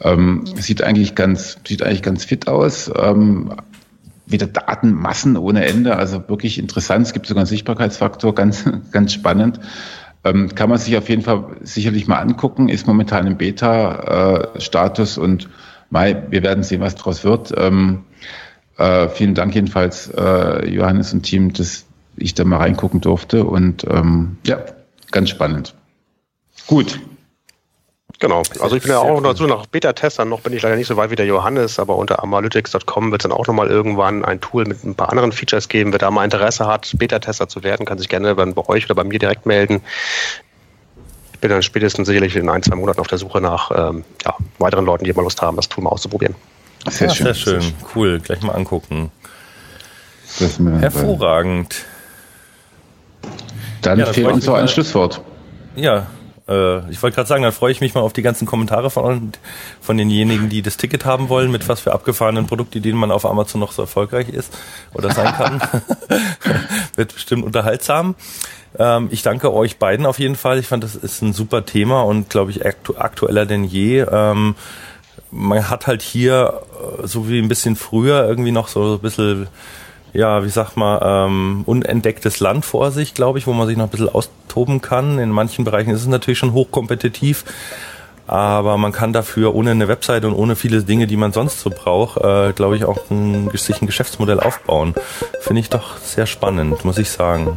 [0.00, 2.90] Ähm, sieht eigentlich ganz, sieht eigentlich ganz fit aus.
[2.96, 3.54] Ähm,
[4.26, 7.06] wieder Datenmassen ohne Ende, also wirklich interessant.
[7.06, 9.60] Es gibt sogar einen Sichtbarkeitsfaktor, ganz, ganz spannend.
[10.24, 15.20] Ähm, kann man sich auf jeden Fall sicherlich mal angucken, ist momentan im Beta-Status äh,
[15.20, 15.48] und
[15.90, 17.52] Mai, wir werden sehen, was daraus wird.
[17.56, 18.04] Ähm,
[18.78, 21.84] äh, vielen Dank jedenfalls, äh, Johannes und Team, dass
[22.16, 23.44] ich da mal reingucken durfte.
[23.44, 24.58] Und ähm, ja,
[25.10, 25.74] ganz spannend.
[26.66, 27.00] Gut.
[28.22, 28.42] Genau.
[28.60, 30.96] Also ich bin ja auch noch dazu nach Beta-Testern noch bin ich leider nicht so
[30.96, 34.64] weit wie der Johannes, aber unter analytics.com wird es dann auch nochmal irgendwann ein Tool
[34.64, 35.90] mit ein paar anderen Features geben.
[35.90, 39.02] Wer da mal Interesse hat, Beta-Tester zu werden, kann sich gerne bei euch oder bei
[39.02, 39.80] mir direkt melden.
[41.32, 44.36] Ich bin dann spätestens sicherlich in ein, zwei Monaten auf der Suche nach ähm, ja,
[44.58, 46.36] weiteren Leuten, die mal Lust haben, das Tool mal auszuprobieren.
[46.88, 47.24] Sehr, ja, schön.
[47.24, 47.74] sehr schön.
[47.92, 48.20] Cool.
[48.20, 49.10] Gleich mal angucken.
[50.78, 51.86] Hervorragend.
[53.82, 55.20] Dann ja, fehlt uns noch ein Schlusswort.
[55.76, 56.06] Ja,
[56.48, 59.32] äh, ich wollte gerade sagen, dann freue ich mich mal auf die ganzen Kommentare von,
[59.80, 63.60] von denjenigen, die das Ticket haben wollen, mit was für abgefahrenen Produktideen man auf Amazon
[63.60, 64.56] noch so erfolgreich ist
[64.94, 65.60] oder sein kann.
[66.96, 68.14] Wird bestimmt unterhaltsam.
[68.78, 70.58] Ähm, ich danke euch beiden auf jeden Fall.
[70.58, 74.00] Ich fand, das ist ein super Thema und glaube ich aktu aktueller denn je.
[74.00, 74.54] Ähm,
[75.30, 76.62] man hat halt hier,
[77.02, 79.48] äh, so wie ein bisschen früher, irgendwie noch so ein bisschen
[80.12, 83.84] ja, wie sag mal, ähm, unentdecktes Land vor sich, glaube ich, wo man sich noch
[83.84, 85.18] ein bisschen austoben kann.
[85.18, 87.44] In manchen Bereichen ist es natürlich schon hochkompetitiv,
[88.26, 91.70] aber man kann dafür ohne eine Webseite und ohne viele Dinge, die man sonst so
[91.70, 94.94] braucht, äh, glaube ich, auch ein, sich ein Geschäftsmodell aufbauen.
[95.40, 97.56] Finde ich doch sehr spannend, muss ich sagen.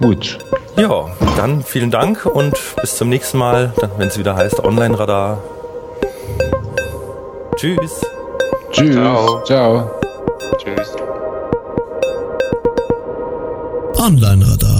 [0.00, 0.38] Gut.
[0.76, 5.42] Ja, dann vielen Dank und bis zum nächsten Mal, wenn es wieder heißt Online-Radar.
[7.56, 8.00] Tschüss.
[8.70, 8.94] Tschüss.
[8.94, 9.42] Ciao.
[9.44, 9.90] Ciao.
[10.58, 10.96] Tschüss.
[13.98, 14.77] Online-Radar.